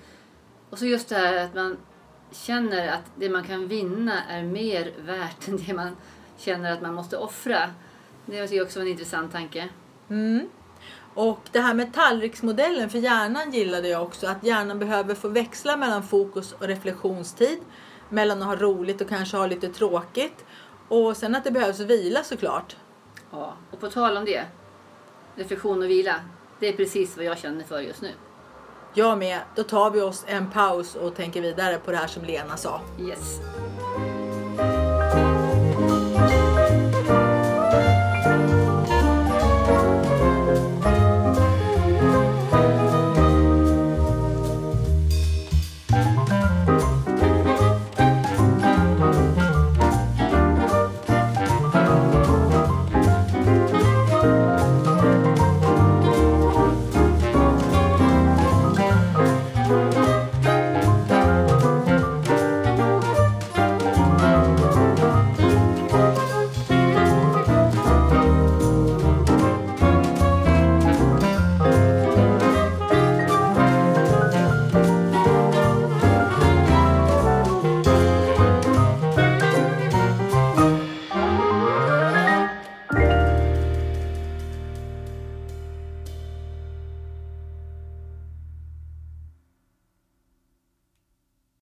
Och 0.71 0.79
så 0.79 0.87
just 0.87 1.09
det 1.09 1.17
här 1.17 1.45
att 1.45 1.55
man 1.55 1.77
känner 2.33 2.89
att 2.89 3.11
det 3.17 3.29
man 3.29 3.45
kan 3.45 3.69
vinna 3.69 4.25
är 4.25 4.43
mer 4.43 4.93
värt 5.01 5.49
än 5.49 5.57
det 5.67 5.75
man 5.75 5.97
känner 6.39 6.73
att 6.73 6.83
man 6.83 6.95
måste 6.95 7.17
offra. 7.17 7.71
Det 8.27 8.39
är 8.39 8.63
också 8.63 8.81
en 8.81 8.89
intressant 8.89 9.33
tanke. 9.33 9.69
Mm. 10.09 10.49
Och 11.15 11.41
det 11.53 11.61
här 11.61 11.75
med 11.75 11.95
tallriksmodellen 11.95 12.91
för 12.91 12.99
hjärnan 12.99 13.53
gillade 13.53 13.89
jag 13.89 14.03
också. 14.03 14.27
Att 14.27 14.45
hjärnan 14.45 14.79
behöver 14.79 15.15
få 15.15 15.29
växla 15.29 15.77
mellan 15.77 16.03
fokus 16.03 16.53
och 16.53 16.67
reflektionstid. 16.67 17.59
Mellan 18.09 18.43
att 18.43 18.49
ha 18.49 18.57
roligt 18.57 19.01
och 19.01 19.09
kanske 19.09 19.37
ha 19.37 19.47
lite 19.47 19.69
tråkigt. 19.69 20.45
Och 20.89 21.17
sen 21.17 21.35
att 21.35 21.45
det 21.45 21.51
behövs 21.51 21.81
vila 21.81 22.23
såklart. 22.25 22.77
Ja, 23.31 23.55
och 23.71 23.81
på 23.81 23.91
tal 23.91 24.17
om 24.17 24.25
det. 24.25 24.45
Reflektion 25.35 25.83
och 25.83 25.91
vila. 25.91 26.15
Det 26.61 26.69
är 26.69 26.73
precis 26.73 27.17
vad 27.17 27.27
jag 27.27 27.39
känner 27.39 27.65
för 27.65 27.81
just 27.81 28.03
nu. 28.03 28.11
Jag 28.95 29.19
med. 29.19 29.41
Då 29.55 29.63
tar 29.63 29.91
vi 29.91 30.01
oss 30.01 30.25
en 30.27 30.51
paus 30.51 30.95
och 30.95 31.17
tänker 31.17 31.43
vidare 31.43 31.79
på 31.79 31.91
det 31.91 31.97
här 31.97 32.07
som 32.07 32.25
Lena 32.25 32.57
sa. 32.57 32.81
Yes. 33.01 33.41